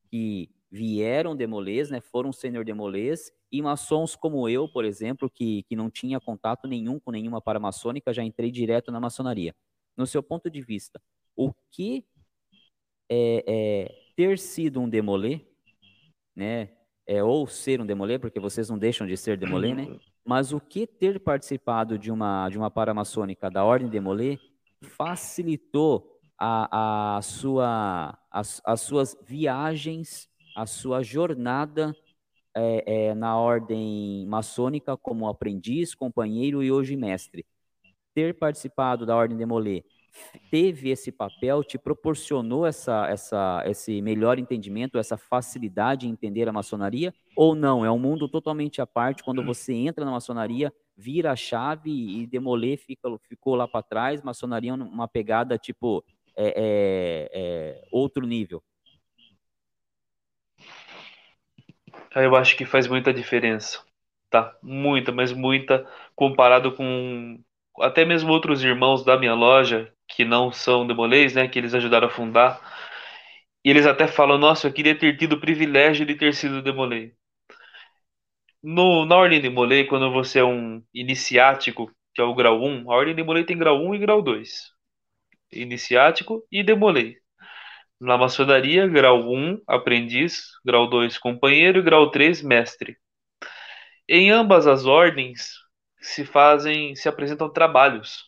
[0.09, 5.77] que vieram demolês, né, foram sênior demolês e maçons como eu, por exemplo, que, que
[5.77, 9.55] não tinha contato nenhum com nenhuma paramaçônica, já entrei direto na maçonaria.
[9.95, 11.01] No seu ponto de vista,
[11.37, 12.07] o que
[13.11, 15.41] é, é ter sido um demolê,
[16.35, 16.71] né,
[17.07, 19.99] é, ou ser um demolê, porque vocês não deixam de ser demolê, né?
[20.25, 24.39] Mas o que ter participado de uma, de uma paramaçônica da Ordem Demolê
[24.81, 31.95] facilitou a, a sua, as, as suas viagens, a sua jornada
[32.55, 37.47] é, é, na ordem maçônica como aprendiz, companheiro e hoje mestre.
[38.15, 39.85] Ter participado da ordem de Molay
[40.51, 46.53] teve esse papel, te proporcionou essa, essa, esse melhor entendimento, essa facilidade em entender a
[46.53, 47.15] maçonaria?
[47.35, 47.85] Ou não?
[47.85, 49.23] É um mundo totalmente à parte.
[49.23, 54.23] Quando você entra na maçonaria, vira a chave e Demolê fica, ficou lá para trás.
[54.23, 56.05] Maçonaria é uma pegada tipo
[56.37, 58.63] é, é, é outro nível.
[62.15, 63.83] Eu acho que faz muita diferença,
[64.31, 64.55] tá?
[64.63, 67.39] Muita, mas muita, comparado com
[67.81, 71.49] até mesmo outros irmãos da minha loja, que não são demolês, né?
[71.49, 72.61] Que eles ajudaram a fundar.
[73.65, 77.13] E eles até falam, nossa, eu queria ter tido o privilégio de ter sido Demolay.
[78.63, 82.91] No, na ordem de Molay, quando você é um iniciático, que é o grau 1,
[82.91, 84.73] a ordem de Molay tem grau 1 e grau 2.
[85.53, 87.17] Iniciático e Demolay.
[88.03, 92.97] Na maçonaria, grau 1, aprendiz, grau 2, companheiro e grau 3, mestre.
[94.09, 95.53] Em ambas as ordens
[96.01, 98.25] se fazem, se apresentam trabalhos.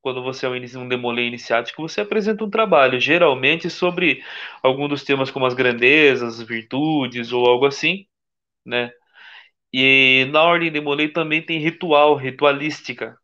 [0.00, 4.22] Quando você é um demolê iniciático, você apresenta um trabalho, geralmente sobre
[4.62, 8.06] algum dos temas como as grandezas, virtudes ou algo assim,
[8.64, 8.92] né?
[9.72, 13.18] E na ordem de Molay também tem ritual, ritualística.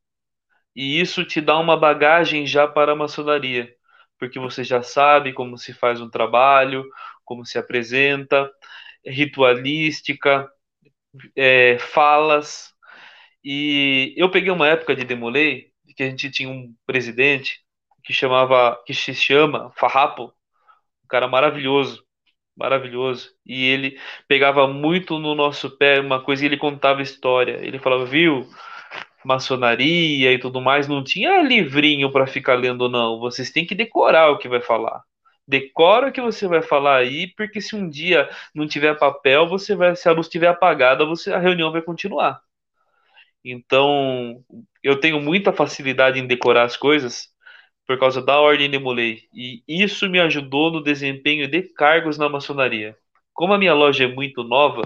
[0.76, 3.75] E isso te dá uma bagagem já para a maçonaria,
[4.18, 6.84] porque você já sabe como se faz um trabalho,
[7.24, 8.50] como se apresenta,
[9.04, 10.48] ritualística,
[11.36, 12.72] é, falas.
[13.44, 17.60] E eu peguei uma época de Demolay que a gente tinha um presidente
[18.04, 20.32] que chamava, que se chama Farrapo,
[21.04, 22.06] um cara maravilhoso
[22.56, 23.30] maravilhoso.
[23.44, 27.58] E ele pegava muito no nosso pé uma coisa e ele contava história.
[27.60, 28.48] Ele falava, viu,
[29.26, 33.18] maçonaria e tudo mais, não tinha livrinho para ficar lendo, não.
[33.18, 35.02] Vocês têm que decorar o que vai falar.
[35.48, 39.74] Decora o que você vai falar aí, porque se um dia não tiver papel, você
[39.74, 42.40] vai, se a luz estiver apagada, você a reunião vai continuar.
[43.44, 44.42] Então,
[44.82, 47.28] eu tenho muita facilidade em decorar as coisas
[47.86, 52.28] por causa da ordem de Muley, e isso me ajudou no desempenho de cargos na
[52.28, 52.96] maçonaria.
[53.32, 54.82] Como a minha loja é muito nova,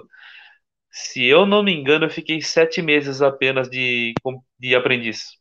[0.91, 4.15] se eu não me engano, eu fiquei sete meses apenas de,
[4.59, 5.39] de aprendiz.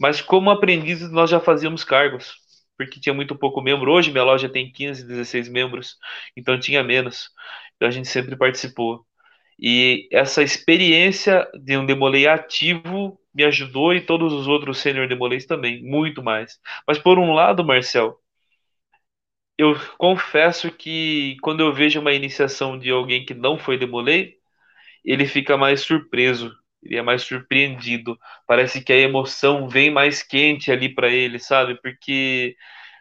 [0.00, 2.34] Mas como aprendiz, nós já fazíamos cargos,
[2.76, 3.92] porque tinha muito pouco membro.
[3.92, 5.96] Hoje minha loja tem 15, 16 membros,
[6.36, 7.30] então tinha menos.
[7.76, 9.04] Então a gente sempre participou.
[9.58, 15.46] E essa experiência de um demolei ativo me ajudou e todos os outros sênior demolês
[15.46, 16.58] também, muito mais.
[16.86, 18.18] Mas por um lado, Marcel,
[19.56, 24.37] eu confesso que quando eu vejo uma iniciação de alguém que não foi demolei,
[25.12, 26.52] ele fica mais surpreso,
[26.82, 28.18] ele é mais surpreendido.
[28.46, 31.80] Parece que a emoção vem mais quente ali para ele, sabe?
[31.80, 32.56] Porque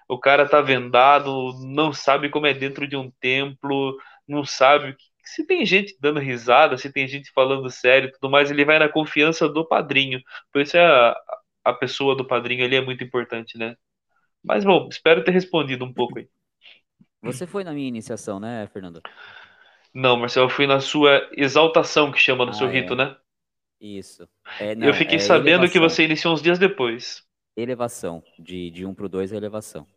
[0.09, 3.97] o cara tá vendado, não sabe como é dentro de um templo,
[4.27, 4.95] não sabe
[5.27, 8.87] se tem gente dando risada, se tem gente falando sério tudo mais, ele vai na
[8.87, 10.21] confiança do padrinho.
[10.51, 11.15] Por isso é a,
[11.65, 13.75] a pessoa do padrinho ali é muito importante, né?
[14.41, 16.29] Mas bom, espero ter respondido um pouco aí.
[17.21, 19.01] Você foi na minha iniciação, né, Fernando?
[19.97, 22.71] Não, Marcelo, eu fui na sua exaltação, que chama no ah, seu é.
[22.71, 23.17] rito, né?
[23.81, 24.29] Isso.
[24.59, 25.73] É, não, eu fiquei é sabendo elevação.
[25.73, 27.25] que você iniciou uns dias depois.
[27.55, 28.21] Elevação.
[28.37, 29.87] De, de 1 pro 2 é elevação.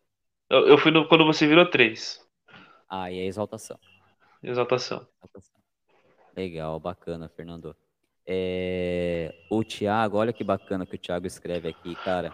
[0.48, 2.18] Eu, eu fui no, quando você virou 3.
[2.88, 3.78] Ah, e é exaltação.
[4.42, 5.06] Exaltação.
[6.34, 7.76] Legal, bacana, Fernando.
[8.26, 9.34] É...
[9.50, 12.32] O Tiago, olha que bacana que o Tiago escreve aqui, cara.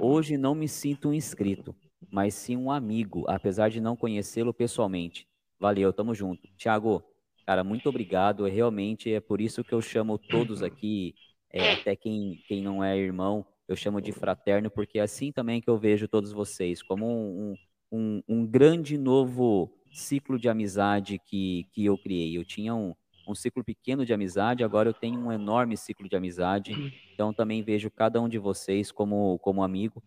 [0.00, 1.72] Hoje não me sinto um inscrito,
[2.10, 5.24] mas sim um amigo, apesar de não conhecê-lo pessoalmente.
[5.58, 6.48] Valeu, tamo junto.
[6.56, 7.02] Tiago,
[7.46, 8.44] cara, muito obrigado.
[8.44, 11.14] Realmente é por isso que eu chamo todos aqui,
[11.50, 15.60] é, até quem, quem não é irmão, eu chamo de fraterno, porque é assim também
[15.60, 17.54] que eu vejo todos vocês, como um,
[17.90, 22.36] um, um grande novo ciclo de amizade que, que eu criei.
[22.36, 22.94] Eu tinha um,
[23.26, 26.72] um ciclo pequeno de amizade, agora eu tenho um enorme ciclo de amizade.
[27.12, 30.02] Então também vejo cada um de vocês como, como amigo.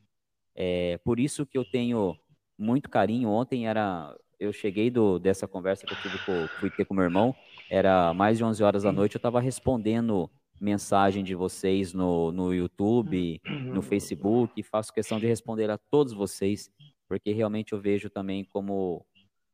[0.55, 2.17] É, por isso que eu tenho
[2.57, 3.30] muito carinho.
[3.30, 4.15] Ontem era.
[4.40, 7.36] Eu cheguei do, dessa conversa que eu tive com, fui ter com meu irmão,
[7.70, 10.30] era mais de 11 horas da noite, eu estava respondendo
[10.60, 13.41] mensagem de vocês no, no YouTube,
[13.74, 16.70] no Facebook, faço questão de responder a todos vocês,
[17.07, 19.06] porque realmente eu vejo também como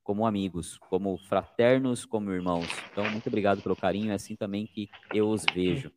[0.04, 2.68] como amigos, como fraternos, como irmãos.
[2.92, 5.92] Então, muito obrigado pelo carinho, é assim também que eu os vejo.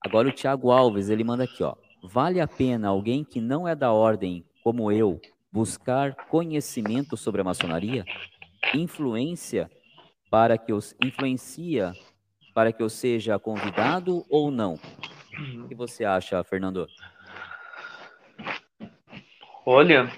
[0.00, 1.74] Agora o Tiago Alves, ele manda aqui, ó.
[2.04, 5.20] Vale a pena alguém que não é da ordem, como eu,
[5.56, 8.04] buscar conhecimento sobre a maçonaria?
[8.74, 9.70] Influência
[10.30, 11.94] para que os influencia
[12.54, 14.78] para que eu seja convidado ou não?
[15.64, 16.86] O que você acha, Fernando?
[19.64, 20.12] Olha,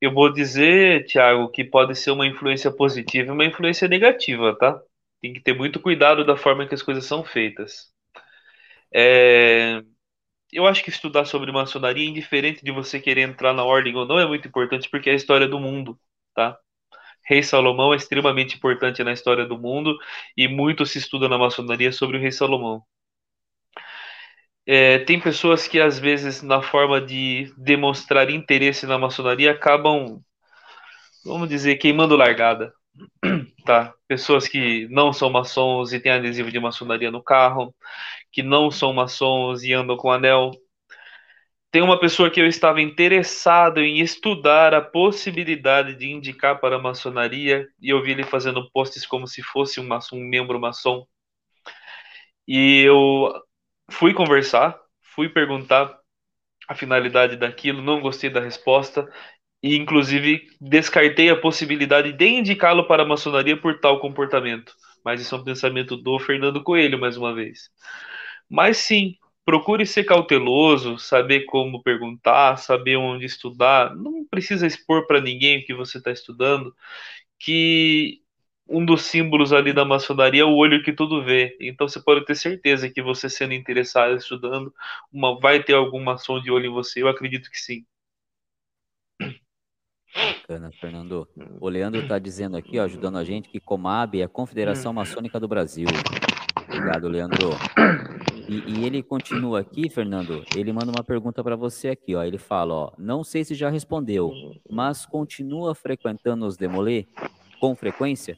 [0.00, 4.80] eu vou dizer, Thiago, que pode ser uma influência positiva e uma influência negativa, tá?
[5.22, 7.92] Tem que ter muito cuidado da forma que as coisas são feitas.
[8.92, 9.80] É...
[10.52, 14.18] Eu acho que estudar sobre maçonaria, indiferente de você querer entrar na ordem ou não,
[14.18, 15.98] é muito importante porque é a história do mundo,
[16.34, 16.58] tá?
[17.24, 19.98] Rei Salomão é extremamente importante na história do mundo
[20.36, 22.84] e muito se estuda na maçonaria sobre o Rei Salomão.
[24.66, 30.22] É, tem pessoas que, às vezes, na forma de demonstrar interesse na maçonaria, acabam,
[31.24, 32.72] vamos dizer, queimando largada.
[33.64, 33.94] Tá?
[34.08, 37.74] Pessoas que não são maçons e têm adesivo de maçonaria no carro,
[38.32, 40.52] que não são maçons e andam com anel.
[41.70, 46.78] tem uma pessoa que eu estava interessado em estudar a possibilidade de indicar para a
[46.80, 51.06] maçonaria e eu vi ele fazendo posts como se fosse um, maçom, um membro maçom.
[52.46, 53.32] E eu
[53.90, 54.78] fui conversar,
[55.14, 55.96] fui perguntar
[56.68, 59.08] a finalidade daquilo, não gostei da resposta
[59.62, 64.74] e inclusive descartei a possibilidade de indicá-lo para a maçonaria por tal comportamento.
[65.04, 67.70] Mas isso é um pensamento do Fernando Coelho, mais uma vez.
[68.48, 73.94] Mas sim, procure ser cauteloso, saber como perguntar, saber onde estudar.
[73.96, 76.74] Não precisa expor para ninguém o que você está estudando,
[77.38, 78.20] que
[78.68, 81.56] um dos símbolos ali da maçonaria é o olho que tudo vê.
[81.60, 84.72] Então você pode ter certeza que você sendo interessado, estudando,
[85.12, 87.02] uma, vai ter algum maçom de olho em você.
[87.02, 87.84] Eu acredito que sim.
[90.14, 91.28] Bacana, Fernando.
[91.60, 95.38] O Leandro está dizendo aqui, ó, ajudando a gente, que Comab é a Confederação Maçônica
[95.38, 95.86] do Brasil.
[96.64, 97.50] Obrigado, Leandro.
[98.48, 100.44] E, e, ele continua aqui, Fernando.
[100.56, 102.24] Ele manda uma pergunta para você aqui, ó.
[102.24, 104.32] Ele fala, ó, não sei se já respondeu,
[104.68, 107.06] mas continua frequentando os demolê
[107.60, 108.36] com frequência?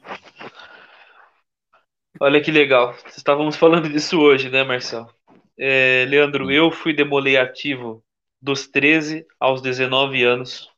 [2.19, 2.95] Olha que legal.
[3.07, 5.09] Estávamos falando disso hoje, né, Marcelo?
[5.57, 8.03] É, Leandro, eu fui demolê ativo
[8.41, 10.72] dos 13 aos 19 anos.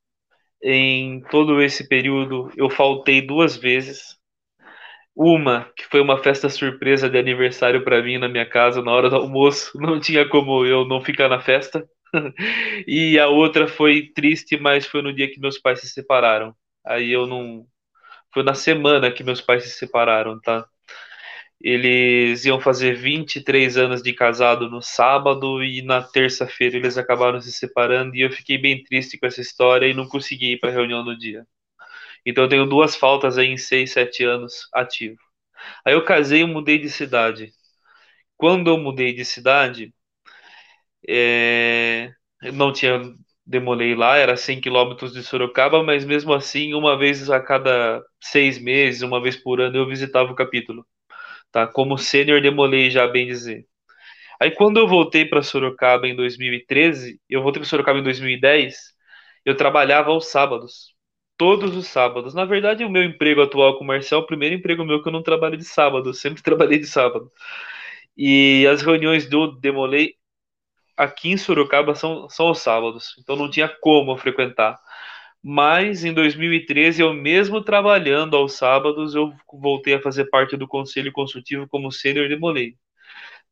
[0.66, 4.18] Em todo esse período, eu faltei duas vezes.
[5.16, 9.10] Uma, que foi uma festa surpresa de aniversário para mim na minha casa na hora
[9.10, 11.88] do almoço, não tinha como eu não ficar na festa.
[12.88, 16.56] e a outra foi triste, mas foi no dia que meus pais se separaram.
[16.86, 17.66] Aí eu não.
[18.34, 20.68] Foi na semana que meus pais se separaram, tá?
[21.62, 27.52] Eles iam fazer 23 anos de casado no sábado e na terça-feira eles acabaram se
[27.52, 30.74] separando e eu fiquei bem triste com essa história e não consegui ir para a
[30.74, 31.46] reunião no dia.
[32.26, 35.18] Então eu tenho duas faltas aí em 6, 7 anos ativo.
[35.86, 37.52] Aí eu casei e mudei de cidade.
[38.38, 39.94] Quando eu mudei de cidade,
[41.08, 42.12] é...
[42.54, 43.02] não tinha
[43.46, 48.58] demolei lá, era 100 quilômetros de Sorocaba, mas mesmo assim, uma vez a cada seis
[48.60, 50.84] meses, uma vez por ano, eu visitava o capítulo.
[51.56, 51.66] Tá?
[51.66, 53.66] Como sênior demolei já, bem dizer.
[54.42, 58.76] Aí quando eu voltei para Sorocaba em 2013, eu voltei para Sorocaba em 2010,
[59.46, 60.94] eu trabalhava aos sábados
[61.38, 62.34] todos os sábados.
[62.34, 65.08] Na verdade, o meu emprego atual com o Marcel é o primeiro emprego meu que
[65.08, 67.32] eu não trabalho de sábado, eu sempre trabalhei de sábado.
[68.18, 70.16] E as reuniões do Demolei
[70.98, 74.78] aqui em Sorocaba são, são os sábados, então não tinha como frequentar.
[75.48, 81.12] Mas em 2013, eu mesmo trabalhando aos sábados, eu voltei a fazer parte do conselho
[81.12, 82.76] consultivo como sênior Demolei.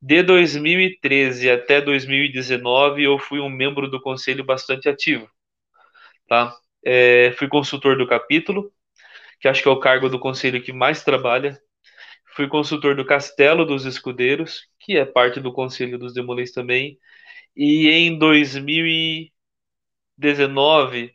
[0.02, 5.28] De 2013 até 2019, eu fui um membro do conselho bastante ativo,
[6.28, 6.56] tá?
[6.84, 8.72] É, fui consultor do capítulo,
[9.40, 11.58] que acho que é o cargo do conselho que mais trabalha.
[12.36, 16.98] Fui consultor do Castelo dos Escudeiros, que é parte do conselho dos Demolês também.
[17.56, 21.13] E em 2019,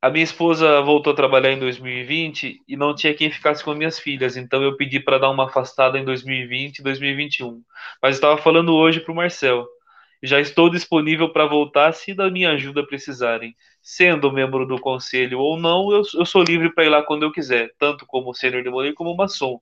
[0.00, 3.98] a minha esposa voltou a trabalhar em 2020 e não tinha quem ficasse com minhas
[3.98, 7.62] filhas, então eu pedi para dar uma afastada em 2020 e 2021.
[8.00, 9.66] Mas estava falando hoje para o Marcel.
[10.22, 13.56] Já estou disponível para voltar se da minha ajuda precisarem.
[13.82, 17.32] Sendo membro do conselho ou não, eu, eu sou livre para ir lá quando eu
[17.32, 19.60] quiser, tanto como sênior de Moleque como maçom.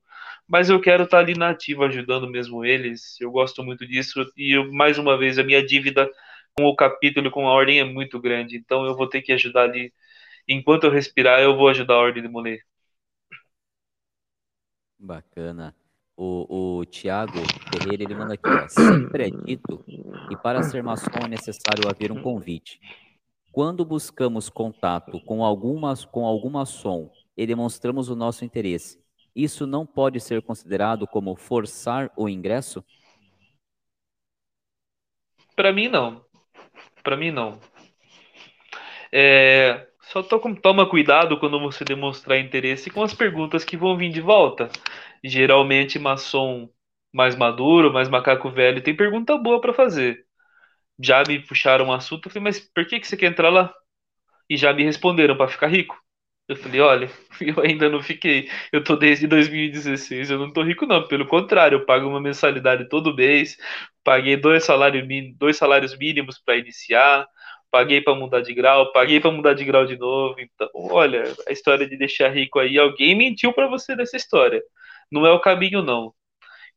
[0.49, 3.21] Mas eu quero estar tá ali na ativa, ajudando mesmo eles.
[3.21, 4.25] Eu gosto muito disso.
[4.37, 6.11] E eu, mais uma vez, a minha dívida
[6.57, 8.57] com o capítulo, com a ordem é muito grande.
[8.57, 9.93] Então eu vou ter que ajudar ali.
[10.48, 12.64] Enquanto eu respirar, eu vou ajudar a ordem de Moleque.
[14.98, 15.74] Bacana.
[16.16, 17.39] O, o Tiago
[17.70, 19.85] Ferreira, ele manda aqui, ó, sempre é dito
[20.28, 22.81] que para ser maçom é necessário haver um convite.
[23.52, 28.98] Quando buscamos contato com, algumas, com algum maçom e demonstramos o nosso interesse,
[29.35, 32.82] isso não pode ser considerado como forçar o ingresso?
[35.55, 36.24] Para mim, não.
[37.02, 37.59] Para mim, não.
[39.12, 44.11] É, só to toma cuidado quando você demonstrar interesse com as perguntas que vão vir
[44.11, 44.69] de volta.
[45.24, 46.69] Geralmente, maçom
[47.12, 50.24] mais maduro, mais macaco velho, tem pergunta boa para fazer.
[51.03, 53.74] Já me puxaram um assunto, eu falei, mas por que, que você quer entrar lá?
[54.49, 55.97] E já me responderam para ficar rico.
[56.49, 57.11] Eu falei, olha,
[57.41, 58.49] eu ainda não fiquei.
[58.73, 61.07] Eu tô desde 2016, eu não tô rico, não.
[61.09, 63.57] Pelo contrário, eu pago uma mensalidade todo mês,
[64.05, 65.07] paguei dois, salário,
[65.37, 67.27] dois salários mínimos para iniciar,
[67.71, 70.37] paguei para mudar de grau, paguei para mudar de grau de novo.
[70.41, 74.63] Então, olha, a história de deixar rico aí, alguém mentiu para você dessa história.
[75.11, 76.15] Não é o caminho, não.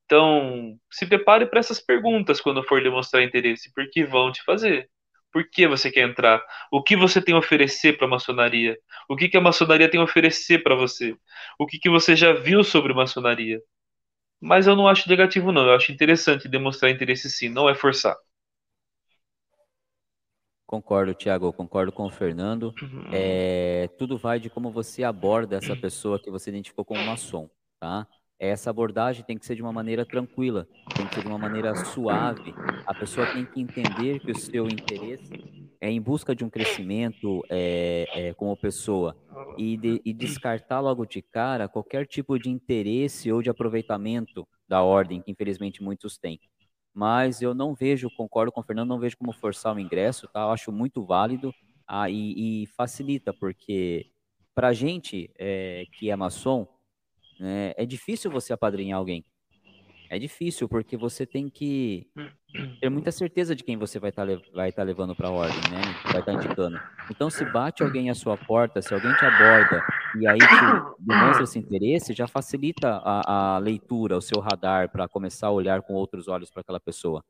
[0.05, 4.89] Então, se prepare para essas perguntas quando for demonstrar interesse, porque vão te fazer.
[5.31, 6.41] Por que você quer entrar?
[6.71, 8.77] O que você tem a oferecer para a maçonaria?
[9.07, 11.15] O que, que a maçonaria tem a oferecer para você?
[11.59, 13.61] O que, que você já viu sobre maçonaria?
[14.41, 15.67] Mas eu não acho negativo, não.
[15.67, 18.15] Eu acho interessante demonstrar interesse sim, não é forçar.
[20.69, 22.71] Concordo, Tiago, concordo com o Fernando.
[23.11, 28.05] É, tudo vai de como você aborda essa pessoa que você identificou como maçom, tá?
[28.37, 31.73] Essa abordagem tem que ser de uma maneira tranquila, tem que ser de uma maneira
[31.73, 32.53] suave.
[32.85, 35.31] A pessoa tem que entender que o seu interesse
[35.81, 39.17] é em busca de um crescimento é, é, como pessoa
[39.57, 44.83] e, de, e descartar logo de cara qualquer tipo de interesse ou de aproveitamento da
[44.83, 46.39] ordem, que infelizmente muitos têm
[46.93, 50.41] mas eu não vejo, concordo com o Fernando, não vejo como forçar o ingresso, tá?
[50.41, 51.53] Eu acho muito válido
[51.87, 54.11] ah, e, e facilita, porque
[54.53, 56.67] para gente é, que é maçom,
[57.39, 59.25] né, é difícil você apadrinhar alguém.
[60.09, 62.07] É difícil, porque você tem que
[62.81, 65.61] ter muita certeza de quem você vai estar tá, vai tá levando para a ordem,
[65.71, 65.81] né?
[66.05, 66.79] Vai estar tá indicando.
[67.11, 69.85] Então, se bate alguém à sua porta, se alguém te aborda
[70.19, 70.45] e aí te
[70.99, 75.83] demonstra esse interesse, já facilita a, a leitura, o seu radar, para começar a olhar
[75.83, 77.23] com outros olhos para aquela pessoa.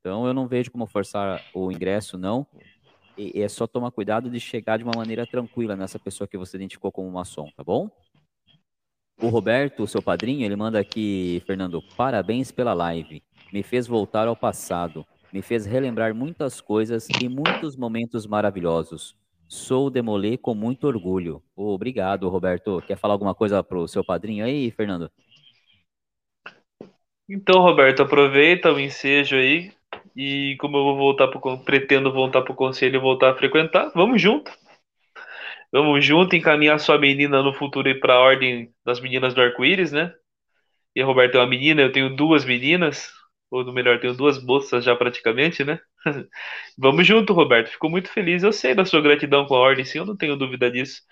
[0.00, 2.46] Então, eu não vejo como forçar o ingresso, não.
[3.16, 6.56] E, é só tomar cuidado de chegar de uma maneira tranquila nessa pessoa que você
[6.56, 7.88] identificou como maçom, tá bom?
[9.20, 13.22] O Roberto, seu padrinho, ele manda aqui, Fernando, parabéns pela live.
[13.52, 19.16] Me fez voltar ao passado, me fez relembrar muitas coisas e muitos momentos maravilhosos.
[19.48, 21.42] Sou Demolê com muito orgulho.
[21.54, 22.82] Obrigado, Roberto.
[22.86, 25.10] Quer falar alguma coisa pro seu padrinho aí, Fernando?
[27.28, 29.72] Então, Roberto, aproveita o ensejo aí
[30.16, 33.90] e como eu vou voltar pro, pretendo voltar para o conselho e voltar a frequentar,
[33.94, 34.50] vamos junto.
[35.74, 39.90] Vamos junto encaminhar sua menina no futuro ir para a ordem das meninas do arco-íris,
[39.90, 40.14] né?
[40.94, 43.12] E a Roberta é uma menina, eu tenho duas meninas,
[43.50, 45.80] ou melhor, tenho duas moças já praticamente, né?
[46.78, 47.70] Vamos junto, Roberto.
[47.70, 48.44] Fico muito feliz.
[48.44, 51.02] Eu sei da sua gratidão com a ordem, sim, eu não tenho dúvida disso.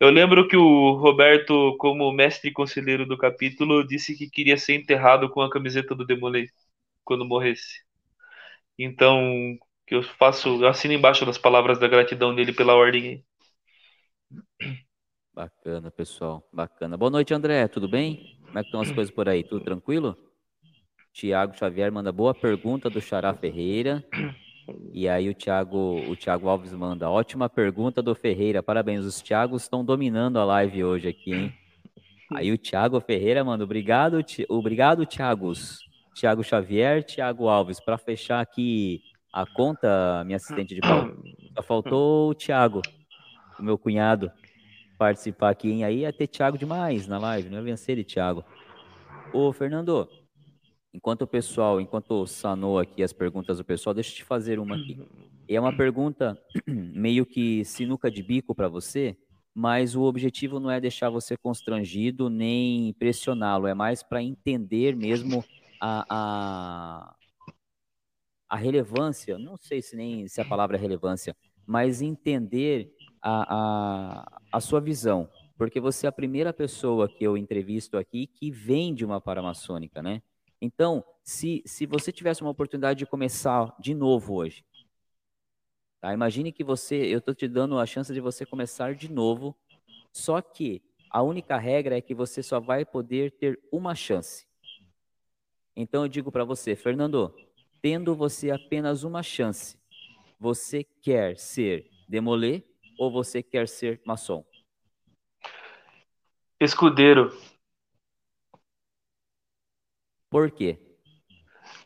[0.00, 5.28] Eu lembro que o Roberto, como mestre conselheiro do capítulo, disse que queria ser enterrado
[5.30, 6.48] com a camiseta do Demolei
[7.04, 7.82] quando morresse.
[8.78, 13.24] Então, que eu faço, eu assino embaixo das palavras da gratidão dele pela ordem.
[15.34, 16.48] Bacana, pessoal.
[16.52, 16.96] Bacana.
[16.96, 17.66] Boa noite, André.
[17.66, 18.38] Tudo bem?
[18.46, 19.42] Como é que estão as coisas por aí?
[19.42, 20.16] Tudo tranquilo?
[21.12, 24.04] Tiago Xavier manda boa pergunta do Xará Ferreira.
[24.92, 28.62] E aí o Thiago, o Thiago Alves manda ótima pergunta do Ferreira.
[28.62, 31.54] Parabéns, os Thiagos estão dominando a live hoje aqui, hein?
[32.32, 35.80] Aí o Thiago Ferreira manda obrigado, obrigado Thiagos.
[36.14, 39.02] Thiago Xavier, Thiago Alves, para fechar aqui
[39.32, 41.20] a conta, minha assistente de palco.
[41.56, 42.80] Só faltou o Thiago
[43.58, 44.30] o meu cunhado
[44.98, 45.84] participar aqui, hein?
[45.84, 48.44] Aí ia ter Thiago demais na live, não ia vencer ele, Thiago.
[49.32, 50.08] Ô, Fernando,
[50.92, 54.76] enquanto o pessoal, enquanto sanou aqui as perguntas do pessoal, deixa eu te fazer uma
[54.76, 54.98] aqui.
[55.48, 59.16] É uma pergunta meio que sinuca de bico para você,
[59.52, 65.44] mas o objetivo não é deixar você constrangido nem pressioná-lo, é mais para entender mesmo
[65.80, 67.14] a, a,
[68.48, 72.92] a relevância, não sei se nem se a palavra é relevância, mas entender
[73.26, 75.26] a, a, a sua visão,
[75.56, 80.02] porque você é a primeira pessoa que eu entrevisto aqui que vem de uma paramaçônica,
[80.02, 80.20] né?
[80.60, 84.62] Então, se, se você tivesse uma oportunidade de começar de novo hoje,
[86.02, 86.12] tá?
[86.12, 89.56] imagine que você, eu estou te dando a chance de você começar de novo,
[90.12, 94.46] só que a única regra é que você só vai poder ter uma chance.
[95.74, 97.34] Então eu digo para você, Fernando,
[97.80, 99.78] tendo você apenas uma chance,
[100.38, 104.44] você quer ser demoler ou você quer ser maçom?
[106.60, 107.36] Escudeiro.
[110.30, 110.78] Por quê?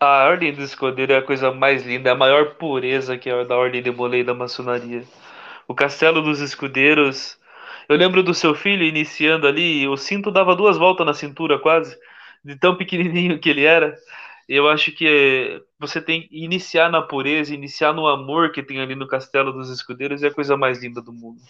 [0.01, 3.32] A ordem do escudeiro é a coisa mais linda, é a maior pureza que é
[3.32, 5.02] a da ordem de Molei da maçonaria.
[5.66, 7.39] O castelo dos escudeiros.
[7.89, 11.98] Eu lembro do seu filho iniciando ali, o cinto dava duas voltas na cintura quase,
[12.44, 13.97] de tão pequenininho que ele era.
[14.48, 18.94] Eu acho que você tem que iniciar na pureza, iniciar no amor que tem ali
[18.94, 21.40] no Castelo dos Escudeiros é a coisa mais linda do mundo.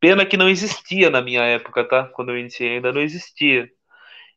[0.00, 2.04] Pena que não existia na minha época, tá?
[2.08, 3.68] Quando eu iniciei, ainda não existia.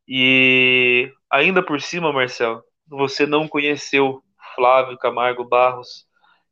[0.07, 4.23] E ainda por cima, Marcel, você não conheceu
[4.55, 6.05] Flávio Camargo Barros,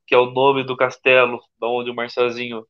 [0.08, 2.66] que é o nome do castelo, da onde o Marcelzinho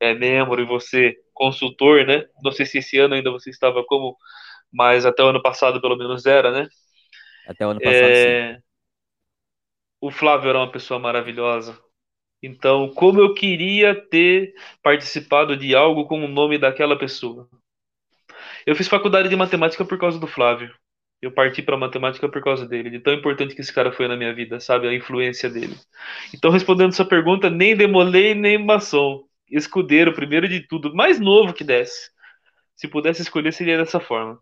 [0.00, 2.24] é membro e você consultor, né?
[2.42, 4.16] Não sei se esse ano ainda você estava como,
[4.72, 6.68] mas até o ano passado pelo menos era, né?
[7.50, 8.54] Até o ano passado, é...
[8.54, 8.62] sim.
[10.00, 11.76] O Flávio era uma pessoa maravilhosa.
[12.40, 17.48] Então, como eu queria ter participado de algo com o nome daquela pessoa.
[18.64, 20.72] Eu fiz faculdade de matemática por causa do Flávio.
[21.20, 22.88] Eu parti para matemática por causa dele.
[22.88, 24.86] De tão importante que esse cara foi na minha vida, sabe?
[24.86, 25.76] A influência dele.
[26.32, 29.24] Então, respondendo sua pergunta, nem demolei, nem maçom.
[29.50, 30.94] Escudeiro, primeiro de tudo.
[30.94, 32.10] Mais novo que desse.
[32.76, 34.40] Se pudesse escolher, seria dessa forma.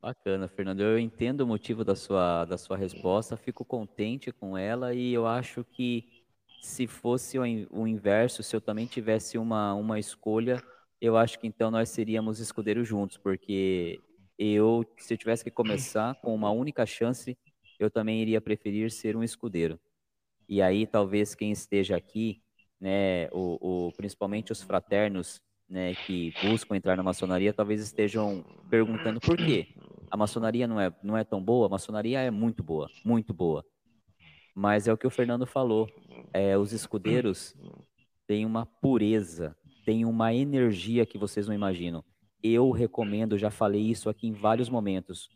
[0.00, 0.80] Bacana, Fernando.
[0.80, 5.26] Eu entendo o motivo da sua, da sua resposta, fico contente com ela e eu
[5.26, 6.24] acho que
[6.62, 10.62] se fosse o inverso, se eu também tivesse uma, uma escolha,
[11.00, 14.00] eu acho que então nós seríamos escudeiros juntos, porque
[14.38, 17.36] eu, se eu tivesse que começar com uma única chance,
[17.78, 19.80] eu também iria preferir ser um escudeiro.
[20.48, 22.42] E aí talvez quem esteja aqui,
[22.80, 29.20] né, o, o principalmente os fraternos, né, que buscam entrar na maçonaria, talvez estejam perguntando
[29.20, 29.68] por quê.
[30.10, 31.66] A maçonaria não é, não é tão boa?
[31.66, 33.64] A maçonaria é muito boa, muito boa.
[34.54, 35.88] Mas é o que o Fernando falou.
[36.32, 37.54] É, os escudeiros
[38.26, 42.02] têm uma pureza, têm uma energia que vocês não imaginam.
[42.42, 45.28] Eu recomendo, já falei isso aqui em vários momentos,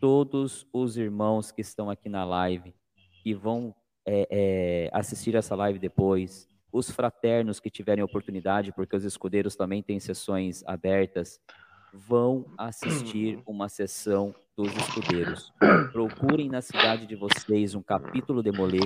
[0.00, 2.74] todos os irmãos que estão aqui na live,
[3.22, 3.74] que vão
[4.06, 9.82] é, é, assistir essa live depois, os fraternos que tiverem oportunidade, porque os escudeiros também
[9.82, 11.40] têm sessões abertas,
[11.92, 15.52] vão assistir uma sessão dos escudeiros.
[15.92, 18.80] Procurem na cidade de vocês um capítulo de Molê,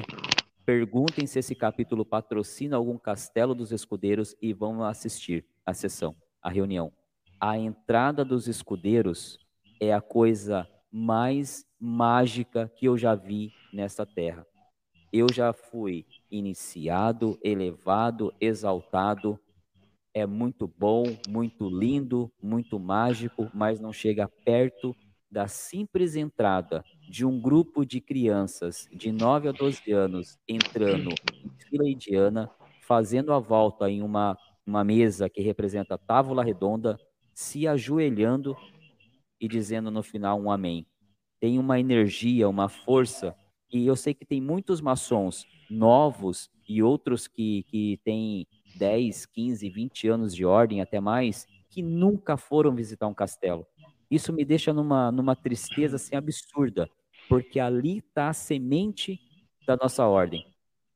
[0.64, 6.48] perguntem se esse capítulo patrocina algum castelo dos escudeiros e vão assistir a sessão, a
[6.48, 6.92] reunião.
[7.40, 9.38] A entrada dos escudeiros
[9.80, 14.46] é a coisa mais mágica que eu já vi nessa terra.
[15.12, 19.38] Eu já fui iniciado, elevado, exaltado.
[20.14, 24.96] É muito bom, muito lindo, muito mágico, mas não chega perto
[25.30, 31.10] da simples entrada de um grupo de crianças de 9 a 12 anos entrando
[31.44, 32.50] em fila indiana,
[32.82, 34.36] fazendo a volta em uma,
[34.66, 36.98] uma mesa que representa a tábua redonda,
[37.34, 38.54] se ajoelhando
[39.40, 40.86] e dizendo no final um amém.
[41.40, 43.34] Tem uma energia, uma força,
[43.73, 48.47] e eu sei que tem muitos maçons novos e outros que, que têm
[48.77, 53.66] 10, 15, 20 anos de ordem, até mais, que nunca foram visitar um castelo.
[54.11, 56.89] Isso me deixa numa, numa tristeza assim, absurda,
[57.28, 59.19] porque ali está a semente
[59.66, 60.47] da nossa ordem.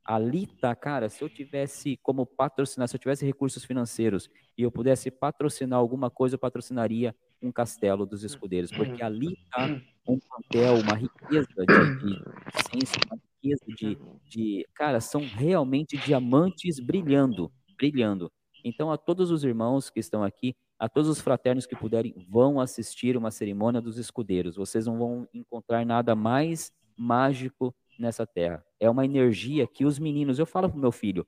[0.04, 4.70] Ali está, cara, se eu tivesse como patrocinar, se eu tivesse recursos financeiros e eu
[4.70, 10.76] pudesse patrocinar alguma coisa, eu patrocinaria um castelo dos escudeiros, porque ali está um plantel,
[10.76, 12.22] uma riqueza de, de
[12.70, 14.66] ciência, uma riqueza de, de.
[14.74, 18.30] Cara, são realmente diamantes brilhando, brilhando.
[18.64, 22.60] Então, a todos os irmãos que estão aqui, a todos os fraternos que puderem, vão
[22.60, 24.56] assistir uma cerimônia dos escudeiros.
[24.56, 28.64] Vocês não vão encontrar nada mais mágico nessa terra.
[28.78, 31.26] É uma energia que os meninos, eu falo para o meu filho,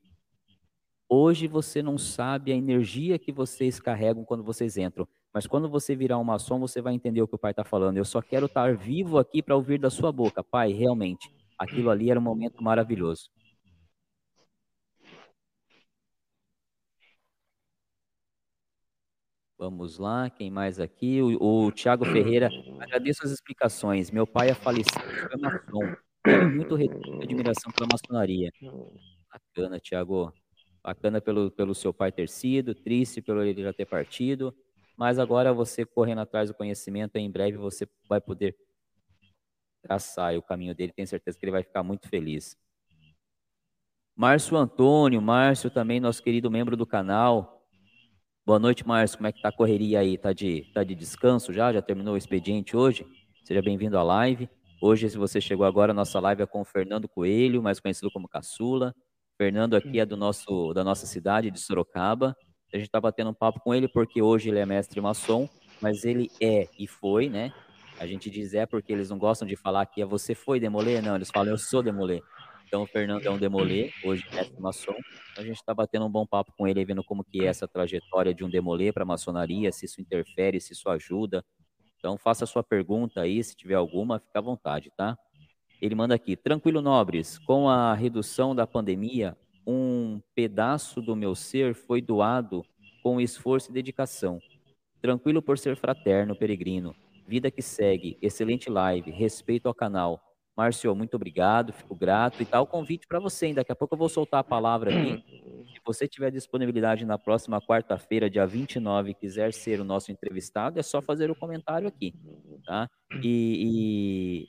[1.08, 5.08] hoje você não sabe a energia que vocês carregam quando vocês entram.
[5.38, 7.96] Mas quando você virar um maçom, você vai entender o que o pai está falando.
[7.96, 10.42] Eu só quero estar vivo aqui para ouvir da sua boca.
[10.42, 13.30] Pai, realmente, aquilo ali era um momento maravilhoso.
[19.56, 21.22] Vamos lá, quem mais aqui?
[21.22, 22.50] O, o Tiago Ferreira,
[22.80, 24.10] agradeço as explicações.
[24.10, 25.96] Meu pai é falecido, foi maçom.
[26.24, 28.50] Tenho muito respeito e admiração pela maçonaria.
[29.32, 30.32] Bacana, Tiago.
[30.82, 34.52] Bacana pelo, pelo seu pai ter sido, triste pelo ele já ter partido
[34.98, 38.56] mas agora você correndo atrás do conhecimento, em breve você vai poder
[39.80, 42.56] traçar o caminho dele, tenho certeza que ele vai ficar muito feliz.
[44.16, 47.64] Márcio Antônio, Márcio também, nosso querido membro do canal.
[48.44, 49.18] Boa noite, Márcio.
[49.18, 50.18] Como é que tá a correria aí?
[50.18, 51.72] Tá de, tá de descanso já?
[51.72, 53.06] Já terminou o expediente hoje?
[53.44, 54.50] Seja bem-vindo à live.
[54.82, 58.28] Hoje, se você chegou agora, nossa live é com o Fernando Coelho, mais conhecido como
[58.28, 58.92] Caçula.
[59.36, 62.36] Fernando aqui é do nosso, da nossa cidade de Sorocaba.
[62.72, 65.48] A gente está batendo um papo com ele porque hoje ele é mestre maçom,
[65.80, 67.52] mas ele é e foi, né?
[67.98, 71.00] A gente diz é porque eles não gostam de falar que é você foi demolê,
[71.00, 72.22] não, eles falam eu sou demolê.
[72.66, 74.94] Então o Fernando é um demolê, hoje é mestre maçom.
[75.36, 78.34] A gente está batendo um bom papo com ele, vendo como que é essa trajetória
[78.34, 81.42] de um demolê para a maçonaria, se isso interfere, se isso ajuda.
[81.98, 85.16] Então faça a sua pergunta aí, se tiver alguma, fica à vontade, tá?
[85.80, 89.36] Ele manda aqui, tranquilo nobres, com a redução da pandemia,
[89.70, 92.64] um pedaço do meu ser foi doado
[93.02, 94.40] com esforço e dedicação.
[94.98, 96.96] Tranquilo por ser fraterno, peregrino.
[97.26, 100.22] Vida que segue, excelente live, respeito ao canal.
[100.56, 102.66] Márcio, muito obrigado, fico grato e tal.
[102.66, 105.22] convite para você, daqui a pouco eu vou soltar a palavra aqui.
[105.68, 110.80] Se você tiver disponibilidade na próxima quarta-feira, dia 29, e quiser ser o nosso entrevistado,
[110.80, 112.14] é só fazer o comentário aqui,
[112.64, 112.88] tá?
[113.22, 114.48] E, e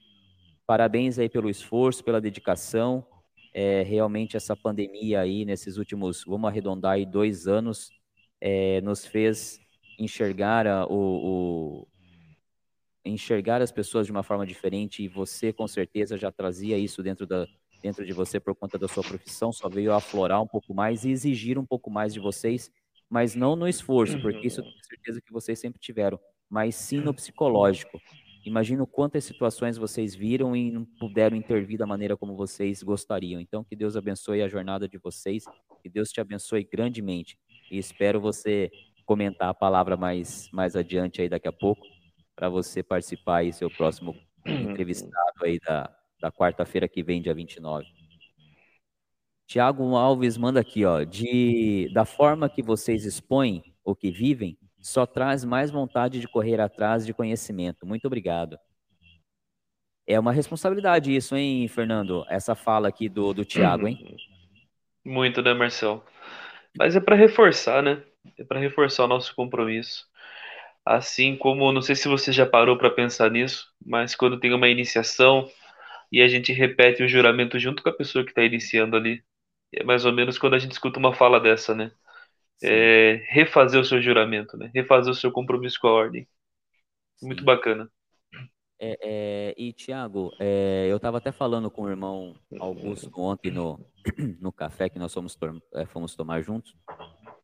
[0.65, 3.05] parabéns aí pelo esforço, pela dedicação
[3.53, 7.91] é, realmente essa pandemia aí, nesses últimos, vamos arredondar aí, dois anos,
[8.39, 9.59] é, nos fez
[9.97, 10.93] enxergar a, o,
[11.83, 11.87] o,
[13.03, 17.25] enxergar as pessoas de uma forma diferente e você com certeza já trazia isso dentro
[17.27, 17.45] da
[17.81, 21.11] dentro de você por conta da sua profissão, só veio aflorar um pouco mais e
[21.11, 22.69] exigir um pouco mais de vocês,
[23.09, 26.19] mas não no esforço, porque isso eu tenho certeza que vocês sempre tiveram,
[26.49, 27.99] mas sim no psicológico.
[28.49, 33.39] Imagino quantas situações vocês viram e não puderam intervir da maneira como vocês gostariam.
[33.39, 35.45] Então, que Deus abençoe a jornada de vocês,
[35.83, 37.37] que Deus te abençoe grandemente.
[37.69, 38.71] E espero você
[39.05, 41.85] comentar a palavra mais, mais adiante aí daqui a pouco,
[42.35, 44.15] para você participar aí, seu próximo
[44.47, 44.71] uhum.
[44.71, 47.85] entrevistado aí da, da quarta-feira que vem, dia 29.
[49.45, 55.05] Tiago Alves manda aqui, ó, de, da forma que vocês expõem o que vivem, só
[55.05, 57.85] traz mais vontade de correr atrás de conhecimento.
[57.85, 58.57] Muito obrigado.
[60.07, 62.25] É uma responsabilidade isso, hein, Fernando?
[62.29, 64.17] Essa fala aqui do, do Tiago, hein?
[65.05, 66.03] Muito, né, Marcel?
[66.77, 68.01] Mas é para reforçar, né?
[68.37, 70.07] É para reforçar o nosso compromisso.
[70.85, 74.67] Assim como, não sei se você já parou para pensar nisso, mas quando tem uma
[74.67, 75.47] iniciação
[76.11, 79.23] e a gente repete o juramento junto com a pessoa que está iniciando ali,
[79.71, 81.91] é mais ou menos quando a gente escuta uma fala dessa, né?
[82.63, 84.69] É, refazer o seu juramento, né?
[84.73, 86.27] Refazer o seu compromisso com a ordem.
[87.21, 87.45] Muito Sim.
[87.45, 87.89] bacana.
[88.81, 93.77] É, é, e, Tiago, é, eu estava até falando com o irmão Augusto ontem no,
[94.39, 95.37] no café que nós fomos,
[95.73, 96.73] é, fomos tomar juntos.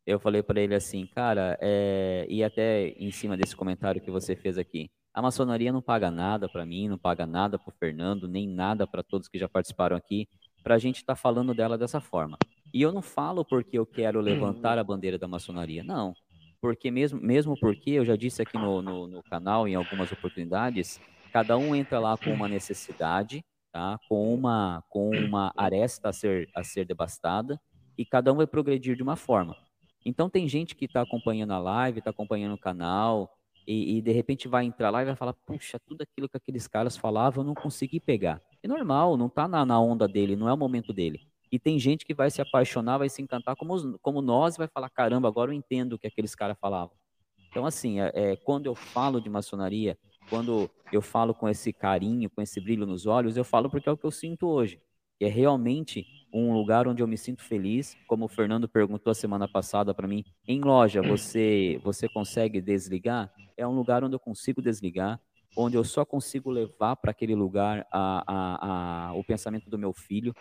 [0.06, 4.36] Eu falei para ele assim, cara, é, e até em cima desse comentário que você
[4.36, 8.28] fez aqui, a maçonaria não paga nada para mim, não paga nada para o Fernando,
[8.28, 10.30] nem nada para todos que já participaram aqui,
[10.64, 12.38] para a gente estar tá falando dela dessa forma.
[12.74, 16.14] E eu não falo porque eu quero levantar a bandeira da maçonaria, não.
[16.62, 21.00] Porque mesmo, mesmo porque, eu já disse aqui no, no, no canal, em algumas oportunidades,
[21.32, 24.00] cada um entra lá com uma necessidade, tá?
[24.10, 27.60] com, uma, com uma aresta a ser, a ser devastada,
[27.98, 29.56] e cada um vai progredir de uma forma.
[30.06, 33.30] Então tem gente que está acompanhando a live, está acompanhando o canal,
[33.68, 36.68] e, e, de repente vai entrar lá e vai falar, puxa, tudo aquilo que aqueles
[36.68, 38.40] caras falavam eu não consegui pegar.
[38.62, 41.28] É normal, não está na, na onda dele, não é o momento dele.
[41.52, 44.68] E tem gente que vai se apaixonar, vai se encantar como, como nós e vai
[44.68, 46.96] falar: caramba, agora eu entendo o que aqueles caras falavam.
[47.50, 49.98] Então, assim, é, é, quando eu falo de maçonaria,
[50.30, 53.92] quando eu falo com esse carinho, com esse brilho nos olhos, eu falo porque é
[53.92, 54.82] o que eu sinto hoje.
[55.20, 59.16] E é realmente um lugar onde eu me sinto feliz, como o Fernando perguntou a
[59.16, 63.32] semana passada para mim, em loja você você consegue desligar?
[63.56, 65.18] É um lugar onde eu consigo desligar,
[65.56, 69.94] onde eu só consigo levar para aquele lugar a, a, a, o pensamento do meu
[69.94, 70.34] filho,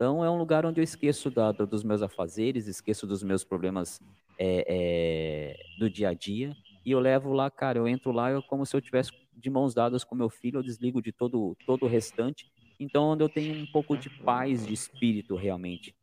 [0.00, 4.00] então é um lugar onde eu esqueço da, dos meus afazeres, esqueço dos meus problemas
[4.38, 6.56] é, é, do dia a dia
[6.86, 9.74] e eu levo lá, cara, eu entro lá eu, como se eu tivesse de mãos
[9.74, 12.50] dadas com meu filho, eu desligo de todo todo o restante.
[12.78, 15.94] Então onde eu tenho um pouco de paz de espírito realmente.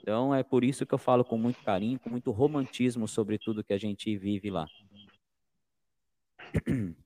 [0.00, 3.62] Então é por isso que eu falo com muito carinho, com muito romantismo sobre tudo
[3.62, 4.66] que a gente vive lá.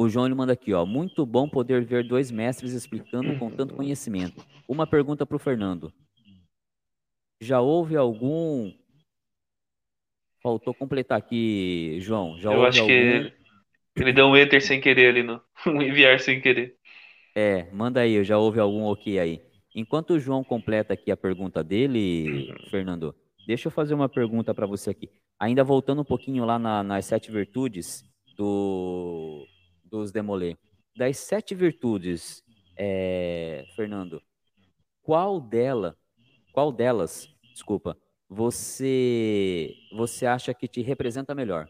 [0.00, 0.86] O João manda aqui, ó.
[0.86, 4.42] Muito bom poder ver dois mestres explicando com tanto conhecimento.
[4.66, 5.92] Uma pergunta para o Fernando.
[7.38, 8.72] Já houve algum.
[10.42, 12.38] Faltou completar aqui, João.
[12.38, 12.88] Já Eu acho algum...
[12.94, 13.34] que
[13.94, 15.38] ele deu um enter sem querer ali, no...
[15.68, 16.78] um enviar sem querer.
[17.36, 19.42] É, manda aí, já houve algum ok aí.
[19.74, 23.14] Enquanto o João completa aqui a pergunta dele, Fernando,
[23.46, 25.10] deixa eu fazer uma pergunta para você aqui.
[25.38, 28.02] Ainda voltando um pouquinho lá na, nas sete virtudes
[28.34, 29.46] do,
[29.90, 30.56] dos Demolê.
[30.96, 32.42] Das sete virtudes,
[32.76, 34.22] é, Fernando,
[35.02, 35.96] qual dela,
[36.52, 37.96] qual delas, desculpa,
[38.28, 41.68] você você acha que te representa melhor?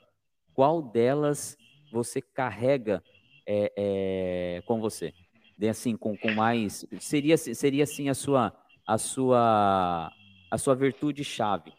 [0.53, 1.57] Qual delas
[1.91, 3.03] você carrega
[3.47, 5.13] é, é, com você?
[5.57, 8.53] De, assim, com, com mais seria seria assim a sua
[8.87, 10.13] a sua
[10.51, 11.73] a sua virtude chave.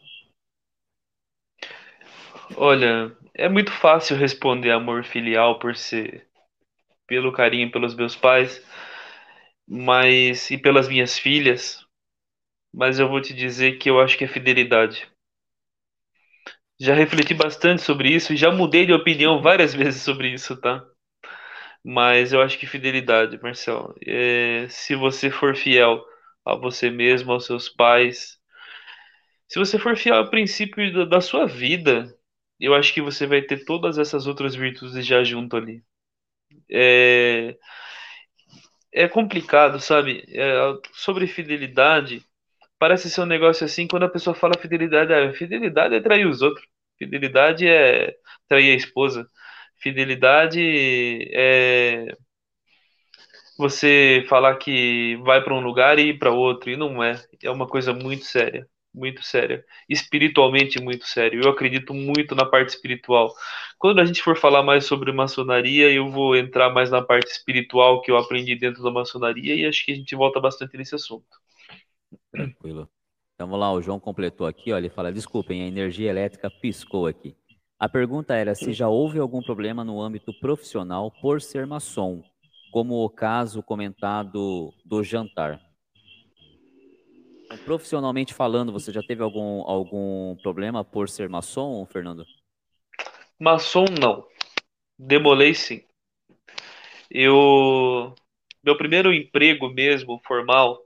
[2.56, 6.26] Olha, é muito fácil responder amor filial por ser
[7.12, 8.64] pelo carinho pelos meus pais,
[9.68, 11.84] mas e pelas minhas filhas,
[12.72, 15.06] mas eu vou te dizer que eu acho que é fidelidade.
[16.80, 20.82] Já refleti bastante sobre isso e já mudei de opinião várias vezes sobre isso, tá?
[21.84, 23.94] Mas eu acho que fidelidade, Marcel.
[24.06, 26.02] É, se você for fiel
[26.46, 28.38] a você mesmo, aos seus pais,
[29.46, 32.16] se você for fiel ao princípio da, da sua vida,
[32.58, 35.84] eu acho que você vai ter todas essas outras virtudes já junto ali
[36.72, 37.56] é,
[38.92, 40.24] é complicado, sabe?
[40.28, 40.54] É,
[40.92, 42.24] sobre fidelidade,
[42.78, 46.42] parece ser um negócio assim, quando a pessoa fala fidelidade, ah, fidelidade é trair os
[46.42, 46.66] outros,
[46.98, 48.14] fidelidade é
[48.48, 49.28] trair a esposa,
[49.78, 50.60] fidelidade
[51.34, 52.16] é
[53.58, 57.22] você falar que vai para um lugar e ir para outro, e não é.
[57.42, 61.42] É uma coisa muito séria muito séria, espiritualmente muito sério.
[61.42, 63.34] Eu acredito muito na parte espiritual.
[63.78, 68.02] Quando a gente for falar mais sobre maçonaria, eu vou entrar mais na parte espiritual
[68.02, 71.26] que eu aprendi dentro da maçonaria e acho que a gente volta bastante nesse assunto.
[72.30, 72.88] Tranquilo.
[73.34, 77.06] Então vamos lá, o João completou aqui, ó, ele fala: desculpem, a energia elétrica piscou
[77.06, 77.34] aqui.
[77.78, 82.22] A pergunta era se já houve algum problema no âmbito profissional por ser maçom,
[82.70, 85.60] como o caso comentado do jantar.
[87.64, 92.24] Profissionalmente falando, você já teve algum, algum problema por ser maçom, Fernando?
[93.38, 94.26] Maçom não.
[94.98, 95.84] Demolei sim.
[97.10, 98.14] Eu.
[98.64, 100.80] Meu primeiro emprego mesmo, formal,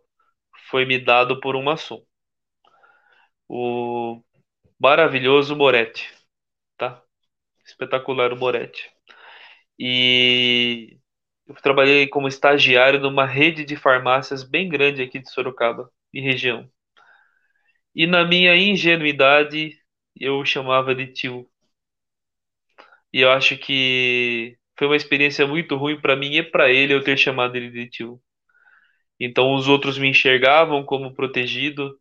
[0.70, 2.04] foi me dado por um maçom.
[3.48, 4.22] O
[4.78, 6.12] maravilhoso Moretti.
[6.76, 7.02] Tá?
[7.64, 8.90] Espetacular o Moretti.
[9.78, 10.98] E
[11.46, 16.70] eu trabalhei como estagiário numa rede de farmácias bem grande aqui de Sorocaba e região.
[17.94, 19.76] E na minha ingenuidade,
[20.14, 21.48] eu chamava de tio.
[23.12, 27.02] E eu acho que foi uma experiência muito ruim para mim e para ele eu
[27.02, 28.20] ter chamado ele de tio.
[29.18, 31.98] Então os outros me enxergavam como protegido,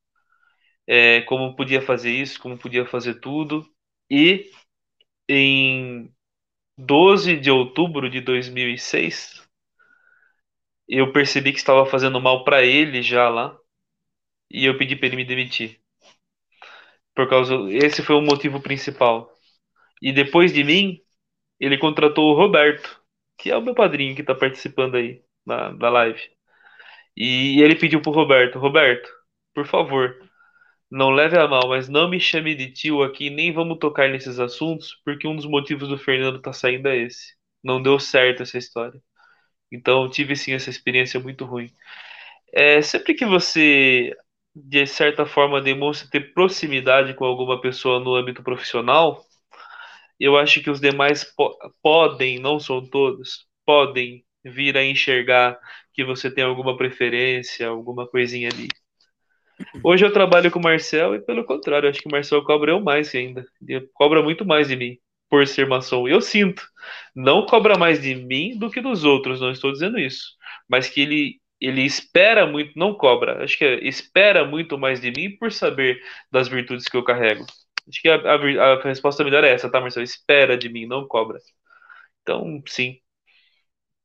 [0.87, 3.65] é, como podia fazer isso, como podia fazer tudo.
[4.09, 4.51] E
[5.29, 6.11] em
[6.77, 9.43] 12 de outubro de 2006,
[10.87, 13.57] eu percebi que estava fazendo mal para ele já lá
[14.49, 15.79] e eu pedi para ele me demitir.
[17.15, 19.31] Por causa esse foi o motivo principal.
[20.01, 20.99] E depois de mim,
[21.59, 23.01] ele contratou o Roberto,
[23.37, 26.21] que é o meu padrinho que está participando aí da, da live.
[27.17, 29.09] E ele pediu pro Roberto, Roberto,
[29.53, 30.17] por favor,
[30.91, 34.39] não leve a mal, mas não me chame de tio aqui, nem vamos tocar nesses
[34.39, 37.35] assuntos, porque um dos motivos do Fernando tá saindo é esse.
[37.63, 39.01] Não deu certo essa história.
[39.71, 41.71] Então tive sim essa experiência muito ruim.
[42.53, 44.15] É, sempre que você,
[44.55, 49.23] de certa forma, demonstra ter proximidade com alguma pessoa no âmbito profissional,
[50.19, 55.59] eu acho que os demais po podem, não são todos, podem vir a enxergar
[55.93, 58.69] que você tem alguma preferência, alguma coisinha ali.
[59.83, 62.79] Hoje eu trabalho com o Marcel e, pelo contrário, acho que o Marcel cobra eu
[62.79, 63.45] mais ainda.
[63.67, 64.97] Ele cobra muito mais de mim
[65.29, 66.07] por ser maçom.
[66.07, 66.63] Eu sinto.
[67.15, 70.33] Não cobra mais de mim do que dos outros, não estou dizendo isso.
[70.67, 75.11] Mas que ele, ele espera muito, não cobra, acho que é, espera muito mais de
[75.11, 76.01] mim por saber
[76.31, 77.45] das virtudes que eu carrego.
[77.87, 80.03] Acho que a, a, a resposta melhor é essa, tá, Marcelo?
[80.03, 81.39] Espera de mim, não cobra.
[82.21, 82.99] Então, sim.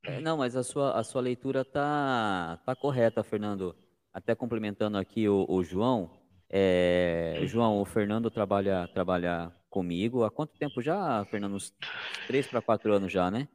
[0.05, 3.75] É, não, mas a sua, a sua leitura tá, tá correta, Fernando.
[4.13, 6.11] Até complementando aqui o, o João.
[6.49, 10.25] É, João, o Fernando trabalha, trabalha comigo.
[10.25, 11.55] Há quanto tempo já, Fernando?
[11.55, 11.73] Uns
[12.27, 13.49] três para quatro anos já, né?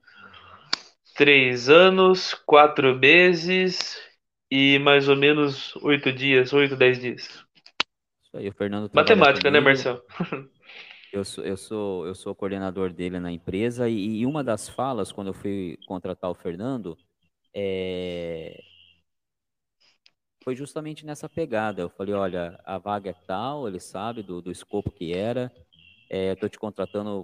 [1.16, 3.98] Três anos, quatro meses
[4.52, 7.24] e mais ou menos oito dias, oito, dez dias.
[8.24, 10.04] Isso aí, o Fernando Matemática, né, Marcelo?
[11.14, 15.14] Eu sou, eu sou, eu sou coordenador dele na empresa e, e, uma das falas,
[15.14, 16.98] quando eu fui contratar o Fernando,
[17.54, 18.62] é...
[20.44, 21.82] foi justamente nessa pegada.
[21.82, 25.50] Eu falei, olha, a vaga é tal, ele sabe do, do escopo que era,
[26.10, 27.24] estou é, te contratando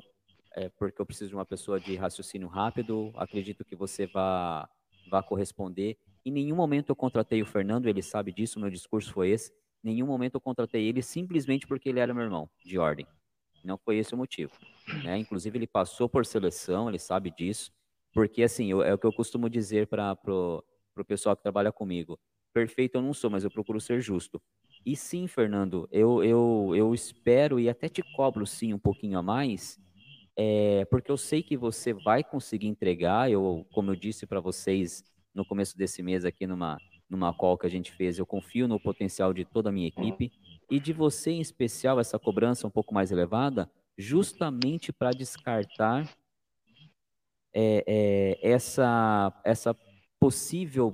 [0.55, 4.69] é, porque eu preciso de uma pessoa de raciocínio rápido, acredito que você vá,
[5.09, 5.97] vá corresponder.
[6.25, 9.51] Em nenhum momento eu contratei o Fernando, ele sabe disso, meu discurso foi esse.
[9.83, 13.07] Em nenhum momento eu contratei ele simplesmente porque ele era meu irmão, de ordem.
[13.63, 14.51] Não foi esse o motivo.
[15.03, 15.17] Né?
[15.17, 17.71] Inclusive, ele passou por seleção, ele sabe disso.
[18.13, 22.19] Porque, assim, eu, é o que eu costumo dizer para o pessoal que trabalha comigo.
[22.53, 24.41] Perfeito eu não sou, mas eu procuro ser justo.
[24.85, 29.21] E sim, Fernando, eu, eu, eu espero e até te cobro, sim, um pouquinho a
[29.21, 29.79] mais,
[30.37, 33.29] é, porque eu sei que você vai conseguir entregar.
[33.29, 35.03] Eu, como eu disse para vocês
[35.33, 36.77] no começo desse mês aqui numa,
[37.09, 40.31] numa call que a gente fez, eu confio no potencial de toda a minha equipe
[40.69, 46.09] e de você em especial essa cobrança um pouco mais elevada, justamente para descartar
[47.53, 49.75] é, é, essa, essa
[50.19, 50.93] possível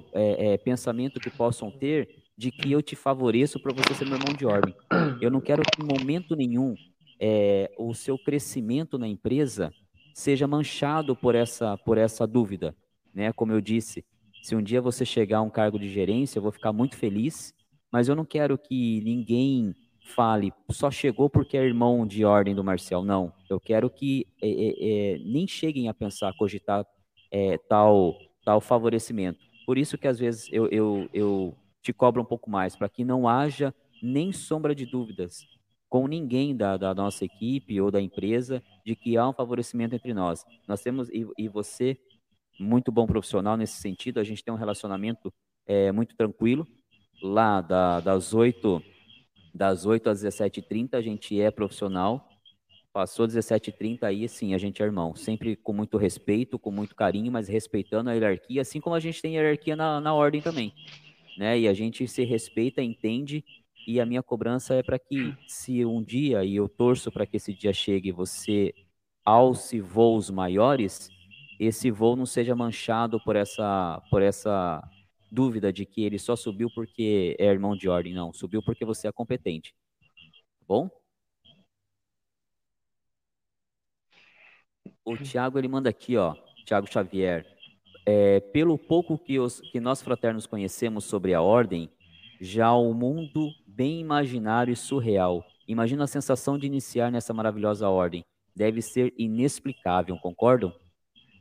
[0.64, 4.46] pensamento que possam ter de que eu te favoreço para você ser meu irmão de
[4.46, 4.74] ordem.
[5.20, 6.76] Eu não quero que em momento nenhum
[7.20, 9.72] é, o seu crescimento na empresa
[10.14, 12.76] seja manchado por essa, por essa dúvida.
[13.14, 13.32] Né?
[13.34, 14.06] Como eu disse,
[14.42, 17.54] se um dia você chegar a um cargo de gerência, eu vou ficar muito feliz
[17.92, 19.74] mas eu não quero que ninguém
[20.16, 23.04] fale só chegou porque é irmão de ordem do Marcel.
[23.04, 26.86] Não, eu quero que é, é, nem cheguem a pensar, cogitar
[27.32, 29.40] é, tal, tal favorecimento.
[29.66, 33.04] Por isso que às vezes eu, eu, eu te cobro um pouco mais, para que
[33.04, 35.46] não haja nem sombra de dúvidas
[35.90, 40.14] com ninguém da, da nossa equipe ou da empresa de que há um favorecimento entre
[40.14, 40.46] nós.
[40.68, 41.98] Nós temos, e, e você,
[42.60, 45.34] muito bom profissional nesse sentido, a gente tem um relacionamento
[45.66, 46.68] é, muito tranquilo,
[47.22, 48.82] lá da, das 8
[49.58, 52.30] das 8 às 17h30 a gente é profissional.
[52.94, 55.16] Passou 17h30 aí, sim, a gente é irmão.
[55.16, 59.22] Sempre com muito respeito, com muito carinho, mas respeitando a hierarquia, assim como a gente
[59.22, 60.74] tem hierarquia na, na ordem também.
[61.38, 61.60] Né?
[61.60, 63.44] E a gente se respeita, entende,
[63.88, 67.38] e a minha cobrança é para que, se um dia, e eu torço para que
[67.38, 68.74] esse dia chegue, você
[69.24, 71.10] alce voos maiores,
[71.58, 74.84] esse voo não seja manchado por essa, por essa
[75.32, 78.14] dúvida de que ele só subiu porque é irmão de ordem.
[78.14, 79.74] Não, subiu porque você é competente.
[80.60, 80.90] Tá bom?
[85.06, 86.36] O Tiago ele manda aqui, ó,
[86.66, 87.46] Tiago Xavier.
[88.06, 91.90] É, pelo pouco que, os, que nós fraternos conhecemos sobre a ordem,
[92.40, 95.46] já o mundo bem imaginário e surreal.
[95.68, 98.26] Imagina a sensação de iniciar nessa maravilhosa ordem.
[98.56, 100.74] Deve ser inexplicável, concordam?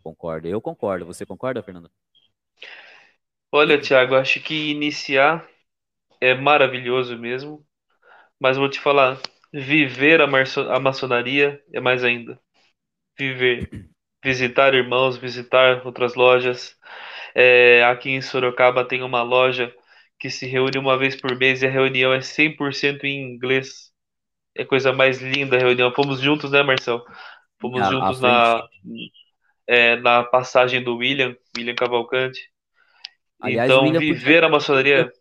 [0.05, 0.47] Concordo.
[0.47, 1.07] Eu concordo.
[1.07, 1.91] Você concorda, Fernando?
[3.51, 5.49] Olha, Tiago, acho que iniciar
[6.21, 7.65] é maravilhoso mesmo,
[8.39, 9.19] mas vou te falar,
[9.51, 12.39] viver a, a maçonaria é mais ainda.
[13.19, 13.89] Viver,
[14.23, 16.77] visitar irmãos, visitar outras lojas.
[17.35, 19.75] É, aqui em Sorocaba tem uma loja
[20.19, 23.93] que se reúne uma vez por mês e a reunião é 100% em inglês.
[24.55, 25.93] É coisa mais linda a reunião.
[25.93, 27.05] Fomos juntos, né, Marcel?
[27.61, 28.69] Fomos a, juntos a na,
[29.67, 32.41] é, na passagem do William, William Cavalcante.
[33.41, 34.47] Aliás, então, viver podia...
[34.47, 35.13] a maçonaria.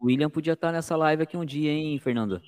[0.00, 2.40] O William podia estar nessa live aqui um dia, hein, Fernando?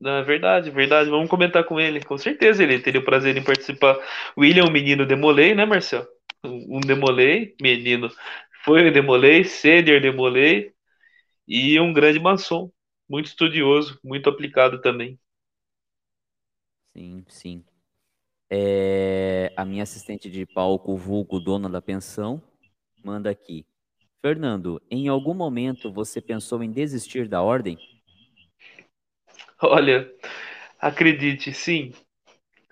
[0.00, 1.10] Não, é verdade, verdade.
[1.10, 2.02] Vamos comentar com ele.
[2.04, 3.98] Com certeza ele teria o prazer em participar.
[4.38, 6.06] William, menino demolei, né, Marcel?
[6.44, 8.08] Um demolei, menino.
[8.64, 10.71] Foi o demolei, Ceder demolei
[11.52, 12.70] e um grande maçom.
[13.08, 15.18] Muito estudioso, muito aplicado também.
[16.92, 17.64] Sim, sim.
[18.50, 22.42] É, a minha assistente de palco, vulgo dona da pensão,
[23.04, 23.66] manda aqui.
[24.22, 27.78] Fernando, em algum momento você pensou em desistir da ordem?
[29.62, 30.10] Olha,
[30.80, 31.92] acredite, sim.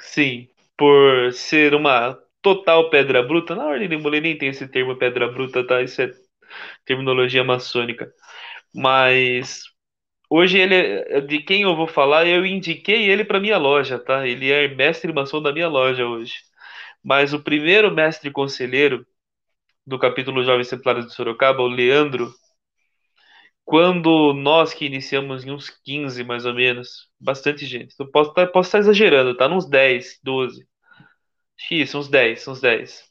[0.00, 0.48] Sim.
[0.78, 3.54] Por ser uma total pedra bruta.
[3.56, 5.82] Na ordem de mulher nem tem esse termo pedra bruta, tá?
[5.82, 6.12] Isso é
[6.86, 8.12] terminologia maçônica.
[8.74, 9.64] Mas
[10.30, 14.26] hoje ele de quem eu vou falar, eu indiquei ele para minha loja, tá?
[14.26, 16.34] Ele é mestre maçom da minha loja hoje.
[17.02, 19.06] Mas o primeiro mestre conselheiro
[19.86, 22.32] do capítulo Jovens Templários de Sorocaba, o Leandro,
[23.64, 27.94] quando nós que iniciamos em uns 15 mais ou menos, bastante gente.
[27.98, 29.48] Eu posso estar, tá, estar exagerando, tá?
[29.48, 30.66] Uns 10, 12.
[31.70, 33.10] Isso, uns 10, uns 10.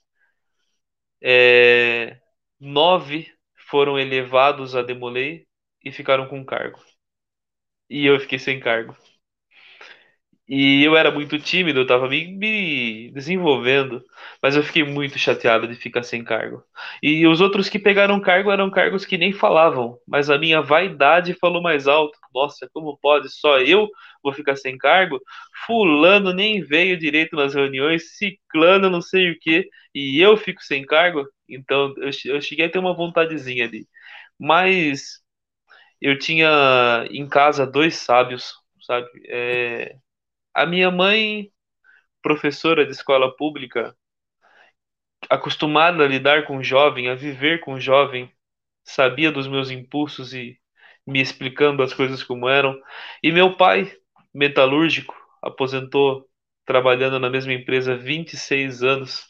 [1.22, 2.20] É,
[2.60, 3.32] nove
[3.70, 5.48] foram elevados a Demolei
[5.84, 6.80] e ficaram com cargo.
[7.90, 8.96] E eu fiquei sem cargo.
[10.52, 14.04] E eu era muito tímido, eu tava me, me, desenvolvendo,
[14.42, 16.64] mas eu fiquei muito chateado de ficar sem cargo.
[17.04, 21.36] E os outros que pegaram cargo eram cargos que nem falavam, mas a minha vaidade
[21.36, 22.18] falou mais alto.
[22.34, 23.30] Nossa, como pode?
[23.30, 23.88] Só eu
[24.24, 25.20] vou ficar sem cargo?
[25.68, 30.84] Fulano nem veio direito nas reuniões, ciclano não sei o que, e eu fico sem
[30.84, 31.28] cargo?
[31.48, 33.88] Então eu, eu cheguei a ter uma vontadezinha ali.
[34.40, 35.22] Mas
[36.02, 39.08] eu tinha em casa dois sábios, sabe?
[39.28, 39.98] É,
[40.54, 41.52] a minha mãe,
[42.24, 43.96] professora de escola pública,
[45.30, 48.32] acostumada a lidar com jovem, a viver com jovem,
[48.84, 50.60] sabia dos meus impulsos e
[51.06, 52.80] me explicando as coisas como eram.
[53.24, 53.92] E meu pai,
[54.34, 56.28] metalúrgico, aposentou
[56.66, 59.26] trabalhando na mesma empresa 26 anos.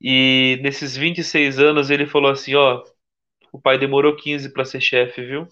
[0.00, 2.84] E nesses 26 anos ele falou assim, ó,
[3.52, 5.48] o pai demorou 15 para ser chefe, viu?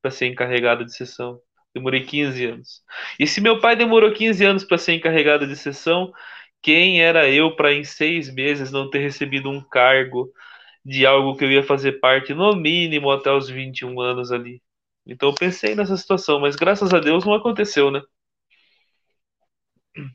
[0.00, 1.40] Para ser encarregado de sessão.
[1.74, 2.82] Demorei 15 anos.
[3.18, 6.12] E se meu pai demorou 15 anos para ser encarregado de sessão,
[6.62, 10.32] quem era eu para em seis meses não ter recebido um cargo
[10.84, 14.62] de algo que eu ia fazer parte no mínimo até os 21 anos ali?
[15.06, 18.02] Então pensei nessa situação, mas graças a Deus não aconteceu, né?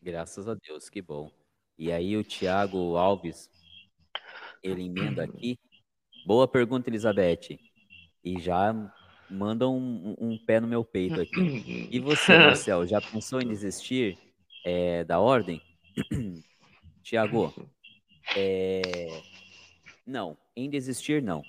[0.02, 1.32] Graças a Deus, que bom.
[1.78, 3.50] E aí o Tiago Alves,
[4.64, 5.58] ele emenda aqui.
[6.26, 7.60] Boa pergunta, Elizabeth.
[8.24, 8.74] E já
[9.30, 11.88] manda um, um, pé no meu peito aqui.
[11.92, 14.18] E você, Marcel, já pensou em desistir
[14.64, 15.62] é, da ordem?
[17.04, 17.54] Tiago,
[18.36, 18.82] é...
[20.06, 21.44] não, em desistir não.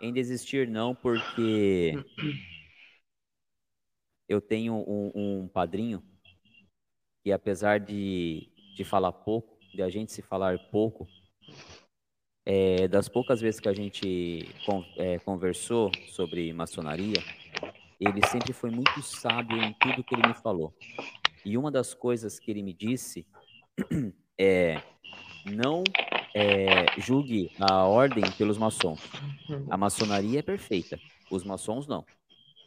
[0.00, 1.92] Em desistir não, porque
[4.28, 6.02] eu tenho um, um padrinho
[7.22, 11.06] que apesar de, de falar pouco, de a gente se falar pouco,
[12.44, 17.22] é, das poucas vezes que a gente con é, conversou sobre maçonaria,
[18.00, 20.74] ele sempre foi muito sábio em tudo que ele me falou.
[21.44, 23.26] E uma das coisas que ele me disse
[24.38, 24.80] é
[25.44, 25.82] não
[26.34, 29.00] é, julgue a ordem pelos maçons.
[29.68, 30.98] A maçonaria é perfeita,
[31.30, 32.04] os maçons não.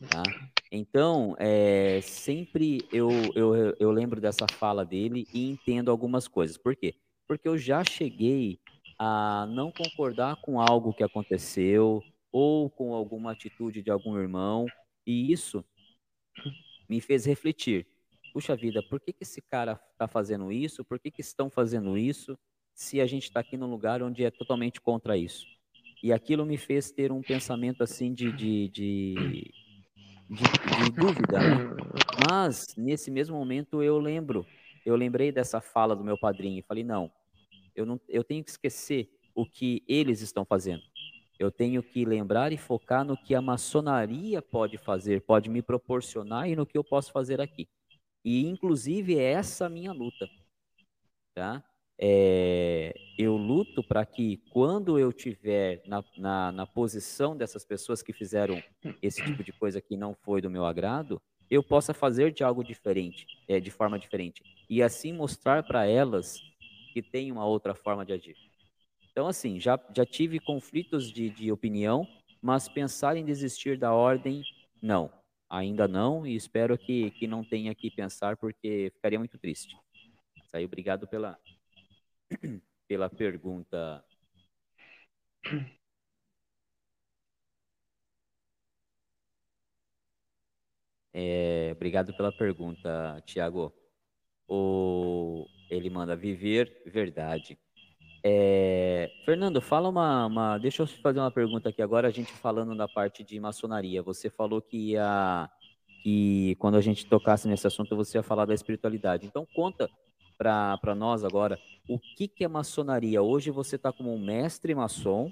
[0.10, 0.23] Tá?
[0.72, 6.57] Então, é, sempre eu, eu, eu lembro dessa fala dele e entendo algumas coisas.
[6.57, 6.95] Por quê?
[7.27, 8.60] Porque eu já cheguei
[8.97, 14.65] a não concordar com algo que aconteceu ou com alguma atitude de algum irmão,
[15.05, 15.63] e isso
[16.89, 17.88] me fez refletir.
[18.34, 20.84] puxa vida, por que, que esse cara está fazendo isso?
[20.84, 22.38] Por que, que estão fazendo isso?
[22.73, 25.45] Se a gente está aqui num lugar onde é totalmente contra isso.
[26.03, 29.15] E aquilo me fez ter um pensamento assim de, de, de,
[30.30, 31.76] de, de dúvida, né?
[32.30, 34.45] Mas, nesse mesmo momento, eu lembro,
[34.85, 37.09] eu lembrei dessa fala do meu padrinho e falei, não,
[37.76, 40.84] eu, não, eu tenho que esquecer o que eles estão fazendo.
[41.38, 46.49] Eu tenho que lembrar e focar no que a maçonaria pode fazer, pode me proporcionar
[46.49, 47.68] e no que eu posso fazer aqui.
[48.23, 50.30] E, inclusive, é essa a minha luta.
[51.34, 51.64] Tá?
[51.97, 58.11] É, eu luto para que, quando eu tiver na, na, na, posição dessas pessoas que
[58.11, 58.61] fizeram
[59.02, 62.64] esse tipo de coisa que não foi do meu agrado, eu possa fazer de algo
[62.64, 64.43] diferente, é, de forma diferente.
[64.69, 66.41] E assim mostrar para elas
[66.95, 68.38] que tem uma outra forma de agir.
[69.11, 72.07] Então, assim, já, já tive conflitos de, de opinião,
[72.41, 74.41] mas pensar em desistir da ordem,
[74.81, 75.11] não.
[75.49, 79.76] Ainda não, e espero que, que não tenha que pensar, porque ficaria muito triste.
[80.53, 81.38] Aí, obrigado pela,
[82.88, 84.01] pela pergunta.
[91.13, 93.73] É, obrigado pela pergunta, Tiago.
[94.47, 97.58] O, ele manda viver verdade.
[98.24, 102.76] É, Fernando, fala uma, uma, Deixa eu fazer uma pergunta aqui agora, a gente falando
[102.76, 104.02] da parte de maçonaria.
[104.02, 105.50] Você falou que ia.
[106.02, 109.26] Que quando a gente tocasse nesse assunto, você ia falar da espiritualidade.
[109.26, 109.90] Então, conta
[110.38, 113.22] para nós agora o que, que é maçonaria.
[113.22, 115.32] Hoje você está como um mestre maçom,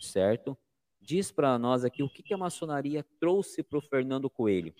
[0.00, 0.56] certo?
[1.00, 4.74] Diz para nós aqui o que, que a maçonaria trouxe para o Fernando Coelho.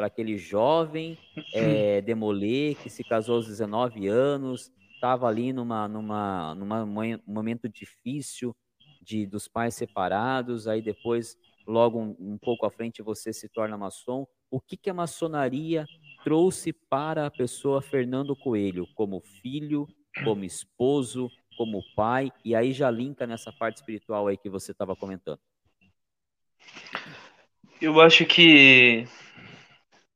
[0.00, 1.18] Para aquele jovem
[1.52, 7.68] é, demolê que se casou aos 19 anos, estava ali numa, numa, numa um momento
[7.68, 8.56] difícil
[9.02, 11.36] de dos pais separados, aí depois,
[11.66, 14.26] logo um, um pouco à frente, você se torna maçom.
[14.50, 15.84] O que, que a maçonaria
[16.24, 19.86] trouxe para a pessoa Fernando Coelho, como filho,
[20.24, 24.96] como esposo, como pai, e aí já linka nessa parte espiritual aí que você estava
[24.96, 25.40] comentando.
[27.82, 29.06] Eu acho que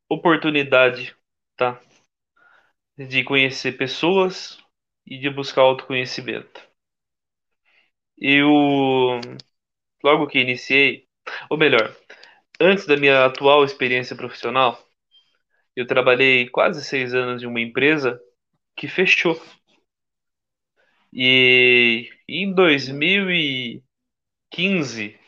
[0.09, 1.15] oportunidade,
[1.57, 1.81] tá?
[2.97, 4.59] De conhecer pessoas,
[5.07, 6.61] e de buscar autoconhecimento.
[8.19, 9.21] Eu,
[10.03, 11.07] logo que iniciei,
[11.51, 11.95] ou melhor,
[12.61, 14.83] antes da minha atual experiência profissional,
[15.77, 18.21] eu trabalhei quase seis anos em uma empresa
[18.77, 19.41] que fechou.
[21.13, 25.19] E em 2015,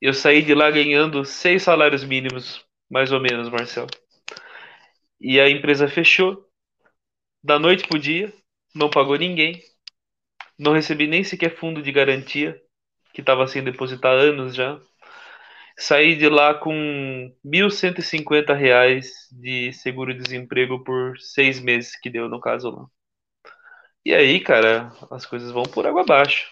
[0.00, 3.86] eu saí de lá ganhando seis salários mínimos, mais ou menos, Marcel.
[5.20, 6.46] E a empresa fechou
[7.42, 8.32] da noite pro dia
[8.74, 9.62] não pagou ninguém,
[10.58, 12.60] não recebi nem sequer fundo de garantia,
[13.12, 14.80] que estava sem depositar anos já.
[15.78, 22.70] Saí de lá com R$ 1.150 de seguro-desemprego por seis meses, que deu no caso
[22.70, 22.86] lá.
[24.04, 26.50] E aí, cara, as coisas vão por água abaixo.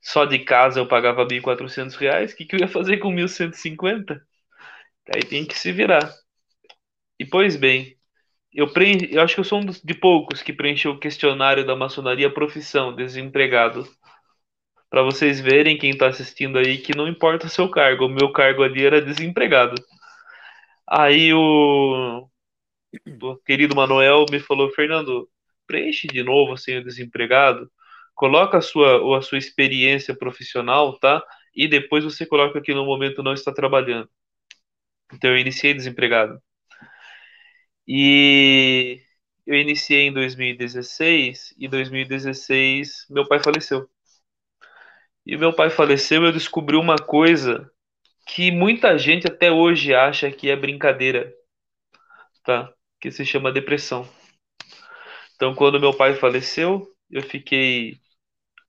[0.00, 3.22] Só de casa eu pagava R$ 1.400, o que, que eu ia fazer com R$
[3.22, 4.20] 1.150?
[5.14, 6.12] Aí tem que se virar.
[7.18, 7.96] E pois bem,
[8.52, 11.76] eu, preenche, eu acho que eu sou um de poucos que preencheu o questionário da
[11.76, 13.86] maçonaria profissão, desempregado.
[14.90, 18.32] Para vocês verem, quem está assistindo aí, que não importa o seu cargo, o meu
[18.32, 19.74] cargo ali era desempregado.
[20.88, 22.28] Aí o,
[23.22, 25.28] o querido Manuel me falou, Fernando,
[25.66, 27.70] preenche de novo assim o desempregado,
[28.14, 31.22] coloca a sua, a sua experiência profissional, tá?
[31.54, 34.08] E depois você coloca que no momento não está trabalhando.
[35.12, 36.40] Então eu iniciei desempregado.
[37.86, 39.00] E
[39.46, 43.88] eu iniciei em 2016 e 2016 meu pai faleceu.
[45.26, 47.70] E meu pai faleceu, eu descobri uma coisa
[48.26, 51.32] que muita gente até hoje acha que é brincadeira,
[52.44, 52.72] tá?
[53.00, 54.08] Que se chama depressão.
[55.34, 57.98] Então, quando meu pai faleceu, eu fiquei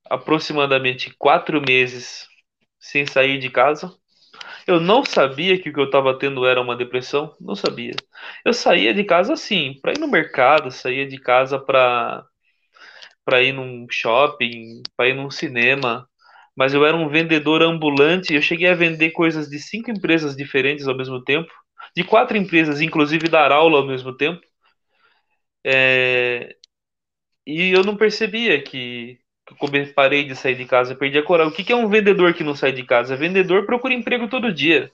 [0.10, 2.28] aproximadamente quatro meses
[2.80, 3.96] sem sair de casa.
[4.68, 7.96] Eu não sabia que o que eu estava tendo era uma depressão, não sabia.
[8.46, 12.26] Eu saía de casa assim, para ir no mercado, saía de casa para
[13.26, 16.08] para ir num shopping, para ir num cinema,
[16.56, 20.88] mas eu era um vendedor ambulante, eu cheguei a vender coisas de cinco empresas diferentes
[20.88, 21.52] ao mesmo tempo,
[21.96, 24.42] de quatro empresas, inclusive dar aula ao mesmo tempo.
[25.66, 26.56] É...
[27.48, 29.20] E eu não percebia que
[29.50, 31.52] eu parei de sair de casa, perdi a coragem.
[31.52, 33.16] O que é um vendedor que não sai de casa?
[33.16, 34.92] Vendedor procura emprego todo dia.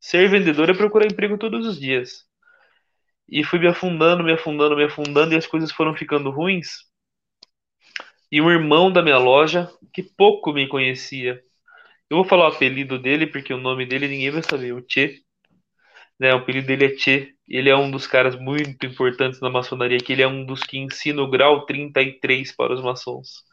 [0.00, 2.24] Ser vendedor é procurar emprego todos os dias.
[3.28, 6.86] E fui me afundando, me afundando, me afundando, e as coisas foram ficando ruins.
[8.30, 11.42] E um irmão da minha loja, que pouco me conhecia,
[12.10, 15.20] eu vou falar o apelido dele, porque o nome dele ninguém vai saber, o Tchê.
[16.18, 19.98] Né, o apelido dele é Tchê, ele é um dos caras muito importantes na maçonaria,
[19.98, 23.44] que ele é um dos que ensina o grau 33 para os maçons.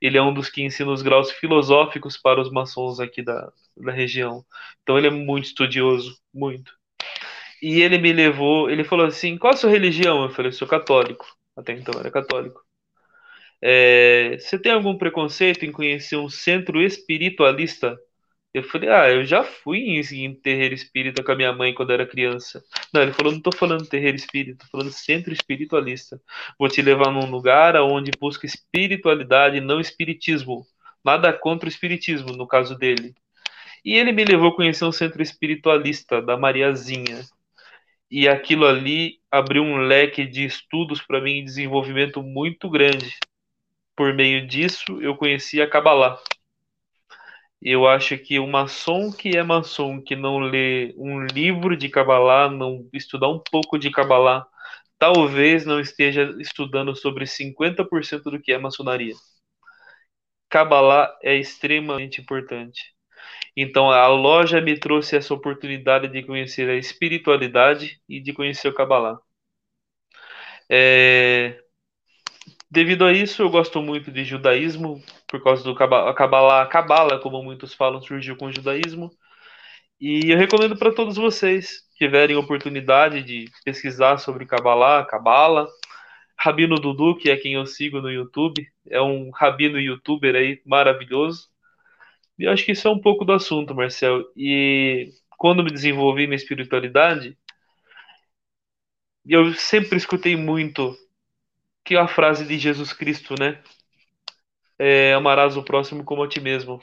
[0.00, 3.92] Ele é um dos que ensina os graus filosóficos para os maçons aqui da, da
[3.92, 4.44] região.
[4.82, 6.72] Então ele é muito estudioso, muito.
[7.62, 10.24] E ele me levou, ele falou assim: qual a sua religião?
[10.24, 11.26] Eu falei: sou católico.
[11.56, 12.60] Até então era católico.
[13.62, 17.98] É, você tem algum preconceito em conhecer um centro espiritualista?
[18.54, 21.92] Eu falei, ah, eu já fui em, em terreiro espírita com a minha mãe quando
[21.92, 22.62] era criança.
[22.92, 26.20] Não, ele falou, não tô falando terreiro espírita, tô falando centro espiritualista.
[26.56, 30.64] Vou te levar num lugar onde busca espiritualidade, não espiritismo.
[31.04, 33.12] Nada contra o espiritismo, no caso dele.
[33.84, 37.22] E ele me levou a conhecer um centro espiritualista da Mariazinha.
[38.08, 43.16] E aquilo ali abriu um leque de estudos para mim e desenvolvimento muito grande.
[43.96, 46.20] Por meio disso, eu conheci a Kabbalah.
[47.64, 52.50] Eu acho que o maçom que é maçom, que não lê um livro de Kabbalah,
[52.50, 54.46] não estudar um pouco de Kabbalah,
[54.98, 59.14] talvez não esteja estudando sobre 50% do que é maçonaria.
[60.48, 62.94] Kabbalah é extremamente importante.
[63.56, 68.74] Então a loja me trouxe essa oportunidade de conhecer a espiritualidade e de conhecer o
[68.74, 69.18] Kabbalah.
[70.68, 71.63] É...
[72.74, 76.66] Devido a isso, eu gosto muito de judaísmo, por causa do Kabbalah.
[76.66, 79.12] Kabbalah, como muitos falam, surgiu com o judaísmo.
[80.00, 85.68] E eu recomendo para todos vocês que tiverem oportunidade de pesquisar sobre Kabbalah, Kabbalah.
[86.36, 91.48] Rabino Dudu, que é quem eu sigo no YouTube, é um rabino youtuber aí maravilhoso.
[92.36, 94.24] E eu acho que isso é um pouco do assunto, Marcel.
[94.36, 97.38] E quando me desenvolvi na espiritualidade,
[99.24, 100.96] eu sempre escutei muito
[101.84, 103.62] que é a frase de Jesus Cristo, né?
[104.78, 106.80] É, amarás o próximo como a ti mesmo.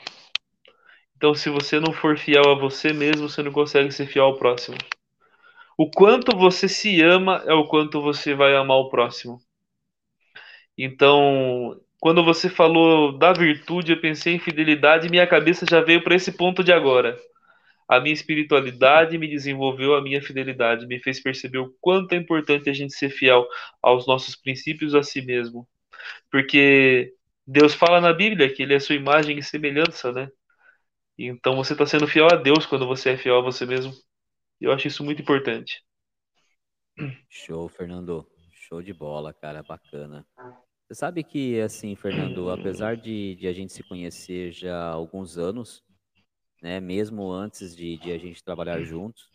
[1.16, 4.38] Então, se você não for fiel a você mesmo, você não consegue ser fiel ao
[4.38, 4.76] próximo.
[5.76, 9.40] O quanto você se ama é o quanto você vai amar o próximo.
[10.76, 16.02] Então, quando você falou da virtude, eu pensei em fidelidade e minha cabeça já veio
[16.02, 17.16] para esse ponto de agora.
[17.92, 22.70] A minha espiritualidade me desenvolveu a minha fidelidade, me fez perceber o quanto é importante
[22.70, 23.46] a gente ser fiel
[23.82, 25.68] aos nossos princípios a si mesmo.
[26.30, 27.12] Porque
[27.46, 30.30] Deus fala na Bíblia que ele é sua imagem e semelhança, né?
[31.18, 33.92] Então você está sendo fiel a Deus quando você é fiel a você mesmo.
[34.58, 35.84] Eu acho isso muito importante.
[37.28, 38.26] Show, Fernando.
[38.52, 40.26] Show de bola, cara, bacana.
[40.88, 45.36] Você sabe que, assim, Fernando, apesar de, de a gente se conhecer já há alguns
[45.36, 45.84] anos,
[46.62, 46.80] né?
[46.80, 49.28] Mesmo antes de, de a gente trabalhar juntos,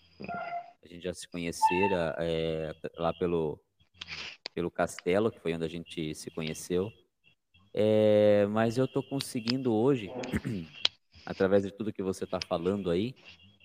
[0.84, 3.60] a gente já se conhecera é, lá pelo,
[4.56, 6.92] pelo Castelo, que foi onde a gente se conheceu.
[7.74, 10.10] É, mas eu estou conseguindo hoje,
[11.26, 13.14] através de tudo que você está falando aí,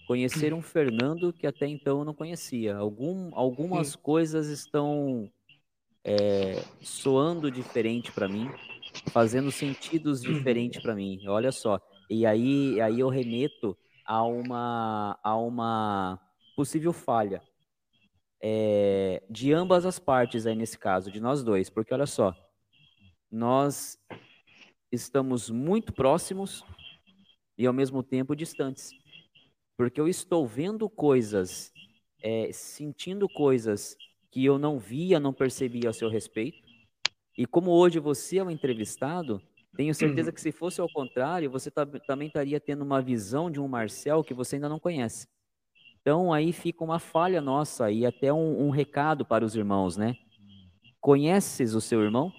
[0.07, 2.77] conhecer um Fernando que até então eu não conhecia.
[2.77, 5.31] Algum, algumas coisas estão
[6.05, 8.51] é, soando diferente para mim,
[9.13, 11.21] fazendo sentidos diferentes para mim.
[11.29, 11.81] Olha só,
[12.13, 16.21] e aí, aí eu remeto a uma, a uma
[16.55, 17.43] possível falha
[18.43, 22.35] é, de ambas as partes aí nesse caso, de nós dois, porque olha só,
[23.31, 23.99] nós
[24.91, 26.63] estamos muito próximos
[27.57, 28.91] e ao mesmo tempo distantes,
[29.77, 31.73] porque eu estou vendo coisas,
[32.21, 33.97] é, sentindo coisas
[34.31, 36.59] que eu não via, não percebia a seu respeito,
[37.39, 39.41] e como hoje você é o entrevistado,
[39.77, 40.35] tenho certeza uhum.
[40.35, 41.71] que se fosse ao contrário, você
[42.07, 45.27] também estaria tendo uma visão de um Marcel que você ainda não conhece.
[46.01, 50.17] Então aí fica uma falha nossa e até um, um recado para os irmãos, né?
[51.01, 52.33] Conheces o seu irmão?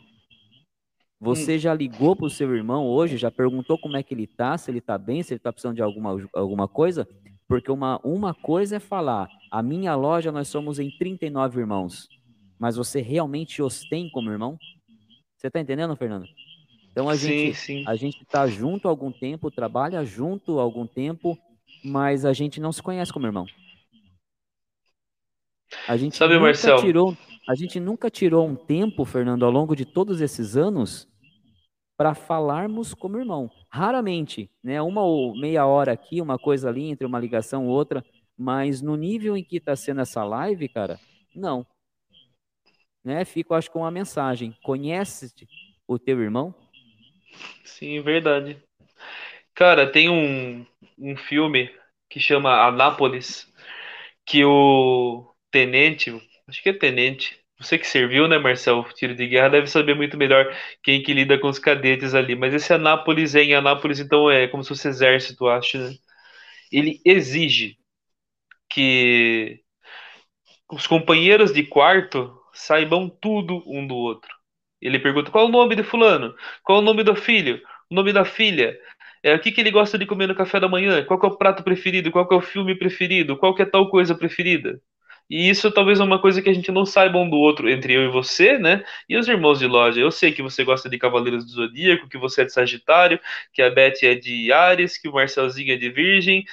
[1.20, 1.60] Você hum.
[1.60, 3.18] já ligou para o seu irmão hoje?
[3.18, 4.58] Já perguntou como é que ele está?
[4.58, 5.24] Se ele está bem?
[5.24, 7.08] Se ele está precisando de alguma, alguma coisa?
[7.48, 12.08] Porque uma, uma coisa é falar, a minha loja nós somos em 39 irmãos,
[12.58, 14.58] mas você realmente os tem como irmão?
[15.38, 16.26] Você está entendendo, Fernando?
[16.94, 17.84] Então a sim, gente sim.
[17.86, 21.38] a gente está junto há algum tempo, trabalha junto há algum tempo,
[21.84, 23.48] mas a gente não se conhece como irmão.
[25.88, 26.78] A gente Sabe, nunca Marcel?
[26.78, 27.18] tirou,
[27.50, 31.08] a gente nunca tirou um tempo, Fernando, ao longo de todos esses anos,
[31.98, 33.50] para falarmos como irmão.
[33.70, 34.82] Raramente, né?
[34.82, 38.06] Uma ou meia hora aqui, uma coisa ali entre uma ligação ou outra,
[38.38, 41.00] mas no nível em que está sendo essa live, cara,
[41.36, 41.66] não.
[43.04, 43.26] Né?
[43.26, 44.56] Fico, acho, com uma mensagem.
[44.64, 45.34] Conhece
[45.88, 46.54] o teu irmão?
[47.64, 48.62] Sim, verdade.
[49.56, 50.66] Cara, tem um,
[50.98, 51.72] um filme
[52.10, 53.48] que chama Anápolis,
[54.26, 56.12] que o tenente,
[56.48, 60.18] acho que é tenente, você que serviu, né, Marcel, tiro de guerra, deve saber muito
[60.18, 62.36] melhor quem que lida com os cadetes ali.
[62.36, 65.96] Mas esse Anápolis é em Anápolis, então é como se fosse exército, acho, né?
[66.72, 67.78] Ele exige
[68.70, 69.64] que
[70.70, 74.30] os companheiros de quarto saibam tudo um do outro.
[74.84, 77.96] Ele pergunta qual é o nome de fulano, qual é o nome do filho, o
[77.96, 78.78] nome da filha,
[79.24, 81.38] é, o que, que ele gosta de comer no café da manhã, qual é o
[81.38, 84.80] prato preferido, qual é o filme preferido, qual é tal coisa preferida.
[85.30, 87.94] E isso talvez é uma coisa que a gente não saiba um do outro, entre
[87.94, 88.84] eu e você, né?
[89.08, 90.00] E os irmãos de loja.
[90.00, 93.20] Eu sei que você gosta de Cavaleiros do Zodíaco, que você é de Sagitário,
[93.54, 96.44] que a Beth é de Ares, que o Marcelzinho é de Virgem,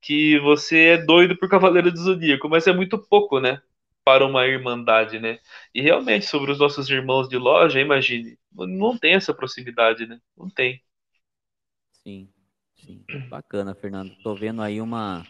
[0.00, 3.60] que você é doido por Cavaleiro do Zodíaco, mas é muito pouco, né?
[4.10, 5.38] Para uma irmandade, né?
[5.74, 10.18] E realmente, sobre os nossos irmãos de loja, imagine, não tem essa proximidade, né?
[10.36, 10.82] Não tem.
[12.02, 12.28] Sim,
[12.74, 13.04] sim.
[13.28, 14.14] Bacana, Fernando.
[14.22, 15.24] Tô vendo aí uma.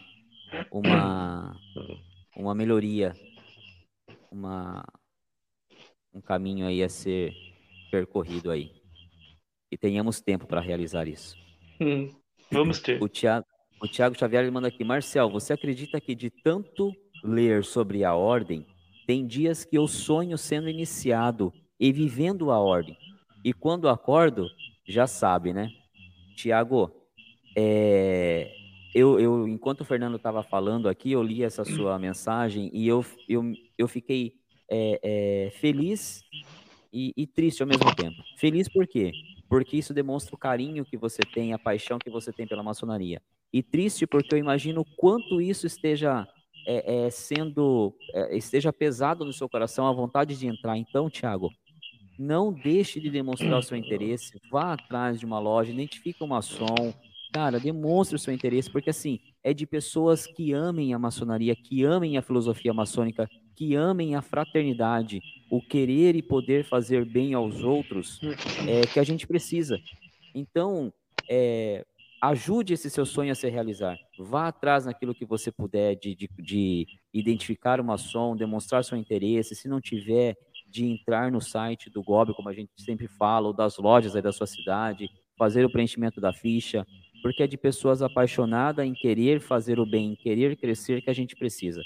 [0.69, 1.55] Uma
[2.35, 3.13] uma melhoria,
[4.31, 4.83] uma,
[6.13, 7.33] um caminho aí a ser
[7.89, 8.71] percorrido aí.
[9.71, 11.37] E tenhamos tempo para realizar isso.
[11.79, 12.09] Hum,
[12.51, 13.01] vamos ter.
[13.01, 13.45] O Tiago,
[13.81, 16.93] o Tiago Xavier manda aqui, Marcel, você acredita que de tanto
[17.23, 18.65] ler sobre a ordem,
[19.11, 22.97] tem dias que eu sonho sendo iniciado e vivendo a ordem.
[23.43, 24.47] E quando acordo,
[24.87, 25.69] já sabe, né?
[26.37, 26.89] Tiago,
[27.53, 28.49] é,
[28.95, 33.03] eu, eu, enquanto o Fernando estava falando aqui, eu li essa sua mensagem e eu,
[33.27, 34.35] eu, eu fiquei
[34.69, 36.23] é, é, feliz
[36.93, 38.15] e, e, triste ao mesmo tempo.
[38.37, 39.11] Feliz por quê?
[39.49, 43.21] Porque isso demonstra o carinho que você tem, a paixão que você tem pela maçonaria.
[43.51, 46.25] E triste porque eu imagino quanto isso esteja
[46.65, 50.77] é, é sendo, é, esteja pesado no seu coração, a vontade de entrar.
[50.77, 51.51] Então, Tiago,
[52.17, 56.93] não deixe de demonstrar o seu interesse, vá atrás de uma loja, identifique uma som,
[57.33, 61.83] cara, demonstre o seu interesse, porque assim, é de pessoas que amem a maçonaria, que
[61.83, 67.63] amem a filosofia maçônica, que amem a fraternidade, o querer e poder fazer bem aos
[67.63, 68.19] outros,
[68.67, 69.79] é, que a gente precisa.
[70.33, 70.93] Então,
[71.29, 71.85] é,
[72.21, 73.97] ajude esse seu sonho a se realizar.
[74.19, 79.55] Vá atrás naquilo que você puder de, de, de identificar uma som, demonstrar seu interesse.
[79.55, 80.37] Se não tiver,
[80.71, 84.21] de entrar no site do GOB, como a gente sempre fala, ou das lojas aí
[84.21, 86.85] da sua cidade, fazer o preenchimento da ficha,
[87.21, 91.13] porque é de pessoas apaixonadas em querer fazer o bem, em querer crescer que a
[91.13, 91.81] gente precisa.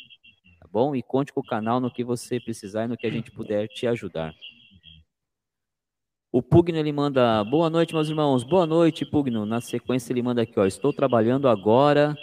[0.60, 0.96] Tá bom?
[0.96, 3.68] E conte com o canal no que você precisar e no que a gente puder
[3.68, 4.34] te ajudar.
[6.36, 8.44] O Pugno ele manda boa noite, meus irmãos.
[8.44, 9.46] Boa noite, Pugno.
[9.46, 10.66] Na sequência ele manda aqui, ó.
[10.66, 12.14] Estou trabalhando agora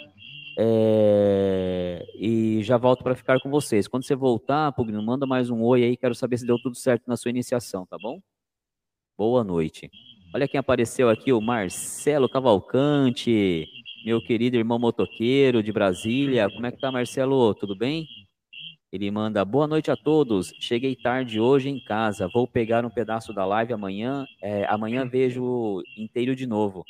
[0.55, 2.05] é...
[2.13, 3.87] e já volto para ficar com vocês.
[3.87, 5.97] Quando você voltar, Pugno, manda mais um oi aí.
[5.97, 8.21] Quero saber se deu tudo certo na sua iniciação, tá bom?
[9.17, 9.89] Boa noite.
[10.31, 13.67] Olha quem apareceu aqui, o Marcelo Cavalcante,
[14.05, 16.51] meu querido irmão motoqueiro de Brasília.
[16.51, 17.55] Como é que tá, Marcelo?
[17.55, 18.07] Tudo bem?
[18.93, 20.53] Ele manda, boa noite a todos.
[20.59, 22.29] Cheguei tarde hoje em casa.
[22.31, 24.23] Vou pegar um pedaço da live amanhã.
[24.39, 26.85] É, amanhã vejo inteiro de novo.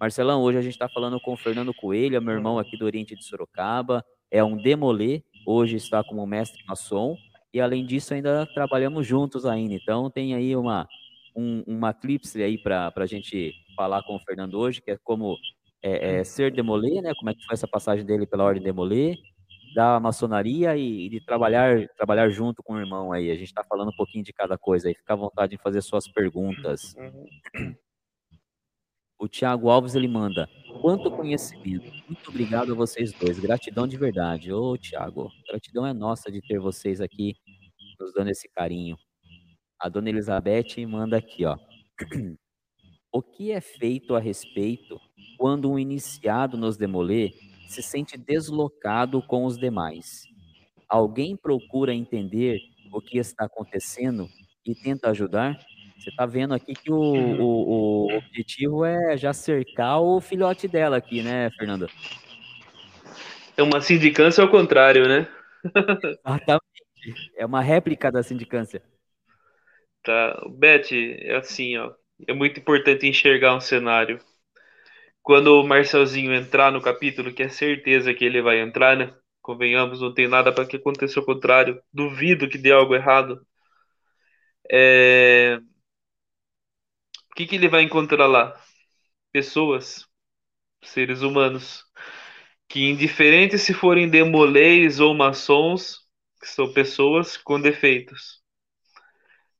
[0.00, 3.14] Marcelão, hoje a gente está falando com o Fernando Coelho, meu irmão aqui do Oriente
[3.14, 4.04] de Sorocaba.
[4.32, 5.22] É um demolê.
[5.46, 7.16] Hoje está como mestre maçom.
[7.52, 9.74] E além disso, ainda trabalhamos juntos ainda.
[9.74, 10.88] Então tem aí uma
[11.36, 15.36] um, uma clipse aí para a gente falar com o Fernando hoje, que é como
[15.80, 17.12] é, é, ser demolê, né?
[17.14, 19.18] Como é que foi essa passagem dele pela ordem demolê,
[19.74, 23.30] da maçonaria e, e, de trabalhar trabalhar junto com o irmão aí.
[23.30, 24.94] A gente está falando um pouquinho de cada coisa aí.
[24.94, 26.94] Fica à vontade de fazer suas perguntas.
[26.96, 27.74] Uhum.
[29.18, 30.48] O Tiago Alves ele manda:
[30.80, 31.90] quanto conhecimento.
[32.08, 33.38] Muito obrigado a vocês dois.
[33.38, 34.52] Gratidão de verdade.
[34.52, 37.34] Ô, Tiago, gratidão é nossa de ter vocês aqui
[37.98, 38.96] nos dando esse carinho.
[39.78, 41.56] A dona Elizabeth manda aqui, ó.
[43.16, 45.00] O que é feito a respeito
[45.38, 47.32] quando um iniciado nos demolê
[47.66, 50.24] se sente deslocado com os demais?
[50.88, 52.60] Alguém procura entender
[52.92, 54.28] o que está acontecendo
[54.64, 55.58] e tenta ajudar?
[55.98, 60.96] Você está vendo aqui que o, o, o, objetivo é já cercar o filhote dela
[60.96, 61.88] aqui, né, Fernanda?
[63.56, 65.28] É uma sindicância ao contrário, né?
[66.26, 67.32] Exatamente.
[67.36, 68.82] É uma réplica da sindicância.
[70.02, 71.92] Tá, Beth, é assim, ó.
[72.28, 74.20] É muito importante enxergar um cenário.
[75.24, 79.12] Quando o Marcelzinho entrar no capítulo, que é certeza que ele vai entrar, né?
[79.42, 81.82] Convenhamos, não tem nada para que aconteça o contrário.
[81.92, 83.44] Duvido que dê algo errado.
[84.70, 85.60] É...
[87.30, 88.58] O que, que ele vai encontrar lá?
[89.32, 90.06] Pessoas,
[90.82, 91.84] seres humanos,
[92.68, 96.00] que indiferente se forem demolês ou maçons,
[96.40, 98.44] que são pessoas com defeitos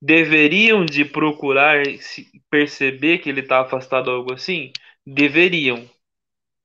[0.04, 1.82] deveriam de procurar
[2.50, 4.70] perceber que ele está afastado algo assim?
[5.06, 5.88] Deveriam.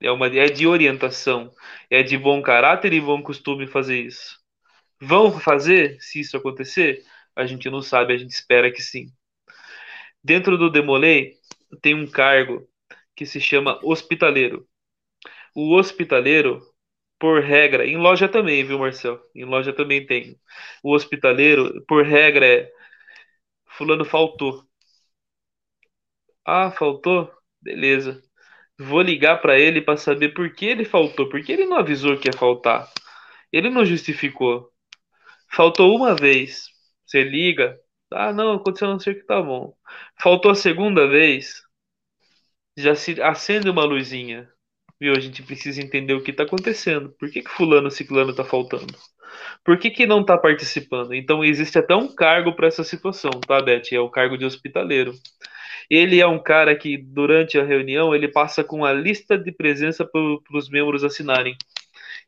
[0.02, 1.53] É uma é de orientação,
[1.90, 4.40] é de bom caráter e bom costume fazer isso.
[5.02, 7.03] Vão fazer se isso acontecer?
[7.36, 9.11] A gente não sabe, a gente espera que sim.
[10.24, 11.36] Dentro do Demolei
[11.82, 12.68] tem um cargo
[13.16, 14.68] que se chama hospitaleiro.
[15.56, 16.61] O hospitaleiro
[17.20, 19.20] por regra, em loja também, viu, Marcel?
[19.36, 20.40] Em loja também tem.
[20.84, 22.72] O hospitaleiro, por regra, é
[23.78, 24.68] fulano faltou.
[26.45, 27.32] Ah, faltou?
[27.61, 28.22] Beleza.
[28.80, 32.30] Vou ligar para ele para saber por que ele faltou, porque ele não avisou que
[32.30, 32.90] ia faltar.
[33.52, 34.72] Ele não justificou.
[35.52, 36.68] Faltou uma vez.
[37.06, 37.78] Você liga.
[38.12, 39.76] Ah, não, aconteceu não sei o que tá bom.
[40.22, 41.62] Faltou a segunda vez.
[42.78, 44.50] Já se acende uma luzinha.
[45.00, 45.14] Viu?
[45.14, 47.12] A gente precisa entender o que está acontecendo.
[47.20, 48.96] Por que, que fulano ciclano está faltando?
[49.64, 51.14] Por que, que não está participando?
[51.14, 53.92] Então existe até um cargo para essa situação, tá, Beth?
[53.92, 55.14] É o cargo de hospitaleiro.
[55.90, 60.06] Ele é um cara que, durante a reunião, ele passa com a lista de presença
[60.06, 60.22] para
[60.54, 61.58] os membros assinarem.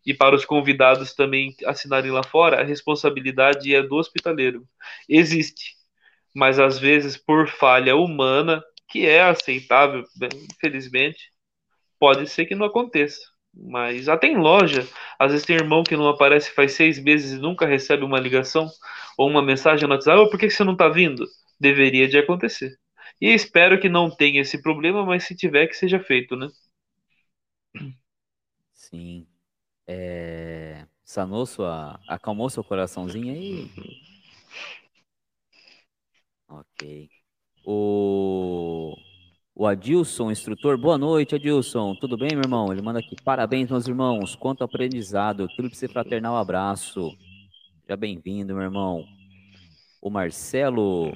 [0.05, 4.67] E para os convidados também assinarem lá fora, a responsabilidade é do hospitaleiro.
[5.07, 5.75] Existe.
[6.33, 10.03] Mas às vezes, por falha humana, que é aceitável,
[10.51, 11.31] infelizmente,
[11.99, 13.30] pode ser que não aconteça.
[13.53, 14.87] Mas até em loja,
[15.19, 18.69] às vezes tem irmão que não aparece faz seis meses e nunca recebe uma ligação
[19.17, 20.19] ou uma mensagem no WhatsApp.
[20.21, 21.25] Oh, por que você não está vindo?
[21.59, 22.77] Deveria de acontecer.
[23.19, 26.47] E espero que não tenha esse problema, mas se tiver, que seja feito, né?
[28.73, 29.27] Sim.
[29.87, 30.85] É...
[31.03, 31.99] Sanou sua.
[32.07, 33.71] Acalmou seu coraçãozinho aí?
[33.77, 34.01] Uhum.
[36.47, 37.09] Ok.
[37.65, 38.95] O
[39.55, 40.77] o Adilson, instrutor.
[40.77, 41.95] Boa noite, Adilson.
[41.95, 42.71] Tudo bem, meu irmão?
[42.71, 43.15] Ele manda aqui.
[43.23, 44.35] Parabéns, meus irmãos.
[44.35, 45.47] Quanto aprendizado.
[45.49, 47.15] Tríplice fraternal abraço.
[47.81, 49.05] Seja bem-vindo, meu irmão.
[50.01, 51.13] O Marcelo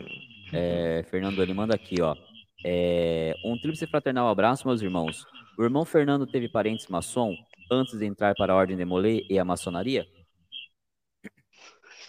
[0.53, 2.15] é, Fernando, ele manda aqui, ó.
[2.63, 5.25] É, um tríplice fraternal abraço, meus irmãos.
[5.57, 7.35] O irmão Fernando teve parentes maçom
[7.71, 10.05] antes de entrar para a Ordem de Molay e a maçonaria?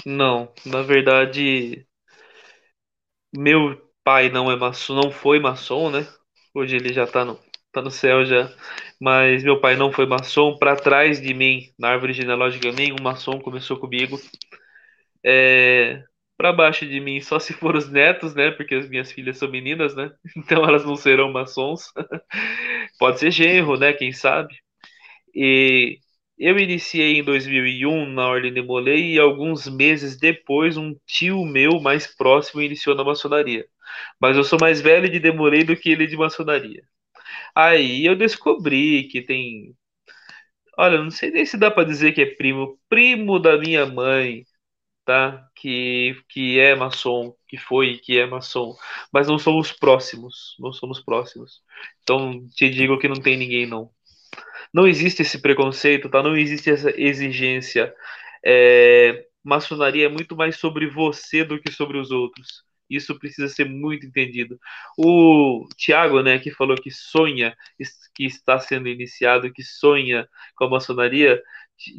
[0.04, 1.86] Não, na verdade,
[3.34, 6.06] meu pai não é maçom, não foi maçom, né?
[6.54, 7.40] Hoje ele já tá no,
[7.72, 8.48] tá no céu já.
[9.00, 10.56] Mas meu pai não foi maçom.
[10.58, 14.16] Para trás de mim, na árvore genealógica, nenhum maçom começou comigo.
[15.24, 16.02] É,
[16.36, 18.50] para baixo de mim, só se for os netos, né?
[18.52, 20.12] Porque as minhas filhas são meninas, né?
[20.36, 21.92] Então elas não serão maçons.
[22.98, 23.92] Pode ser genro, né?
[23.92, 24.54] Quem sabe?
[25.34, 25.98] E
[26.38, 31.80] eu iniciei em 2001 na Ordem de Molay e alguns meses depois um tio meu
[31.80, 33.66] mais próximo iniciou na maçonaria.
[34.20, 36.82] Mas eu sou mais velho de Demolei do que ele de maçonaria.
[37.54, 39.76] Aí eu descobri que tem.
[40.78, 42.78] Olha, não sei nem se dá para dizer que é primo.
[42.88, 44.44] Primo da minha mãe,
[45.04, 45.48] tá?
[45.56, 48.76] Que, que é maçom, que foi que é maçom.
[49.12, 50.56] Mas não somos próximos.
[50.60, 51.62] Não somos próximos.
[52.02, 53.90] Então te digo que não tem ninguém, não.
[54.72, 56.22] Não existe esse preconceito, tá?
[56.22, 57.94] Não existe essa exigência.
[58.44, 62.65] É, maçonaria é muito mais sobre você do que sobre os outros.
[62.88, 64.58] Isso precisa ser muito entendido.
[64.98, 67.56] O Tiago, né, que falou que sonha,
[68.14, 71.42] que está sendo iniciado, que sonha com a maçonaria.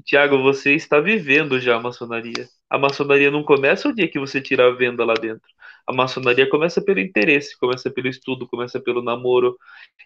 [0.05, 2.47] Tiago, você está vivendo já a maçonaria.
[2.69, 5.47] A maçonaria não começa o dia que você tira a venda lá dentro.
[5.85, 9.57] A maçonaria começa pelo interesse, começa pelo estudo, começa pelo namoro.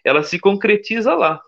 [0.04, 1.40] Ela se concretiza lá.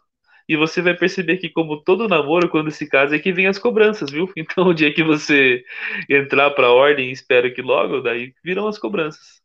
[0.49, 3.59] E você vai perceber que, como todo namoro, quando se casa, é que vem as
[3.59, 4.31] cobranças, viu?
[4.37, 5.65] Então, o dia que você
[6.09, 9.43] entrar para a ordem, espero que logo, daí virão as cobranças.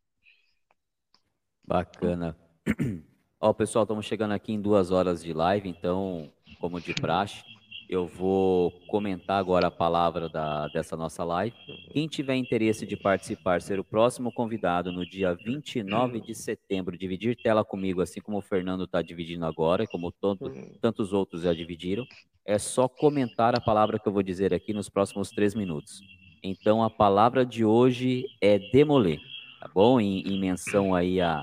[1.66, 2.36] Bacana.
[3.40, 7.42] Ó, pessoal, estamos chegando aqui em duas horas de live, então, como de praxe,
[7.90, 11.56] eu vou comentar agora a palavra da, dessa nossa live.
[11.92, 17.36] Quem tiver interesse de participar, ser o próximo convidado no dia 29 de setembro, dividir
[17.42, 22.06] tela comigo, assim como o Fernando está dividindo agora, como todo, tantos outros já dividiram,
[22.46, 26.00] é só comentar a palavra que eu vou dizer aqui nos próximos três minutos.
[26.44, 29.18] Então, a palavra de hoje é demoler,
[29.58, 30.00] tá bom?
[30.00, 31.42] Em, em menção aí a,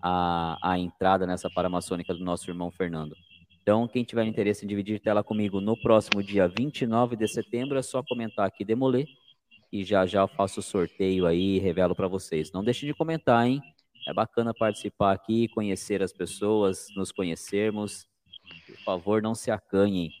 [0.00, 3.16] a, a entrada nessa paramaçônica do nosso irmão Fernando.
[3.68, 7.82] Então, quem tiver interesse em dividir tela comigo no próximo dia 29 de setembro, é
[7.82, 9.06] só comentar aqui Demoler
[9.70, 12.50] e já já eu faço o sorteio aí e revelo para vocês.
[12.50, 13.60] Não deixe de comentar, hein?
[14.08, 18.08] É bacana participar aqui, conhecer as pessoas, nos conhecermos.
[18.66, 20.12] Por favor, não se acanhem.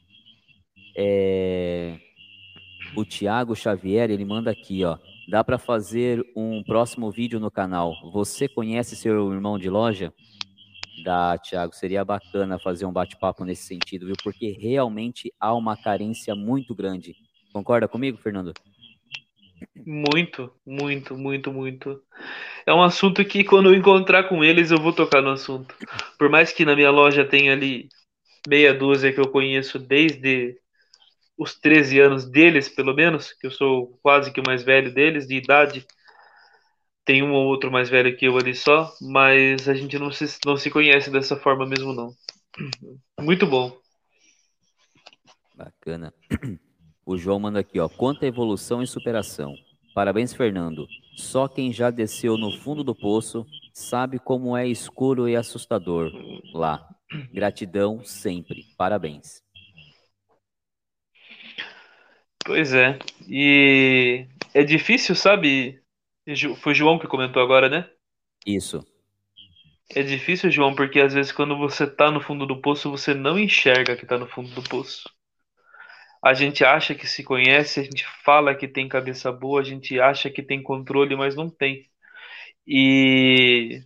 [0.94, 1.98] É...
[2.94, 4.98] O Tiago Xavier, ele manda aqui, ó.
[5.26, 7.94] Dá para fazer um próximo vídeo no canal.
[8.12, 10.12] Você conhece seu irmão de loja?
[11.02, 14.16] Dá, Thiago, seria bacana fazer um bate-papo nesse sentido, viu?
[14.22, 17.16] Porque realmente há uma carência muito grande.
[17.52, 18.52] Concorda comigo, Fernando?
[19.74, 22.02] Muito, muito, muito, muito.
[22.66, 25.74] É um assunto que quando eu encontrar com eles eu vou tocar no assunto.
[26.18, 27.88] Por mais que na minha loja tenha ali
[28.46, 30.56] meia dúzia que eu conheço desde
[31.36, 35.26] os 13 anos deles, pelo menos, que eu sou quase que o mais velho deles
[35.26, 35.86] de idade.
[37.08, 40.26] Tem um ou outro mais velho que eu ali só, mas a gente não se,
[40.44, 42.12] não se conhece dessa forma mesmo, não.
[43.18, 43.74] Muito bom.
[45.56, 46.12] Bacana.
[47.06, 47.88] O João manda aqui, ó.
[47.88, 49.54] Quanta evolução e superação.
[49.94, 50.86] Parabéns, Fernando.
[51.16, 56.12] Só quem já desceu no fundo do poço sabe como é escuro e assustador
[56.52, 56.86] lá.
[57.32, 58.66] Gratidão sempre.
[58.76, 59.42] Parabéns.
[62.44, 62.98] Pois é.
[63.26, 65.80] E é difícil, sabe?
[66.60, 67.88] Foi o João que comentou agora, né?
[68.46, 68.84] Isso.
[69.94, 73.38] É difícil, João, porque às vezes quando você tá no fundo do poço, você não
[73.38, 75.08] enxerga que tá no fundo do poço.
[76.22, 79.98] A gente acha que se conhece, a gente fala que tem cabeça boa, a gente
[80.00, 81.88] acha que tem controle, mas não tem.
[82.66, 83.82] E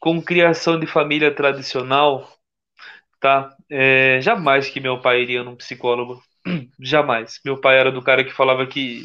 [0.00, 2.26] com criação de família tradicional,
[3.20, 3.54] tá?
[3.68, 6.22] É, jamais que meu pai iria num psicólogo.
[6.80, 7.38] Jamais.
[7.44, 9.04] Meu pai era do cara que falava que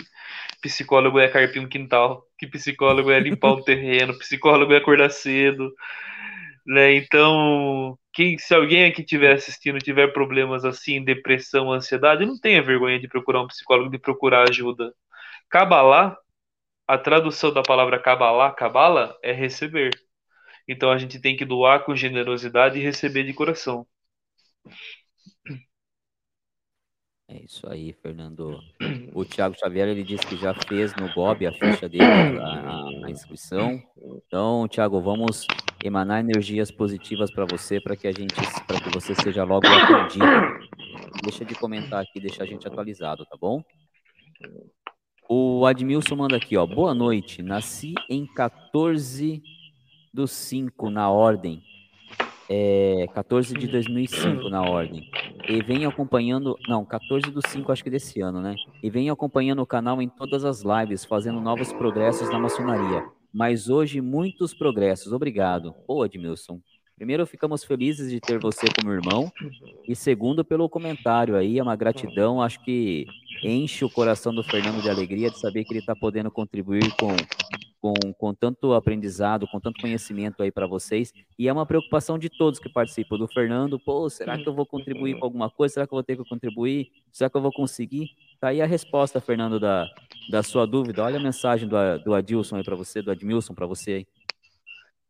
[0.62, 5.74] psicólogo é carpir um quintal, que psicólogo é limpar um terreno, psicólogo é acordar cedo.
[6.66, 6.96] Né?
[6.96, 13.00] Então, quem, se alguém aqui estiver assistindo tiver problemas assim, depressão, ansiedade, não tenha vergonha
[13.00, 14.94] de procurar um psicólogo, de procurar ajuda.
[15.50, 16.18] Cabalá,
[16.88, 19.92] a tradução da palavra cabalá, cabala, é receber.
[20.68, 23.88] Então a gente tem que doar com generosidade e receber de coração.
[27.28, 28.60] É isso aí, Fernando.
[29.14, 33.10] O Thiago Xavier ele disse que já fez no GOB a ficha dele, a, a
[33.10, 33.82] inscrição.
[34.28, 35.48] Então, Thiago, vamos
[35.82, 38.36] emanar energias positivas para você, para que a gente,
[38.68, 40.26] para que você seja logo atendido.
[41.24, 43.64] Deixa de comentar aqui, deixa a gente atualizado, tá bom?
[45.30, 46.66] O Admilson manda aqui, ó.
[46.66, 47.42] Boa noite.
[47.42, 49.42] Nasci em 14
[50.14, 51.64] do 5 na ordem
[52.50, 55.10] é, 14 de 2005 na ordem.
[55.48, 58.56] E vem acompanhando, não, 14 do 5 acho que desse ano, né?
[58.82, 63.06] E vem acompanhando o canal em todas as lives, fazendo novos progressos na maçonaria.
[63.32, 65.12] Mas hoje muitos progressos.
[65.12, 65.74] Obrigado.
[65.86, 66.60] Pô, Edmilson.
[66.96, 69.30] Primeiro, ficamos felizes de ter você como irmão.
[69.86, 72.42] E segundo, pelo comentário aí, é uma gratidão.
[72.42, 73.06] Acho que
[73.44, 77.10] enche o coração do Fernando de alegria de saber que ele está podendo contribuir com
[77.86, 81.14] com, com tanto aprendizado, com tanto conhecimento aí para vocês.
[81.38, 83.16] E é uma preocupação de todos que participam.
[83.16, 85.76] Do Fernando, pô, será que eu vou contribuir com alguma coisa?
[85.76, 86.92] Será que eu vou ter que contribuir?
[87.12, 88.10] Será que eu vou conseguir?
[88.40, 89.88] Tá aí a resposta, Fernando, da,
[90.32, 91.04] da sua dúvida.
[91.04, 94.08] Olha a mensagem do, do Adilson aí para você, do Admilson para você aí.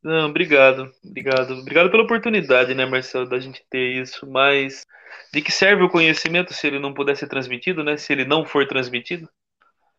[0.04, 1.54] Não, obrigado, obrigado.
[1.54, 4.86] Obrigado pela oportunidade, né, Marcelo, da gente ter isso, mas
[5.34, 7.96] de que serve o conhecimento se ele não puder ser transmitido, né?
[7.96, 9.30] Se ele não for transmitido?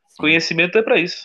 [0.08, 0.16] Sim.
[0.18, 1.24] Conhecimento é para isso.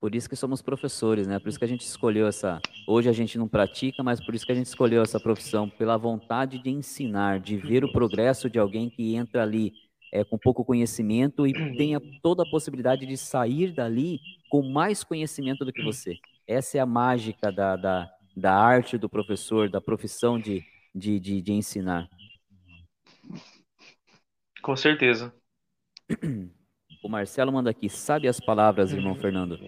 [0.00, 1.38] Por isso que somos professores, né?
[1.38, 2.60] Por isso que a gente escolheu essa.
[2.88, 5.96] Hoje a gente não pratica, mas por isso que a gente escolheu essa profissão, pela
[5.96, 9.72] vontade de ensinar, de ver o progresso de alguém que entra ali
[10.12, 14.18] é, com pouco conhecimento e tenha toda a possibilidade de sair dali
[14.50, 16.18] com mais conhecimento do que você.
[16.48, 21.40] Essa é a mágica da, da, da arte do professor, da profissão de, de, de,
[21.40, 22.08] de ensinar.
[24.60, 25.32] Com certeza.
[27.02, 29.58] O Marcelo manda aqui, sabe as palavras, irmão Fernando?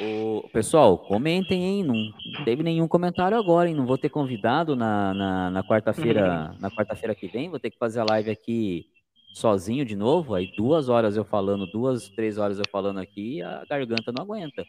[0.00, 1.82] O, pessoal, comentem, hein?
[1.82, 3.74] Não teve nenhum comentário agora, hein?
[3.74, 7.50] Não vou ter convidado na, quarta-feira, na quarta-feira que vem.
[7.50, 8.86] Vou ter que fazer a live aqui
[9.34, 10.34] sozinho de novo.
[10.34, 14.64] Aí duas horas eu falando, duas, três horas eu falando aqui, a garganta não aguenta.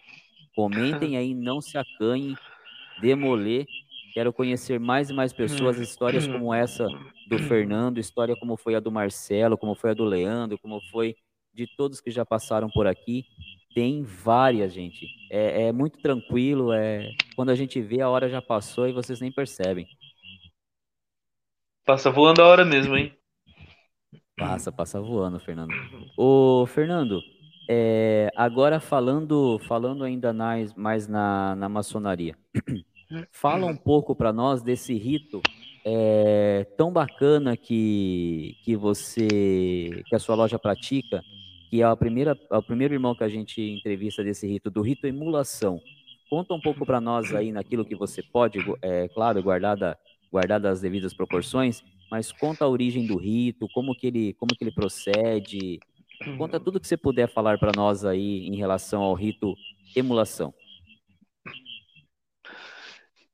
[0.55, 2.35] Comentem aí, não se acanhem,
[2.99, 3.67] demoler.
[4.13, 6.87] Quero conhecer mais e mais pessoas, histórias como essa
[7.27, 11.15] do Fernando, história como foi a do Marcelo, como foi a do Leandro, como foi
[11.53, 13.25] de todos que já passaram por aqui.
[13.73, 15.07] Tem várias, gente.
[15.29, 16.73] É, é muito tranquilo.
[16.73, 19.87] É quando a gente vê a hora já passou e vocês nem percebem.
[21.85, 23.15] Passa voando a hora mesmo, hein?
[24.35, 25.73] Passa, passa voando, Fernando.
[26.17, 27.21] Ô, Fernando,
[27.69, 32.35] é, agora falando, falando ainda mais, mais na, na maçonaria,
[33.31, 35.41] fala um pouco para nós desse rito
[35.85, 41.23] é, tão bacana que, que você, que a sua loja pratica,
[41.69, 44.81] que é a primeira, é o primeiro irmão que a gente entrevista desse rito, do
[44.81, 45.81] rito emulação.
[46.29, 49.97] Conta um pouco para nós aí naquilo que você pode, é claro, guardada,
[50.31, 54.63] guardada as devidas proporções, mas conta a origem do rito, como que ele, como que
[54.63, 55.79] ele procede,
[56.37, 59.55] conta tudo que você puder falar para nós aí em relação ao rito
[59.95, 60.53] emulação.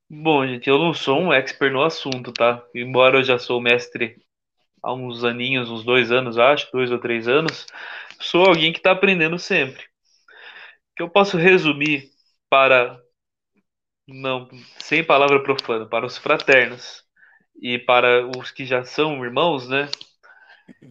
[0.10, 2.64] Bom, gente, eu não sou um expert no assunto, tá?
[2.74, 4.16] Embora eu já sou mestre
[4.82, 7.68] há uns aninhos, uns dois anos, acho, dois ou três anos,
[8.20, 9.84] sou alguém que está aprendendo sempre.
[9.84, 12.10] O que eu posso resumir
[12.50, 13.02] para,
[14.08, 14.48] não,
[14.80, 17.04] sem palavra profana, para os fraternos
[17.62, 19.90] e para os que já são irmãos, né?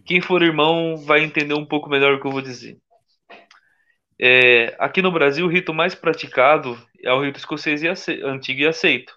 [0.04, 2.78] Quem for irmão vai entender um pouco melhor o que eu vou dizer.
[4.18, 7.82] É, aqui no Brasil, o rito mais praticado é o rito escocês
[8.24, 9.16] antigo e aceito.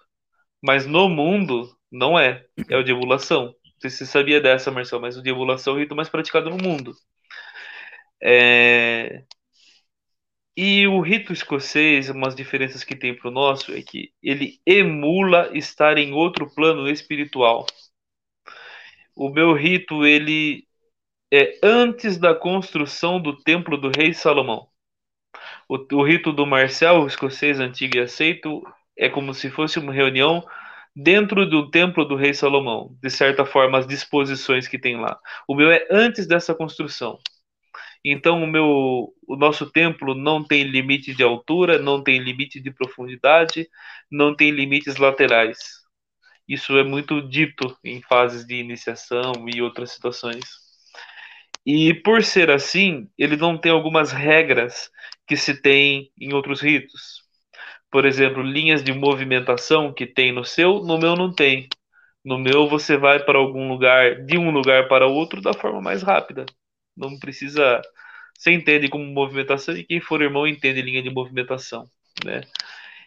[0.62, 2.46] Mas no mundo, não é.
[2.68, 3.54] É o de emulação.
[3.80, 6.50] sei se você sabia dessa, Marcelo, mas o de emulação é o rito mais praticado
[6.50, 6.94] no mundo.
[8.22, 9.24] É...
[10.56, 15.50] E o rito escocês, umas diferenças que tem para o nosso é que ele emula
[15.56, 17.66] estar em outro plano espiritual.
[19.16, 20.66] O meu rito, ele
[21.32, 24.69] é antes da construção do templo do rei Salomão.
[25.70, 28.60] O, o rito do Marcel, escocês antigo e aceito,
[28.98, 30.44] é como se fosse uma reunião
[30.96, 35.16] dentro do templo do rei Salomão, de certa forma, as disposições que tem lá.
[35.46, 37.20] O meu é antes dessa construção.
[38.04, 42.72] Então o meu, o nosso templo não tem limite de altura, não tem limite de
[42.72, 43.68] profundidade,
[44.10, 45.56] não tem limites laterais.
[46.48, 50.44] Isso é muito dito em fases de iniciação e outras situações.
[51.64, 54.90] E por ser assim, ele não tem algumas regras
[55.30, 57.22] que se tem em outros ritos.
[57.88, 61.68] Por exemplo, linhas de movimentação que tem no seu, no meu não tem.
[62.24, 66.02] No meu você vai para algum lugar, de um lugar para outro da forma mais
[66.02, 66.46] rápida.
[66.96, 67.80] Não precisa.
[68.36, 71.88] Você entende como movimentação e quem for irmão entende linha de movimentação,
[72.24, 72.42] né?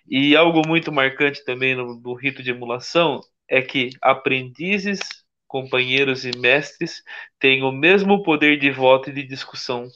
[0.09, 4.99] E algo muito marcante também no, no rito de emulação é que aprendizes,
[5.47, 7.03] companheiros e mestres
[7.39, 9.89] têm o mesmo poder de voto e de discussão.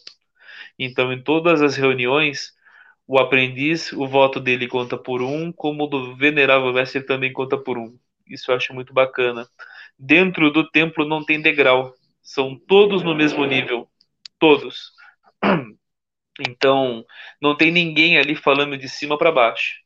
[0.77, 2.53] Então, em todas as reuniões,
[3.07, 7.57] o aprendiz, o voto dele conta por um, como o do venerável mestre também conta
[7.57, 7.97] por um.
[8.27, 9.47] Isso eu acho muito bacana.
[9.97, 13.87] Dentro do templo não tem degrau, são todos no mesmo nível,
[14.39, 14.91] todos.
[16.47, 17.03] Então,
[17.41, 19.77] não tem ninguém ali falando de cima para baixo.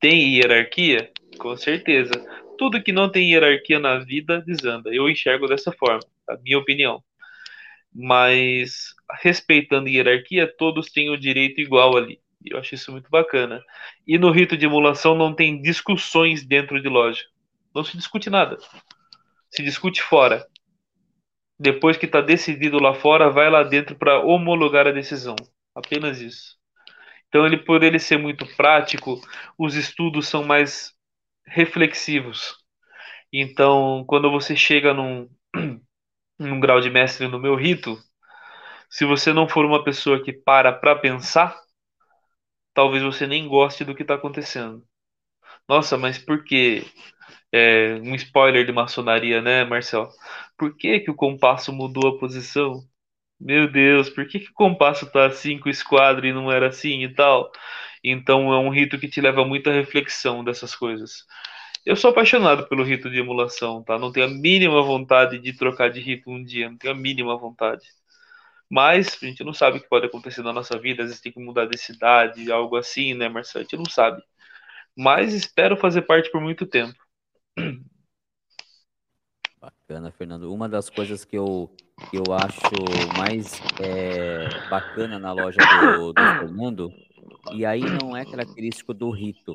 [0.00, 1.12] Tem hierarquia?
[1.38, 2.12] Com certeza.
[2.56, 4.88] Tudo que não tem hierarquia na vida desanda.
[4.88, 7.04] Eu enxergo dessa forma, a minha opinião.
[7.94, 12.20] Mas respeitando hierarquia, todos têm o direito igual ali.
[12.44, 13.62] Eu acho isso muito bacana.
[14.06, 17.24] E no rito de emulação não tem discussões dentro de loja.
[17.74, 18.58] Não se discute nada.
[19.50, 20.46] Se discute fora.
[21.58, 25.36] Depois que está decidido lá fora, vai lá dentro para homologar a decisão.
[25.74, 26.56] Apenas isso.
[27.28, 29.20] Então, ele, por ele ser muito prático,
[29.56, 30.92] os estudos são mais
[31.46, 32.56] reflexivos.
[33.32, 35.28] Então, quando você chega num,
[36.38, 37.98] num grau de mestre no meu rito,
[38.92, 41.56] se você não for uma pessoa que para para pensar,
[42.74, 44.82] talvez você nem goste do que está acontecendo.
[45.68, 46.84] Nossa, mas por que?
[47.52, 50.10] É, um spoiler de maçonaria, né, Marcel?
[50.58, 52.82] Por que, que o compasso mudou a posição?
[53.40, 56.68] Meu Deus, por que, que o compasso tá assim com o esquadro e não era
[56.68, 57.50] assim e tal?
[58.04, 61.24] Então é um rito que te leva muita reflexão dessas coisas.
[61.86, 63.98] Eu sou apaixonado pelo rito de emulação, tá?
[63.98, 67.36] Não tenho a mínima vontade de trocar de rito um dia, não tenho a mínima
[67.38, 67.84] vontade.
[68.72, 71.30] Mas a gente não sabe o que pode acontecer na nossa vida, às vezes tem
[71.30, 73.60] que mudar de cidade, algo assim, né, Marcelo?
[73.60, 74.22] A gente não sabe.
[74.96, 76.96] Mas espero fazer parte por muito tempo.
[79.60, 80.50] Bacana, Fernando.
[80.50, 81.70] Uma das coisas que eu,
[82.08, 85.58] que eu acho mais é, bacana na loja
[85.98, 86.90] do, do Fernando,
[87.52, 89.54] e aí não é característico do rito,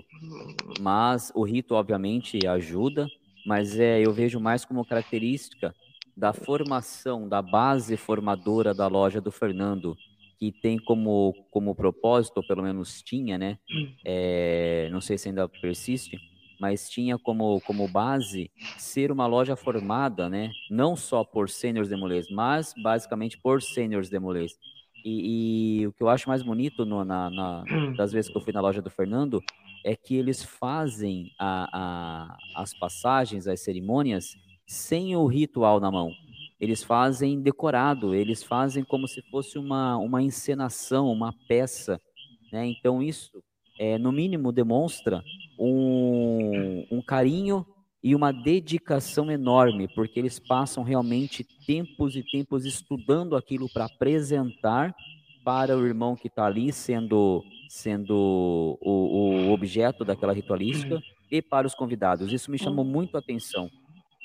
[0.80, 3.08] mas o rito, obviamente, ajuda,
[3.48, 5.74] mas é, eu vejo mais como característica
[6.18, 9.96] da formação, da base formadora da loja do Fernando,
[10.40, 13.60] que tem como, como propósito, ou pelo menos tinha, né?
[14.04, 16.20] É, não sei se ainda persiste,
[16.60, 20.52] mas tinha como, como base ser uma loja formada, né?
[20.72, 24.54] Não só por seniors demolês, mas basicamente por seniors demolês.
[25.06, 27.64] E, e, o que eu acho mais bonito no, na, na,
[27.96, 29.40] das vezes que eu fui na loja do Fernando
[29.86, 34.36] é que eles fazem a, a, as passagens, as cerimônias
[34.68, 36.12] sem o ritual na mão.
[36.60, 42.02] Eles fazem decorado, eles fazem como se fosse uma, uma encenação, uma peça.
[42.52, 42.68] Né?
[42.68, 43.42] Então, isso,
[43.80, 45.24] é, no mínimo, demonstra
[45.58, 47.66] um, um carinho
[48.04, 54.96] e uma dedicação enorme, porque eles passam realmente tempos e tempos estudando aquilo para apresentar
[55.44, 61.66] para o irmão que está ali sendo, sendo o, o objeto daquela ritualística e para
[61.66, 62.34] os convidados.
[62.34, 63.70] Isso me chamou muito a atenção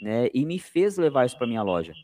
[0.02, 0.28] né?
[0.34, 1.94] E me fez levar isso para minha loja.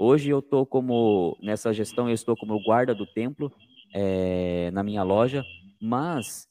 [0.00, 3.52] Hoje eu estou como nessa gestão eu estou como guarda do templo
[3.94, 5.44] é, na minha loja,
[5.80, 6.48] mas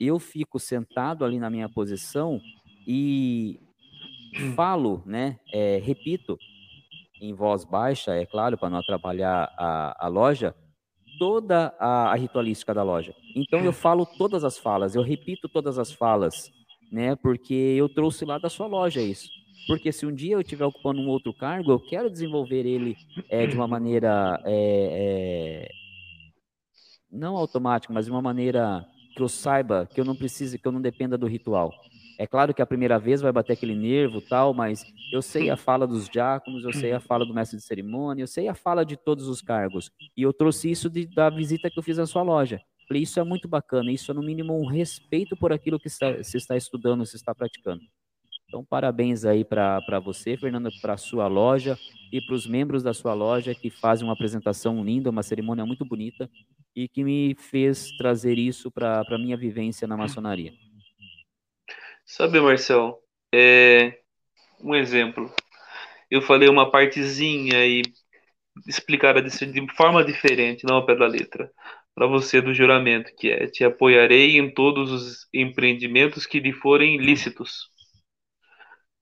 [0.00, 2.40] eu fico sentado ali na minha posição
[2.86, 3.58] e
[4.54, 5.38] falo, né?
[5.52, 6.38] É, repito
[7.20, 10.54] em voz baixa, é claro, para não atrapalhar a, a loja,
[11.18, 13.14] toda a, a, ritualística da loja.
[13.34, 16.50] Então eu falo todas as falas, eu repito todas as falas,
[16.92, 17.16] né?
[17.16, 19.28] Porque eu trouxe lá da sua loja isso.
[19.66, 22.96] Porque se um dia eu estiver ocupando um outro cargo, eu quero desenvolver ele
[23.28, 25.70] é, de uma maneira é, é,
[27.10, 30.72] não automática, mas de uma maneira que eu saiba, que eu não precise, que eu
[30.72, 31.72] não dependa do ritual.
[32.18, 35.56] É claro que a primeira vez vai bater aquele nervo tal, mas eu sei a
[35.56, 38.84] fala dos diáconos, eu sei a fala do mestre de cerimônia, eu sei a fala
[38.84, 39.90] de todos os cargos.
[40.16, 42.60] E eu trouxe isso de, da visita que eu fiz à sua loja.
[42.86, 46.22] Falei, isso é muito bacana, isso é no mínimo um respeito por aquilo que está,
[46.22, 47.82] se está estudando, se está praticando.
[48.54, 51.76] Então, parabéns aí para você, Fernanda, para a sua loja
[52.12, 55.84] e para os membros da sua loja que fazem uma apresentação linda, uma cerimônia muito
[55.84, 56.30] bonita
[56.72, 60.52] e que me fez trazer isso para a minha vivência na maçonaria.
[62.06, 63.02] Sabe, Marcel,
[63.34, 63.98] é
[64.60, 65.34] um exemplo.
[66.08, 67.82] Eu falei uma partezinha e
[68.68, 71.50] explicada de forma diferente, não ao pé da letra,
[71.92, 76.98] para você do juramento, que é: te apoiarei em todos os empreendimentos que lhe forem
[76.98, 77.73] lícitos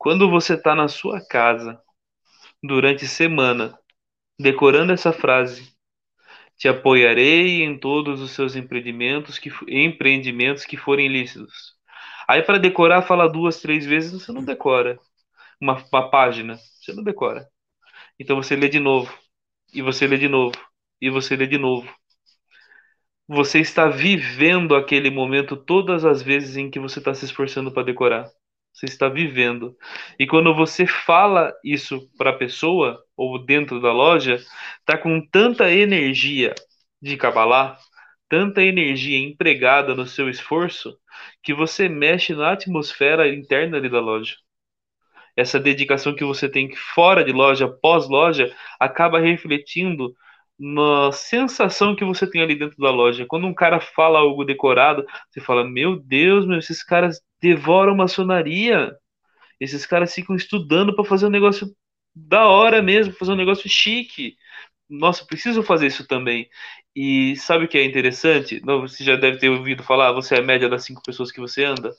[0.02, 1.80] quando você está na sua casa,
[2.60, 3.78] durante semana,
[4.36, 5.72] decorando essa frase,
[6.58, 11.76] te apoiarei em todos os seus empreendimentos que, empreendimentos que forem lícitos.
[12.26, 14.98] Aí para decorar, fala duas, três vezes, você não decora.
[15.60, 17.48] Uma, uma página, você não decora.
[18.18, 19.16] Então você lê de novo,
[19.72, 20.56] e você lê de novo,
[21.00, 21.88] e você lê de novo.
[23.28, 27.84] Você está vivendo aquele momento todas as vezes em que você está se esforçando para
[27.84, 28.28] decorar
[28.72, 29.76] você está vivendo.
[30.18, 34.42] E quando você fala isso para a pessoa ou dentro da loja,
[34.84, 36.54] tá com tanta energia
[37.00, 37.78] de cabalá,
[38.28, 40.96] tanta energia empregada no seu esforço,
[41.42, 44.36] que você mexe na atmosfera interna ali da loja.
[45.36, 50.14] Essa dedicação que você tem fora de loja, pós-loja, acaba refletindo
[50.62, 53.26] na sensação que você tem ali dentro da loja.
[53.26, 58.94] Quando um cara fala algo decorado, você fala: Meu Deus, meu, esses caras devoram maçonaria.
[59.60, 61.68] Esses caras ficam estudando para fazer um negócio
[62.14, 64.36] da hora mesmo, fazer um negócio chique.
[64.88, 66.48] Nossa, preciso fazer isso também.
[66.94, 68.60] E sabe o que é interessante?
[68.60, 71.64] Você já deve ter ouvido falar, você é a média das cinco pessoas que você
[71.64, 71.92] anda.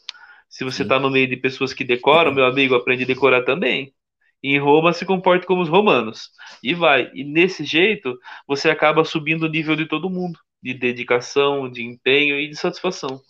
[0.50, 3.94] Se você está no meio de pessoas que decoram, meu amigo, aprende a decorar também.
[4.44, 6.30] Em Roma se comporte como os romanos.
[6.62, 7.10] E vai.
[7.14, 12.38] E nesse jeito, você acaba subindo o nível de todo mundo, de dedicação, de empenho
[12.40, 13.22] e de satisfação.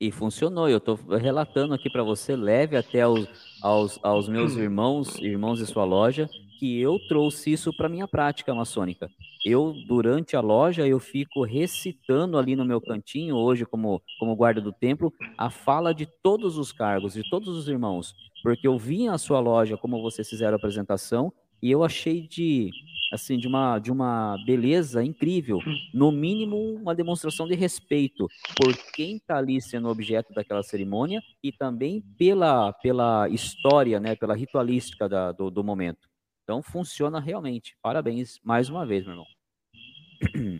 [0.00, 0.68] E funcionou.
[0.68, 3.28] Eu estou relatando aqui para você, leve até aos,
[3.62, 6.28] aos, aos meus irmãos, irmãos de sua loja,
[6.58, 9.08] que eu trouxe isso para minha prática maçônica.
[9.44, 14.60] Eu, durante a loja, eu fico recitando ali no meu cantinho, hoje como, como guarda
[14.60, 18.14] do templo, a fala de todos os cargos, de todos os irmãos.
[18.42, 22.70] Porque eu vim à sua loja, como vocês fizeram a apresentação, e eu achei de
[23.12, 25.60] assim, de uma, de uma beleza incrível.
[25.92, 31.50] No mínimo, uma demonstração de respeito por quem está ali sendo objeto daquela cerimônia e
[31.50, 36.08] também pela, pela história, né, pela ritualística da, do, do momento.
[36.44, 37.76] Então, funciona realmente.
[37.82, 39.26] Parabéns mais uma vez, meu irmão.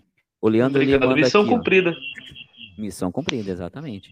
[0.41, 1.17] O Leandro Obrigado.
[1.17, 1.91] Missão aqui, cumprida.
[1.91, 2.81] Ó.
[2.81, 4.09] Missão cumprida, exatamente.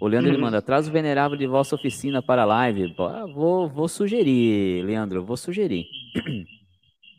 [0.00, 0.42] O Leandro ele uhum.
[0.42, 2.94] manda, traz o venerável de vossa oficina para a live.
[3.34, 5.86] Vou, vou sugerir, Leandro, vou sugerir.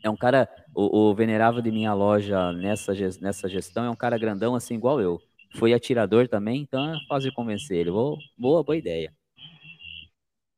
[0.00, 4.16] É um cara, o, o, venerável de minha loja nessa, nessa gestão é um cara
[4.16, 5.20] grandão assim igual eu.
[5.56, 7.90] Foi atirador também, então é fácil de convencer ele.
[7.90, 9.12] Boa, boa, boa ideia.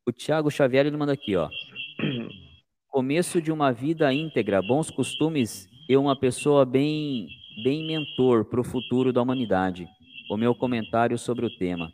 [0.06, 1.48] O Thiago Xavier ele manda aqui, ó.
[2.90, 7.26] Começo de uma vida íntegra, bons costumes e uma pessoa bem,
[7.64, 9.88] bem mentor para o futuro da humanidade.
[10.30, 11.90] O meu comentário sobre o tema.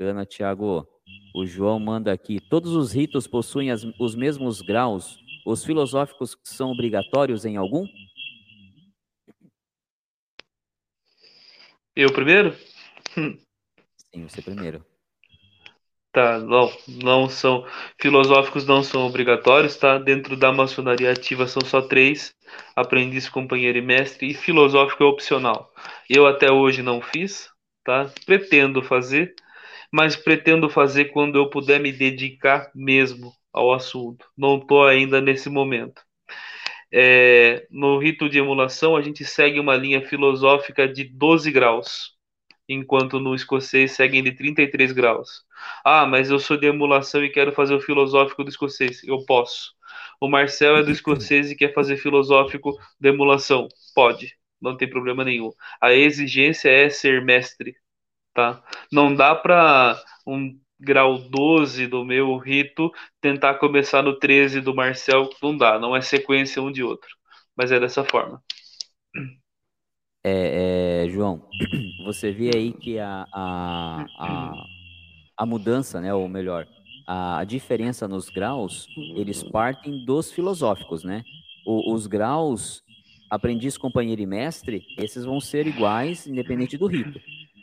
[0.00, 0.88] Bacana, Thiago.
[1.34, 2.40] O João manda aqui.
[2.48, 7.86] Todos os ritos possuem as, os mesmos graus os filosóficos são obrigatórios em algum?
[11.94, 12.56] Eu primeiro?
[13.14, 14.84] Sim, você primeiro.
[16.12, 17.66] Tá, não, não são.
[18.00, 19.98] Filosóficos não são obrigatórios, tá?
[19.98, 22.34] Dentro da maçonaria ativa são só três:
[22.74, 25.70] aprendiz, companheiro e mestre, e filosófico é opcional.
[26.08, 27.50] Eu até hoje não fiz,
[27.84, 28.10] tá?
[28.24, 29.34] Pretendo fazer,
[29.92, 34.26] mas pretendo fazer quando eu puder me dedicar mesmo ao assunto.
[34.36, 36.02] Não estou ainda nesse momento.
[36.92, 42.16] É, no rito de emulação, a gente segue uma linha filosófica de 12 graus,
[42.68, 45.44] enquanto no escocês seguem de 33 graus.
[45.84, 49.02] Ah, mas eu sou de emulação e quero fazer o filosófico do escocês.
[49.04, 49.72] Eu posso.
[50.20, 53.68] O Marcel é do escocês e quer fazer filosófico de emulação.
[53.94, 55.50] Pode, não tem problema nenhum.
[55.80, 57.74] A exigência é ser mestre,
[58.40, 58.62] tá?
[58.90, 65.28] Não dá para um grau 12 do meu rito, tentar começar no 13 do Marcel,
[65.42, 67.10] não dá, não é sequência um de outro.
[67.54, 68.42] Mas é dessa forma.
[70.24, 71.46] É, é, João,
[72.04, 74.52] você vê aí que a, a, a,
[75.36, 76.66] a mudança, né, ou melhor,
[77.06, 78.86] a, diferença nos graus,
[79.16, 81.24] eles partem dos filosóficos, né?
[81.66, 82.82] O, os graus
[83.28, 87.20] aprendiz, companheiro e mestre, esses vão ser iguais, independente do rito.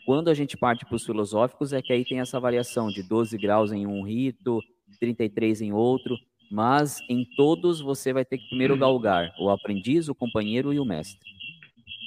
[0.08, 3.38] Quando a gente parte para os filosóficos, é que aí tem essa variação de 12
[3.38, 4.64] graus em um rito,
[5.02, 6.18] 33 em outro,
[6.50, 10.86] mas em todos você vai ter que primeiro galgar o aprendiz, o companheiro e o
[10.86, 11.19] mestre.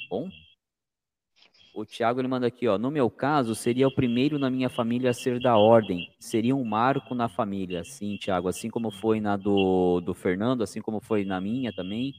[0.09, 0.31] Bom?
[1.75, 2.75] O Tiago ele manda aqui, ó.
[2.75, 6.11] No meu caso, seria o primeiro na minha família a ser da ordem.
[6.19, 8.47] Seria um marco na família, sim, Tiago.
[8.47, 12.15] Assim como foi na do, do Fernando, assim como foi na minha também.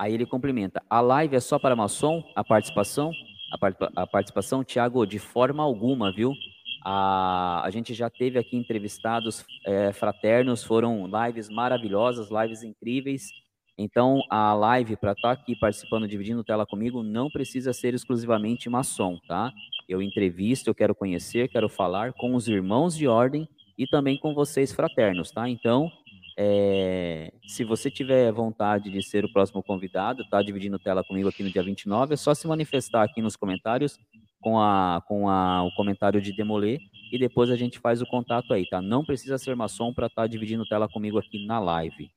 [0.00, 0.82] Aí ele complementa.
[0.88, 2.24] A live é só para maçom?
[2.34, 3.12] A participação?
[3.52, 6.32] A, a participação, Tiago, de forma alguma, viu?
[6.82, 13.28] A, a gente já teve aqui entrevistados é, fraternos, foram lives maravilhosas, lives incríveis.
[13.76, 18.70] Então, a live, para estar tá aqui participando, dividindo tela comigo, não precisa ser exclusivamente
[18.70, 19.52] maçom, tá?
[19.86, 23.46] Eu entrevisto, eu quero conhecer, quero falar com os irmãos de ordem
[23.76, 25.46] e também com vocês fraternos, tá?
[25.46, 25.92] Então,
[26.42, 31.42] é, se você tiver vontade de ser o próximo convidado, tá dividindo tela comigo aqui
[31.42, 33.98] no dia 29, é só se manifestar aqui nos comentários
[34.40, 36.78] com, a, com a, o comentário de Demoler
[37.12, 38.80] e depois a gente faz o contato aí, tá?
[38.80, 42.10] Não precisa ser maçom para estar tá dividindo tela comigo aqui na live.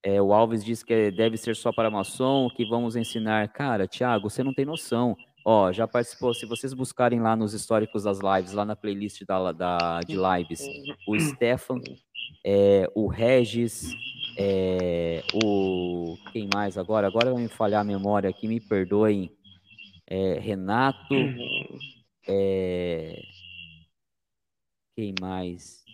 [0.00, 3.48] É, o Alves disse que deve ser só para maçom, que vamos ensinar.
[3.48, 5.16] Cara, Thiago, você não tem noção.
[5.44, 9.52] Ó, já participou, se vocês buscarem lá nos históricos das lives, lá na playlist da,
[9.52, 10.60] da de lives,
[11.06, 11.80] o Stefan,
[12.44, 13.94] é, o Regis,
[14.38, 16.16] é, o.
[16.32, 17.06] Quem mais agora?
[17.06, 19.30] Agora vai me falhar a memória aqui, me perdoem
[20.06, 21.14] é, Renato,
[22.26, 23.20] é,
[24.96, 25.84] quem mais?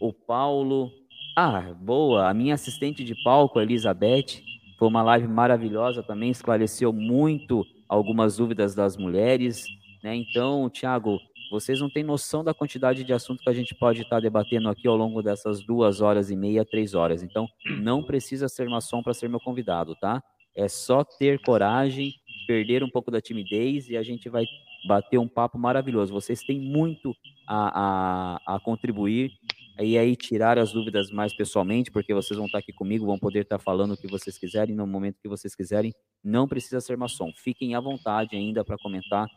[0.00, 0.90] O Paulo.
[1.36, 4.42] Ah, boa, a minha assistente de palco, Elizabeth,
[4.78, 9.64] foi uma live maravilhosa também, esclareceu muito algumas dúvidas das mulheres,
[10.02, 10.16] né?
[10.16, 11.20] Então, Tiago,
[11.50, 14.86] vocês não têm noção da quantidade de assunto que a gente pode estar debatendo aqui
[14.86, 17.22] ao longo dessas duas horas e meia, três horas.
[17.22, 17.46] Então,
[17.80, 20.22] não precisa ser maçom para ser meu convidado, tá?
[20.54, 22.12] É só ter coragem
[22.48, 24.46] perder um pouco da timidez e a gente vai
[24.86, 26.14] bater um papo maravilhoso.
[26.14, 27.14] Vocês têm muito
[27.46, 29.32] a, a, a contribuir
[29.80, 33.42] e aí tirar as dúvidas mais pessoalmente, porque vocês vão estar aqui comigo, vão poder
[33.42, 35.92] estar falando o que vocês quiserem no momento que vocês quiserem.
[36.24, 37.30] Não precisa ser maçom.
[37.36, 39.28] Fiquem à vontade ainda para comentar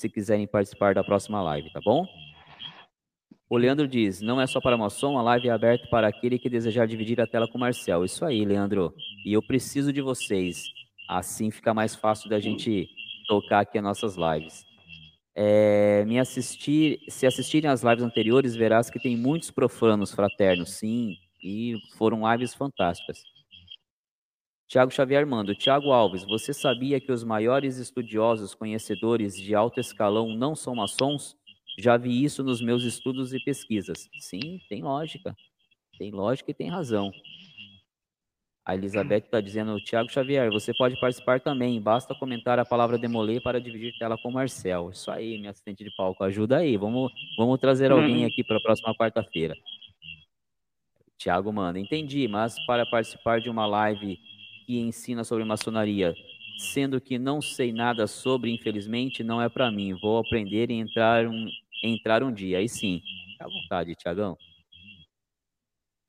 [0.00, 2.06] se quiserem participar da próxima live, tá bom?
[3.48, 6.50] O Leandro diz: não é só para maçom, a live é aberta para aquele que
[6.50, 8.04] desejar dividir a tela com o Marcel.
[8.04, 8.92] Isso aí, Leandro.
[9.24, 10.64] E eu preciso de vocês.
[11.08, 12.88] Assim fica mais fácil da gente
[13.28, 14.64] tocar aqui as nossas lives.
[15.34, 21.14] É, me assistir, se assistirem às lives anteriores, verás que tem muitos profanos fraternos, sim,
[21.44, 23.22] e foram lives fantásticas.
[24.68, 30.28] Tiago Xavier manda, Tiago Alves, você sabia que os maiores estudiosos conhecedores de alto escalão
[30.34, 31.36] não são maçons?
[31.78, 34.08] Já vi isso nos meus estudos e pesquisas.
[34.18, 35.36] Sim, tem lógica.
[35.96, 37.12] Tem lógica e tem razão.
[38.64, 43.40] A Elizabeth está dizendo, Tiago Xavier, você pode participar também, basta comentar a palavra demoler
[43.40, 44.90] para dividir tela com o Marcel.
[44.90, 48.26] Isso aí, minha assistente de palco, ajuda aí, vamos, vamos trazer alguém uhum.
[48.26, 49.54] aqui para a próxima quarta-feira.
[51.16, 54.18] Tiago manda, entendi, mas para participar de uma live
[54.66, 56.12] que ensina sobre maçonaria,
[56.58, 61.26] sendo que não sei nada sobre, infelizmente, não é para mim, vou aprender e entrar
[61.26, 61.48] um,
[61.82, 63.00] entrar um dia, aí sim.
[63.32, 64.36] Fica à vontade, Tiagão.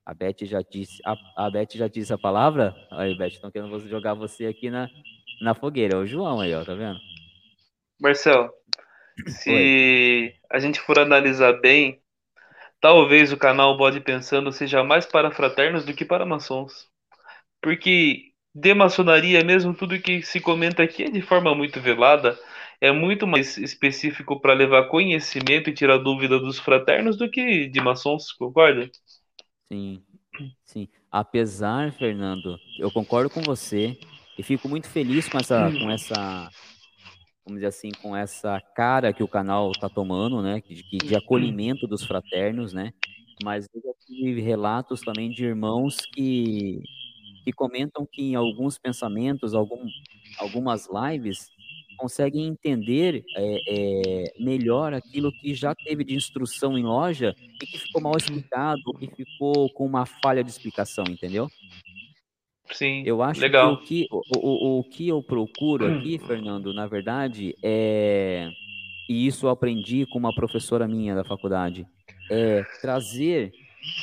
[0.05, 2.73] A Beth já disse a, a Beth já disse a palavra?
[2.91, 4.89] Aí, Beth, estão querendo jogar você aqui na,
[5.41, 5.97] na fogueira.
[5.97, 6.97] É o João aí, ó, tá vendo?
[7.99, 8.49] Marcel,
[9.27, 10.33] se Oi.
[10.49, 12.01] a gente for analisar bem,
[12.79, 16.87] talvez o canal Bode Pensando seja mais para fraternos do que para maçons.
[17.61, 18.26] Porque
[18.59, 22.37] de maçonaria, mesmo tudo que se comenta aqui é de forma muito velada,
[22.81, 27.79] é muito mais específico para levar conhecimento e tirar dúvida dos fraternos do que de
[27.79, 28.89] maçons, concorda?
[29.71, 30.01] Sim,
[30.65, 30.87] sim.
[31.11, 33.95] Apesar, Fernando, eu concordo com você
[34.39, 36.49] e fico muito feliz com essa, com essa,
[37.45, 41.85] vamos dizer assim, com essa cara que o canal está tomando, né, de, de acolhimento
[41.85, 42.91] dos fraternos, né,
[43.43, 46.81] mas eu já tive relatos também de irmãos que,
[47.48, 49.88] que comentam que em alguns pensamentos, algum,
[50.38, 51.50] algumas lives,
[51.98, 57.77] conseguem entender é, é, melhor aquilo que já teve de instrução em loja e que
[57.77, 61.48] ficou mal explicado, que ficou com uma falha de explicação, entendeu?
[62.74, 63.77] Sim, eu acho legal.
[63.77, 68.50] que o que, o, o, o que eu procuro aqui, Fernando, na verdade, é,
[69.08, 71.88] e isso eu aprendi com uma professora minha da faculdade,
[72.30, 73.53] é trazer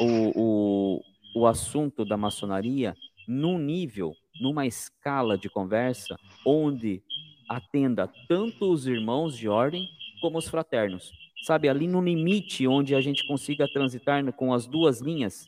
[0.01, 1.01] o, o,
[1.37, 7.03] o assunto da maçonaria num nível, numa escala de conversa, onde
[7.49, 9.89] atenda tanto os irmãos de ordem
[10.21, 11.13] como os fraternos.
[11.43, 15.45] Sabe, ali no limite onde a gente consiga transitar com as duas linhas,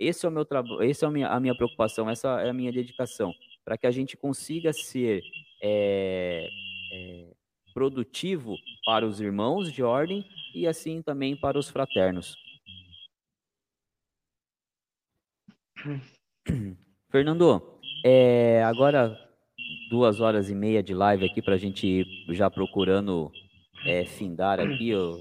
[0.00, 2.52] Esse é o meu trabalho, essa é a minha, a minha preocupação, essa é a
[2.52, 3.32] minha dedicação,
[3.64, 5.22] para que a gente consiga ser
[5.62, 6.48] é,
[6.92, 7.26] é,
[7.72, 12.36] produtivo para os irmãos de ordem e assim também para os fraternos.
[17.14, 17.62] Fernando,
[18.04, 19.16] é, agora
[19.88, 23.30] duas horas e meia de live aqui para a gente ir já procurando
[23.86, 24.88] é, findar aqui.
[24.88, 25.16] Eu,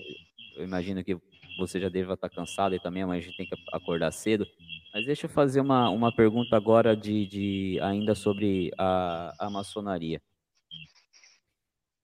[0.58, 1.16] eu, imagino que
[1.56, 4.44] você já deve estar cansado e também amanhã a gente tem que acordar cedo.
[4.92, 10.20] Mas deixa eu fazer uma, uma pergunta agora de, de ainda sobre a, a maçonaria.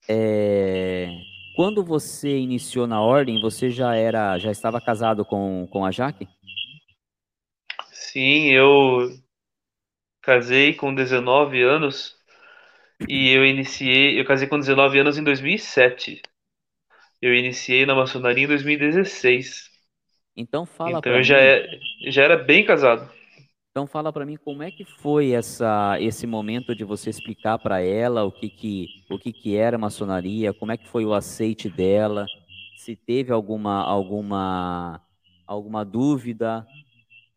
[0.08, 1.10] É,
[1.56, 6.28] quando você iniciou na ordem, você já era, já estava casado com, com a Jaque?
[7.92, 9.10] Sim, eu
[10.22, 12.18] casei com 19 anos
[13.08, 16.22] e eu iniciei, eu casei com 19 anos em 2007.
[17.22, 19.70] Eu iniciei na maçonaria em 2016.
[20.36, 21.68] Então fala Então eu já, é,
[22.10, 23.10] já era bem casado.
[23.72, 27.82] Então fala para mim como é que foi essa esse momento de você explicar para
[27.82, 31.70] ela o que que o que que era maçonaria, como é que foi o aceite
[31.70, 32.26] dela,
[32.78, 35.02] se teve alguma alguma
[35.46, 36.66] alguma dúvida,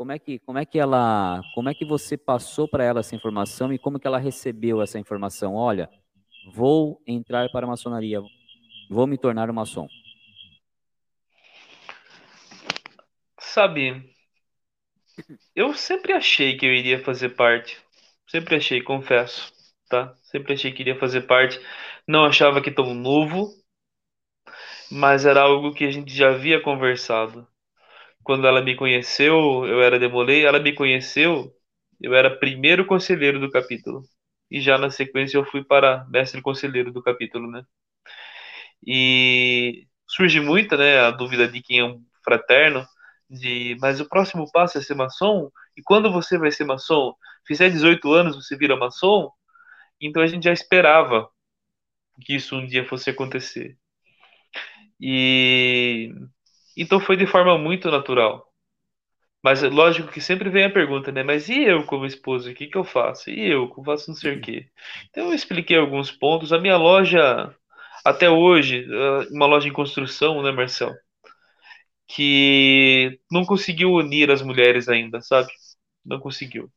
[0.03, 3.15] como é que como é que ela como é que você passou para ela essa
[3.15, 5.55] informação e como que ela recebeu essa informação?
[5.55, 5.89] Olha,
[6.53, 8.21] vou entrar para a maçonaria,
[8.91, 9.87] vou me tornar um maçom.
[13.39, 14.13] Sabe,
[15.55, 17.79] eu sempre achei que eu iria fazer parte.
[18.27, 19.53] Sempre achei, confesso,
[19.89, 20.17] tá?
[20.21, 21.61] Sempre achei que iria fazer parte.
[22.09, 23.55] Não achava que tão novo,
[24.91, 27.47] mas era algo que a gente já havia conversado.
[28.25, 31.53] Quando ela me conheceu, eu era demolei, ela me conheceu,
[32.01, 34.03] eu era primeiro conselheiro do capítulo.
[34.51, 37.65] E já na sequência eu fui para mestre conselheiro do capítulo, né?
[38.87, 42.87] E surge muita, né, a dúvida de quem é um fraterno
[43.31, 45.51] de mas o próximo passo é ser maçom?
[45.77, 47.15] E quando você vai ser maçom?
[47.47, 49.31] Fizer 18 anos, você vira maçom?
[50.01, 51.29] Então a gente já esperava
[52.25, 53.77] que isso um dia fosse acontecer.
[55.01, 56.13] E
[56.77, 58.47] então foi de forma muito natural.
[59.43, 61.23] Mas é lógico que sempre vem a pergunta, né?
[61.23, 63.31] Mas e eu como esposo, o que, que eu faço?
[63.31, 64.69] E eu, como faço não sei o quê?
[65.11, 66.53] Então eu expliquei alguns pontos.
[66.53, 67.55] A minha loja,
[68.05, 70.93] até hoje, ah, uma loja em construção, né, Marcel?
[72.09, 75.53] que não conseguiu unir as mulheres ainda, sabe?
[76.05, 76.71] Não conseguiu.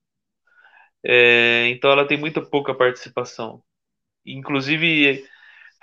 [1.03, 3.61] É, então ela tem muito pouca participação.
[4.25, 5.25] Inclusive,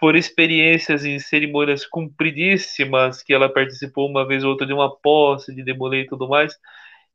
[0.02, 5.54] por experiências em cerimônias compridíssimas, que ela participou uma vez ou outra de uma posse
[5.54, 6.58] de Demolei e tudo mais,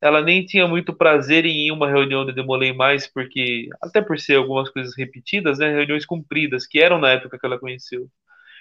[0.01, 4.17] ela nem tinha muito prazer em ir uma reunião de Demolei mais, porque, até por
[4.17, 8.07] ser algumas coisas repetidas, né, reuniões compridas, que eram na época que ela conheceu.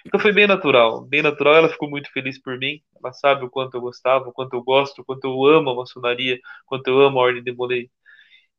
[0.05, 1.55] Então foi bem natural, bem natural.
[1.55, 2.81] Ela ficou muito feliz por mim.
[3.01, 5.75] Ela sabe o quanto eu gostava, o quanto eu gosto, o quanto eu amo a
[5.75, 7.89] maçonaria, o quanto eu amo a Ordem de Molay.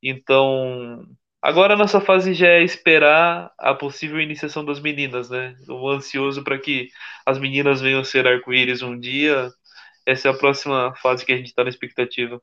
[0.03, 1.07] Então,
[1.43, 5.57] agora a nossa fase já é esperar a possível iniciação das meninas, né?
[5.69, 6.91] Eu ansioso para que
[7.27, 9.51] as meninas venham ser arco-íris um dia.
[10.07, 12.41] Essa é a próxima fase que a gente está na expectativa.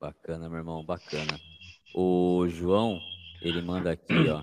[0.00, 1.40] Bacana, meu irmão, bacana.
[1.94, 3.00] O João,
[3.40, 4.42] ele manda aqui, ó.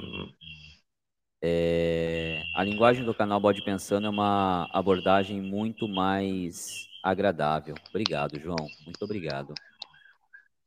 [1.42, 7.76] É, a linguagem do canal Bode Pensando é uma abordagem muito mais agradável.
[7.90, 8.68] Obrigado, João.
[8.86, 9.54] Muito obrigado.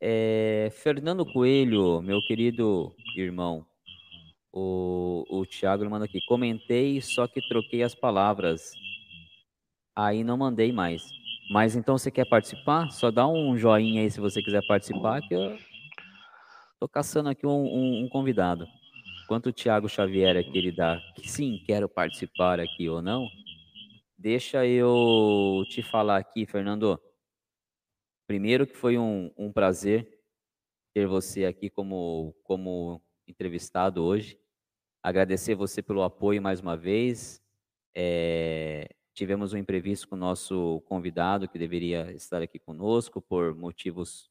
[0.01, 3.67] É, Fernando Coelho, meu querido irmão,
[4.52, 6.20] o, o Thiago manda aqui.
[6.27, 8.73] Comentei, só que troquei as palavras.
[9.97, 11.02] Aí não mandei mais.
[11.51, 12.91] Mas então você quer participar?
[12.91, 15.59] Só dá um joinha aí se você quiser participar, que eu
[16.78, 18.68] tô caçando aqui um, um, um convidado.
[19.25, 23.27] Enquanto o Thiago Xavier aqui ele dá que sim, quero participar aqui ou não,
[24.17, 27.01] deixa eu te falar aqui, Fernando.
[28.28, 30.23] Primeiro que foi um, um prazer
[30.94, 34.39] ter você aqui como, como entrevistado hoje.
[35.02, 37.42] Agradecer você pelo apoio mais uma vez.
[37.92, 44.31] É, tivemos um imprevisto com o nosso convidado que deveria estar aqui conosco por motivos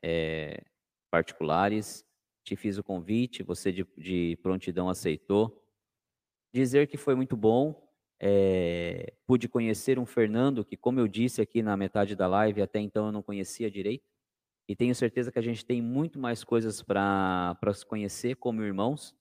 [0.00, 0.62] é,
[1.10, 2.06] particulares
[2.46, 5.60] te fiz o convite, você de, de prontidão aceitou.
[6.54, 7.85] Dizer que foi muito bom,
[8.20, 12.80] é, pude conhecer um Fernando que, como eu disse aqui na metade da live, até
[12.80, 14.04] então eu não conhecia direito.
[14.68, 19.14] E tenho certeza que a gente tem muito mais coisas para se conhecer como irmãos.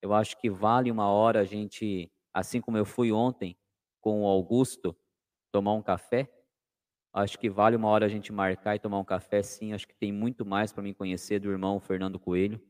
[0.00, 3.56] Eu acho que vale uma hora a gente, assim como eu fui ontem
[4.00, 4.96] com o Augusto,
[5.52, 6.30] tomar um café.
[7.12, 9.72] Acho que vale uma hora a gente marcar e tomar um café, sim.
[9.72, 12.60] Acho que tem muito mais para me conhecer do irmão Fernando Coelho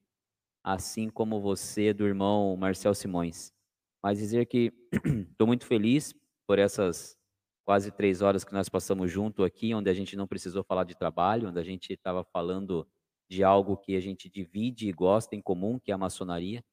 [0.62, 3.52] assim como você do irmão Marcel Simões.
[4.02, 4.72] Mas dizer que
[5.30, 6.14] estou muito feliz
[6.46, 7.16] por essas
[7.64, 10.96] quase três horas que nós passamos junto aqui, onde a gente não precisou falar de
[10.96, 12.86] trabalho, onde a gente estava falando
[13.30, 16.64] de algo que a gente divide e gosta em comum, que é a maçonaria,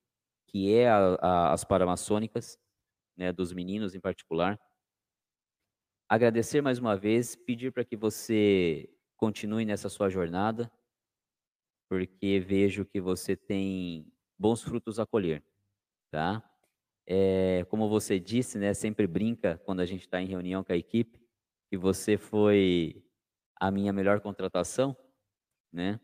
[0.47, 2.57] que é a, a, as paramaçônicas,
[3.15, 4.59] né, dos meninos em particular.
[6.09, 10.71] Agradecer mais uma vez, pedir para que você continue nessa sua jornada,
[11.87, 15.43] porque vejo que você tem bons frutos a colher,
[16.09, 16.48] tá?
[17.11, 20.77] É, como você disse, né, sempre brinca quando a gente está em reunião com a
[20.77, 21.19] equipe,
[21.67, 23.03] que você foi
[23.59, 24.95] a minha melhor contratação,
[25.73, 25.99] né?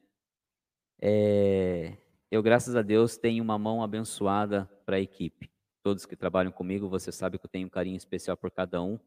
[1.00, 1.95] É,
[2.32, 5.51] eu, graças a Deus, tenho uma mão abençoada para a equipe.
[5.84, 9.00] Todos que trabalham comigo, você sabe que eu tenho um carinho especial por cada um.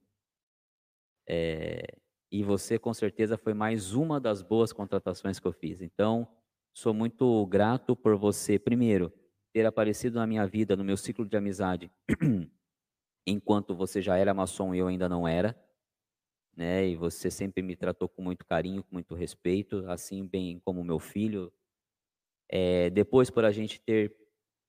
[1.26, 1.82] É,
[2.30, 5.82] e você, com certeza, foi mais uma das boas contratações que eu fiz.
[5.82, 6.28] Então,
[6.72, 9.12] sou muito grato por você, primeiro,
[9.58, 11.90] ter aparecido na minha vida, no meu ciclo de amizade,
[13.26, 15.60] enquanto você já era maçom e eu ainda não era,
[16.56, 16.86] né?
[16.86, 21.00] E você sempre me tratou com muito carinho, com muito respeito, assim bem como meu
[21.00, 21.52] filho.
[22.48, 24.14] É, depois, por a gente ter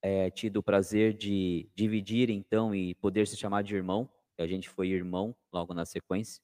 [0.01, 4.09] é, tido o prazer de dividir, então, e poder se chamar de irmão,
[4.39, 6.41] a gente foi irmão logo na sequência.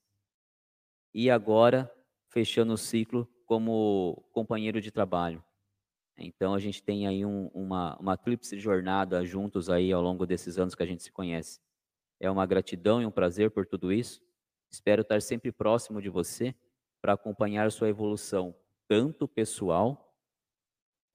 [1.12, 1.92] E agora,
[2.30, 5.44] fechando o ciclo como companheiro de trabalho.
[6.18, 10.58] Então a gente tem aí um, uma, uma tríplice jornada juntos aí ao longo desses
[10.58, 11.60] anos que a gente se conhece.
[12.20, 14.22] É uma gratidão e um prazer por tudo isso.
[14.72, 16.56] Espero estar sempre próximo de você
[17.02, 18.56] para acompanhar sua evolução,
[18.88, 20.14] tanto pessoal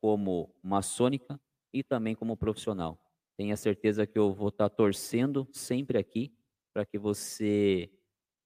[0.00, 1.40] como maçônica
[1.72, 2.98] e também como profissional.
[3.36, 6.32] Tenha certeza que eu vou estar torcendo sempre aqui
[6.72, 7.90] para que você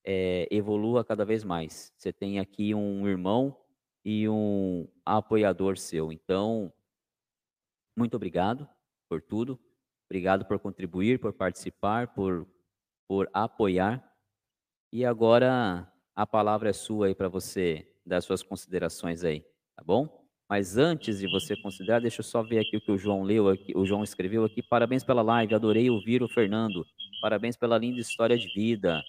[0.05, 1.92] é, evolua cada vez mais.
[1.97, 3.57] Você tem aqui um irmão
[4.05, 6.12] e um apoiador seu.
[6.12, 6.73] Então,
[7.97, 8.68] muito obrigado
[9.08, 9.58] por tudo.
[10.08, 12.47] Obrigado por contribuir, por participar, por,
[13.08, 14.05] por apoiar.
[14.92, 19.41] E agora a palavra é sua aí para você dar suas considerações aí,
[19.74, 20.23] tá bom?
[20.49, 23.49] Mas antes de você considerar, deixa eu só ver aqui o que o João leu,
[23.49, 24.62] aqui, o João escreveu aqui.
[24.62, 26.84] Parabéns pela live, adorei ouvir o Fernando.
[27.23, 29.02] Parabéns pela linda história de vida.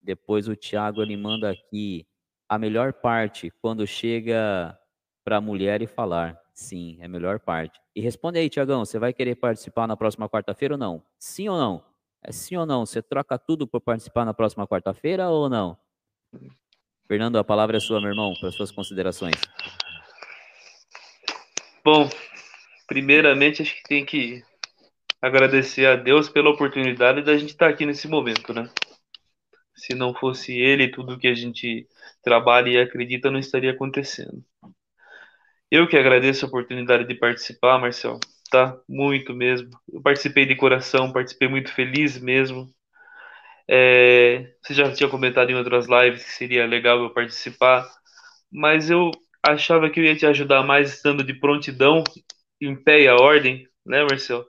[0.00, 2.06] Depois o Tiago ele manda aqui
[2.48, 4.78] a melhor parte quando chega
[5.24, 6.38] para a mulher e falar.
[6.52, 7.80] Sim, é a melhor parte.
[7.96, 11.02] E responde aí, Tiagão, você vai querer participar na próxima quarta-feira ou não?
[11.18, 11.84] Sim ou não?
[12.22, 12.86] É sim ou não?
[12.86, 15.76] Você troca tudo por participar na próxima quarta-feira ou não?
[17.06, 19.34] Fernando, a palavra é sua, meu irmão, para suas considerações.
[21.84, 22.08] Bom,
[22.86, 24.42] primeiramente acho que tem que
[25.20, 28.70] agradecer a Deus pela oportunidade da gente estar aqui nesse momento, né?
[29.74, 31.86] Se não fosse ele, tudo que a gente
[32.22, 34.44] trabalha e acredita não estaria acontecendo.
[35.70, 38.20] Eu que agradeço a oportunidade de participar, Marcel,
[38.50, 38.78] tá?
[38.88, 39.70] Muito mesmo.
[39.92, 42.72] Eu participei de coração, participei muito feliz mesmo.
[43.68, 47.88] É, você já tinha comentado em outras lives que seria legal eu participar,
[48.52, 49.10] mas eu
[49.42, 52.04] achava que eu ia te ajudar mais estando de prontidão,
[52.60, 54.44] em pé e a ordem, né, Marcel?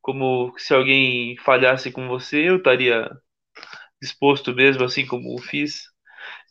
[0.00, 3.10] Como se alguém falhasse com você, eu estaria
[4.00, 5.84] disposto mesmo, assim como fiz.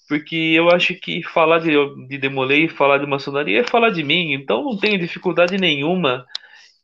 [0.07, 1.71] Porque eu acho que falar de,
[2.07, 6.25] de Demolei, falar de maçonaria é falar de mim, então não tenho dificuldade nenhuma.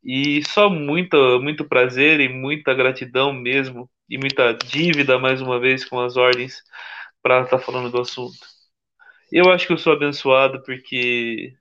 [0.03, 5.85] E só muito, muito prazer e muita gratidão mesmo, e muita dívida, mais uma vez,
[5.85, 6.61] com as ordens,
[7.21, 8.37] para estar tá falando do assunto.
[9.31, 11.53] Eu acho que eu sou abençoado porque,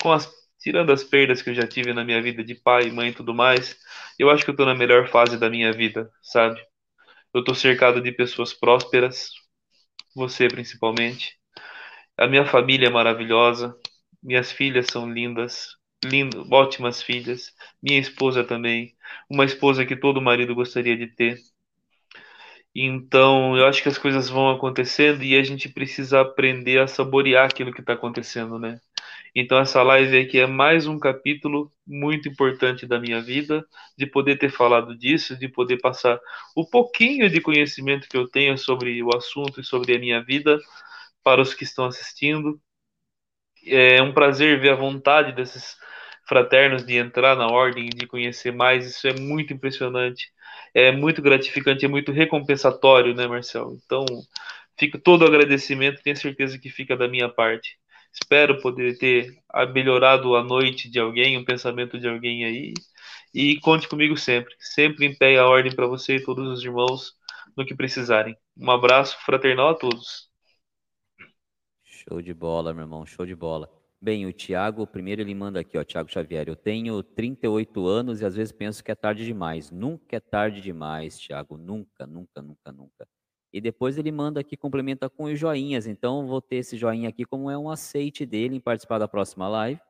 [0.00, 0.30] com as,
[0.60, 3.34] tirando as perdas que eu já tive na minha vida de pai, mãe e tudo
[3.34, 3.76] mais,
[4.18, 6.60] eu acho que eu estou na melhor fase da minha vida, sabe?
[7.32, 9.30] Eu estou cercado de pessoas prósperas,
[10.14, 11.38] você principalmente.
[12.16, 13.76] A minha família é maravilhosa,
[14.22, 17.52] minhas filhas são lindas, lindo, ótimas filhas.
[17.82, 18.96] Minha esposa também,
[19.30, 21.38] uma esposa que todo marido gostaria de ter.
[22.74, 27.46] Então, eu acho que as coisas vão acontecendo e a gente precisa aprender a saborear
[27.46, 28.80] aquilo que está acontecendo, né?
[29.34, 33.64] Então, essa live aqui é mais um capítulo muito importante da minha vida,
[33.96, 36.18] de poder ter falado disso, de poder passar
[36.56, 40.58] o pouquinho de conhecimento que eu tenho sobre o assunto e sobre a minha vida
[41.24, 42.60] para os que estão assistindo.
[43.66, 45.76] É um prazer ver a vontade desses
[46.26, 50.32] fraternos de entrar na ordem, de conhecer mais, isso é muito impressionante.
[50.74, 53.76] É muito gratificante, é muito recompensatório, né, Marcel?
[53.84, 54.04] Então,
[54.78, 57.78] fica todo agradecimento, tenho certeza que fica da minha parte.
[58.12, 59.38] Espero poder ter
[59.72, 62.74] melhorado a noite de alguém, o pensamento de alguém aí.
[63.34, 64.54] E conte comigo sempre.
[64.58, 67.14] Sempre em pé a ordem para você e todos os irmãos
[67.56, 68.36] no que precisarem.
[68.56, 70.28] Um abraço fraternal a todos.
[71.84, 73.70] Show de bola, meu irmão, show de bola.
[74.00, 76.48] Bem, o Tiago, primeiro ele manda aqui, ó, Tiago Xavier.
[76.48, 79.70] Eu tenho 38 anos e às vezes penso que é tarde demais.
[79.70, 81.58] Nunca é tarde demais, Tiago.
[81.58, 83.08] Nunca, nunca, nunca, nunca.
[83.52, 85.86] E depois ele manda aqui, complementa com os joinhas.
[85.86, 89.48] Então, vou ter esse joinha aqui como é um aceite dele em participar da próxima
[89.48, 89.80] live.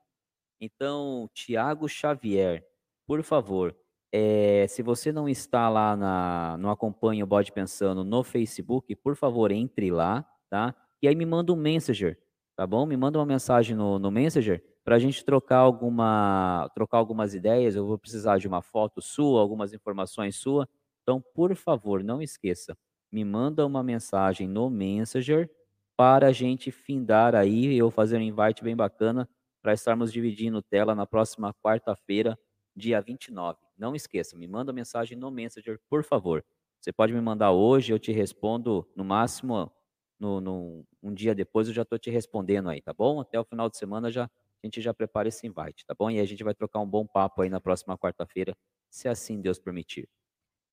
[0.60, 2.64] Então, Tiago Xavier,
[3.06, 3.76] por favor,
[4.12, 9.16] é, se você não está lá na, não acompanha o Bode Pensando no Facebook, por
[9.16, 10.74] favor, entre lá, tá?
[11.02, 12.18] E aí me manda um Messenger,
[12.56, 12.84] tá bom?
[12.86, 17.76] Me manda uma mensagem no, no Messenger para a gente trocar alguma, trocar algumas ideias.
[17.76, 20.68] Eu vou precisar de uma foto sua, algumas informações sua.
[21.02, 22.76] Então, por favor, não esqueça,
[23.12, 25.50] me manda uma mensagem no Messenger
[25.96, 29.28] para a gente findar aí, eu fazer um invite bem bacana
[29.62, 32.38] para estarmos dividindo tela na próxima quarta-feira,
[32.74, 33.58] dia 29.
[33.76, 36.44] Não esqueça, me manda mensagem no Messenger, por favor.
[36.80, 39.70] Você pode me mandar hoje, eu te respondo no máximo
[40.18, 43.20] no, no um dia depois, eu já estou te respondendo aí, tá bom?
[43.20, 46.10] Até o final de semana já a gente já prepara esse invite, tá bom?
[46.10, 48.54] E a gente vai trocar um bom papo aí na próxima quarta-feira,
[48.90, 50.08] se assim Deus permitir.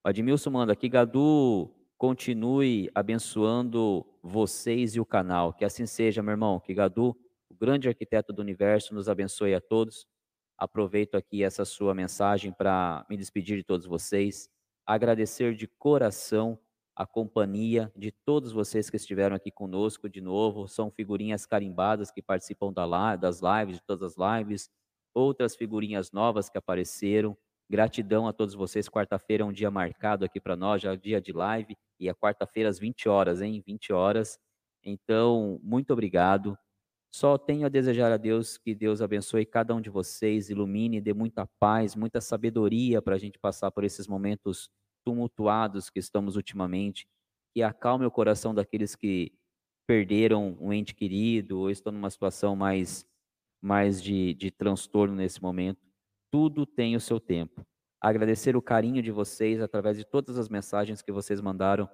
[0.06, 5.54] O Admilson manda aqui, Gadu, continue abençoando vocês e o canal.
[5.54, 6.60] Que assim seja, meu irmão.
[6.60, 7.16] Que Gadu,
[7.50, 10.08] o grande arquiteto do universo, nos abençoe a todos
[10.58, 14.50] aproveito aqui essa sua mensagem para me despedir de todos vocês,
[14.86, 16.60] agradecer de coração
[16.96, 20.68] a companhia de todos vocês que estiveram aqui conosco de novo.
[20.68, 24.72] São figurinhas carimbadas que participam das lives, de todas as lives,
[25.14, 27.38] outras figurinhas novas que apareceram.
[27.70, 28.88] Gratidão a todos vocês.
[28.88, 32.14] Quarta-feira é um dia marcado aqui para nós, já é dia de live, e é
[32.14, 33.62] quarta-feira às 20 horas, hein?
[33.66, 34.40] 20 horas.
[34.84, 36.58] Então, muito obrigado.
[37.14, 41.14] Só tenho a desejar a Deus que Deus abençoe cada um de vocês, ilumine, dê
[41.14, 44.70] muita paz, muita sabedoria para a gente passar por esses momentos
[45.06, 47.08] tumultuados que estamos ultimamente,
[47.54, 49.34] que acalme o coração daqueles que
[49.88, 53.06] perderam um ente querido ou estão numa situação mais,
[53.62, 55.87] mais de, de transtorno nesse momento.
[56.32, 57.66] Tudo tem o seu tempo.
[58.02, 61.90] Agradecer o carinho de vocês através de todas as mensagens que vocês mandaram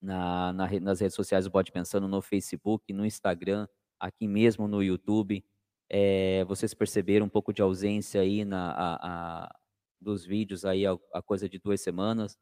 [0.00, 4.82] na, na, nas redes sociais do Bode Pensando, no Facebook, no Instagram, aqui mesmo no
[4.82, 5.44] YouTube.
[5.88, 9.54] É, vocês perceberam um pouco de ausência aí na, a, a,
[10.00, 12.38] dos vídeos aí a, a, coisa de duas semanas.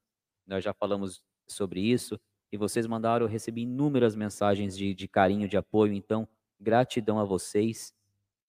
[0.47, 2.20] Nós já falamos sobre isso.
[2.53, 5.93] E vocês mandaram, eu recebi inúmeras mensagens de, de carinho, de apoio.
[5.93, 6.28] Então,
[6.61, 7.93] gratidão a vocês.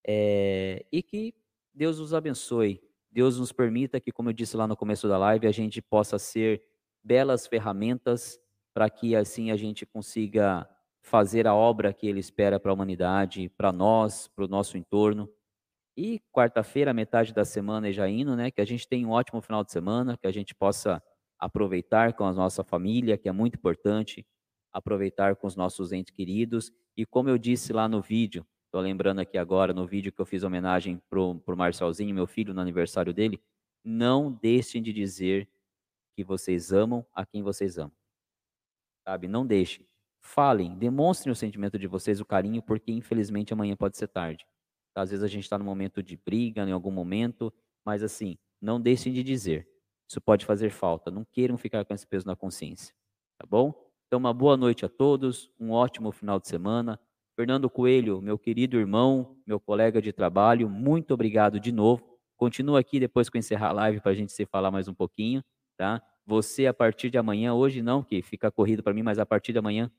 [0.06, 1.34] É, e que
[1.80, 2.82] Deus os abençoe.
[3.10, 6.20] Deus nos permita que, como eu disse lá no começo da live, a gente possa
[6.20, 6.62] ser
[7.02, 8.38] belas ferramentas
[8.74, 10.68] para que assim a gente consiga
[11.02, 15.30] fazer a obra que ele espera para a humanidade, para nós, para o nosso entorno.
[15.96, 18.52] E quarta-feira, metade da semana já indo, né?
[18.52, 21.02] Que a gente tenha um ótimo final de semana, que a gente possa
[21.40, 24.28] aproveitar com a nossa família, que é muito importante,
[24.70, 26.74] aproveitar com os nossos entes queridos.
[26.98, 30.26] E como eu disse lá no vídeo, estou lembrando aqui agora, no vídeo que eu
[30.26, 33.42] fiz homenagem para o Marcelzinho, meu filho, no aniversário dele,
[33.84, 35.50] não deixem de dizer
[36.16, 37.92] que vocês amam a quem vocês amam.
[39.08, 39.28] Sabe?
[39.28, 39.88] Não deixem.
[40.22, 44.46] Falem, demonstrem o sentimento de vocês, o carinho, porque infelizmente amanhã pode ser tarde.
[44.94, 47.52] Às vezes a gente está num momento de briga, em algum momento,
[47.86, 49.68] mas assim, não deixem de dizer.
[50.08, 51.10] Isso pode fazer falta.
[51.10, 52.94] Não queiram ficar com esse peso na consciência.
[53.38, 53.74] Tá bom?
[54.08, 57.00] Então, uma boa noite a todos, um ótimo final de semana.
[57.40, 62.20] Fernando Coelho, meu querido irmão, meu colega de trabalho, muito obrigado de novo.
[62.36, 64.94] Continua aqui depois que eu encerrar a live para a gente se falar mais um
[64.94, 65.42] pouquinho,
[65.78, 66.02] tá?
[66.26, 69.54] Você, a partir de amanhã, hoje não, que fica corrido para mim, mas a partir
[69.54, 69.90] de amanhã,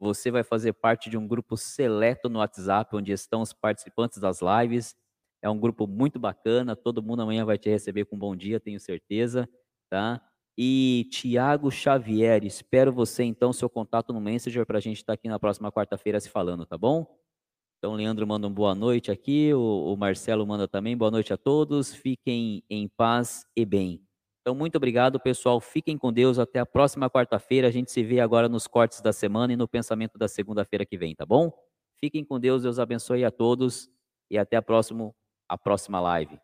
[0.00, 4.40] você vai fazer parte de um grupo seleto no WhatsApp, onde estão os participantes das
[4.40, 4.96] lives.
[5.42, 8.58] É um grupo muito bacana, todo mundo amanhã vai te receber com um bom dia,
[8.58, 9.46] tenho certeza,
[9.90, 10.22] tá?
[10.56, 15.14] E Tiago Xavier, espero você então, seu contato no Messenger para a gente estar tá
[15.14, 17.06] aqui na próxima quarta-feira se falando, tá bom?
[17.78, 21.36] Então, Leandro manda um boa noite aqui, o, o Marcelo manda também boa noite a
[21.36, 24.00] todos, fiquem em paz e bem.
[24.44, 25.58] Então, muito obrigado, pessoal.
[25.58, 26.38] Fiquem com Deus.
[26.38, 27.66] Até a próxima quarta-feira.
[27.66, 30.98] A gente se vê agora nos cortes da semana e no pensamento da segunda-feira que
[30.98, 31.50] vem, tá bom?
[31.98, 32.62] Fiquem com Deus.
[32.62, 33.88] Deus abençoe a todos.
[34.30, 35.16] E até a, próximo,
[35.48, 36.38] a próxima live.